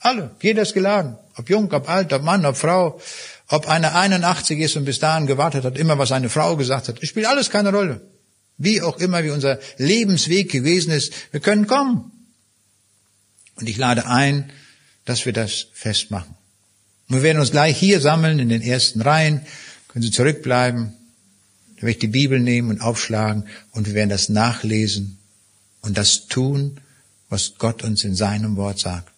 Alle. 0.00 0.30
Jeder 0.40 0.62
ist 0.62 0.72
geladen. 0.72 1.18
Ob 1.36 1.50
jung, 1.50 1.72
ob 1.72 1.88
alt, 1.88 2.12
ob 2.12 2.22
Mann, 2.22 2.46
ob 2.46 2.56
Frau, 2.56 3.00
ob 3.48 3.68
einer 3.68 3.94
81 3.94 4.58
ist 4.58 4.76
und 4.76 4.84
bis 4.84 4.98
dahin 4.98 5.26
gewartet 5.26 5.64
hat, 5.64 5.78
immer 5.78 5.98
was 5.98 6.12
eine 6.12 6.28
Frau 6.28 6.56
gesagt 6.56 6.88
hat. 6.88 7.02
Es 7.02 7.08
spielt 7.08 7.26
alles 7.26 7.50
keine 7.50 7.72
Rolle. 7.72 8.00
Wie 8.58 8.80
auch 8.80 8.98
immer, 8.98 9.22
wie 9.22 9.30
unser 9.30 9.58
Lebensweg 9.76 10.50
gewesen 10.50 10.90
ist, 10.90 11.12
wir 11.30 11.40
können 11.40 11.66
kommen. 11.66 12.10
Und 13.56 13.68
ich 13.68 13.76
lade 13.76 14.06
ein, 14.06 14.50
dass 15.04 15.26
wir 15.26 15.32
das 15.32 15.66
festmachen. 15.72 16.34
wir 17.08 17.22
werden 17.22 17.38
uns 17.38 17.50
gleich 17.50 17.78
hier 17.78 18.00
sammeln 18.00 18.38
in 18.38 18.48
den 18.48 18.62
ersten 18.62 19.00
Reihen. 19.00 19.42
Können 19.88 20.02
Sie 20.02 20.10
zurückbleiben. 20.10 20.94
Dann 21.76 21.82
werde 21.82 21.90
ich 21.90 21.98
die 21.98 22.06
Bibel 22.06 22.40
nehmen 22.40 22.70
und 22.70 22.80
aufschlagen 22.80 23.46
und 23.72 23.86
wir 23.86 23.94
werden 23.94 24.08
das 24.08 24.30
nachlesen 24.30 25.18
und 25.82 25.98
das 25.98 26.26
tun, 26.26 26.80
was 27.28 27.54
Gott 27.58 27.84
uns 27.84 28.02
in 28.04 28.14
seinem 28.14 28.56
Wort 28.56 28.78
sagt. 28.78 29.12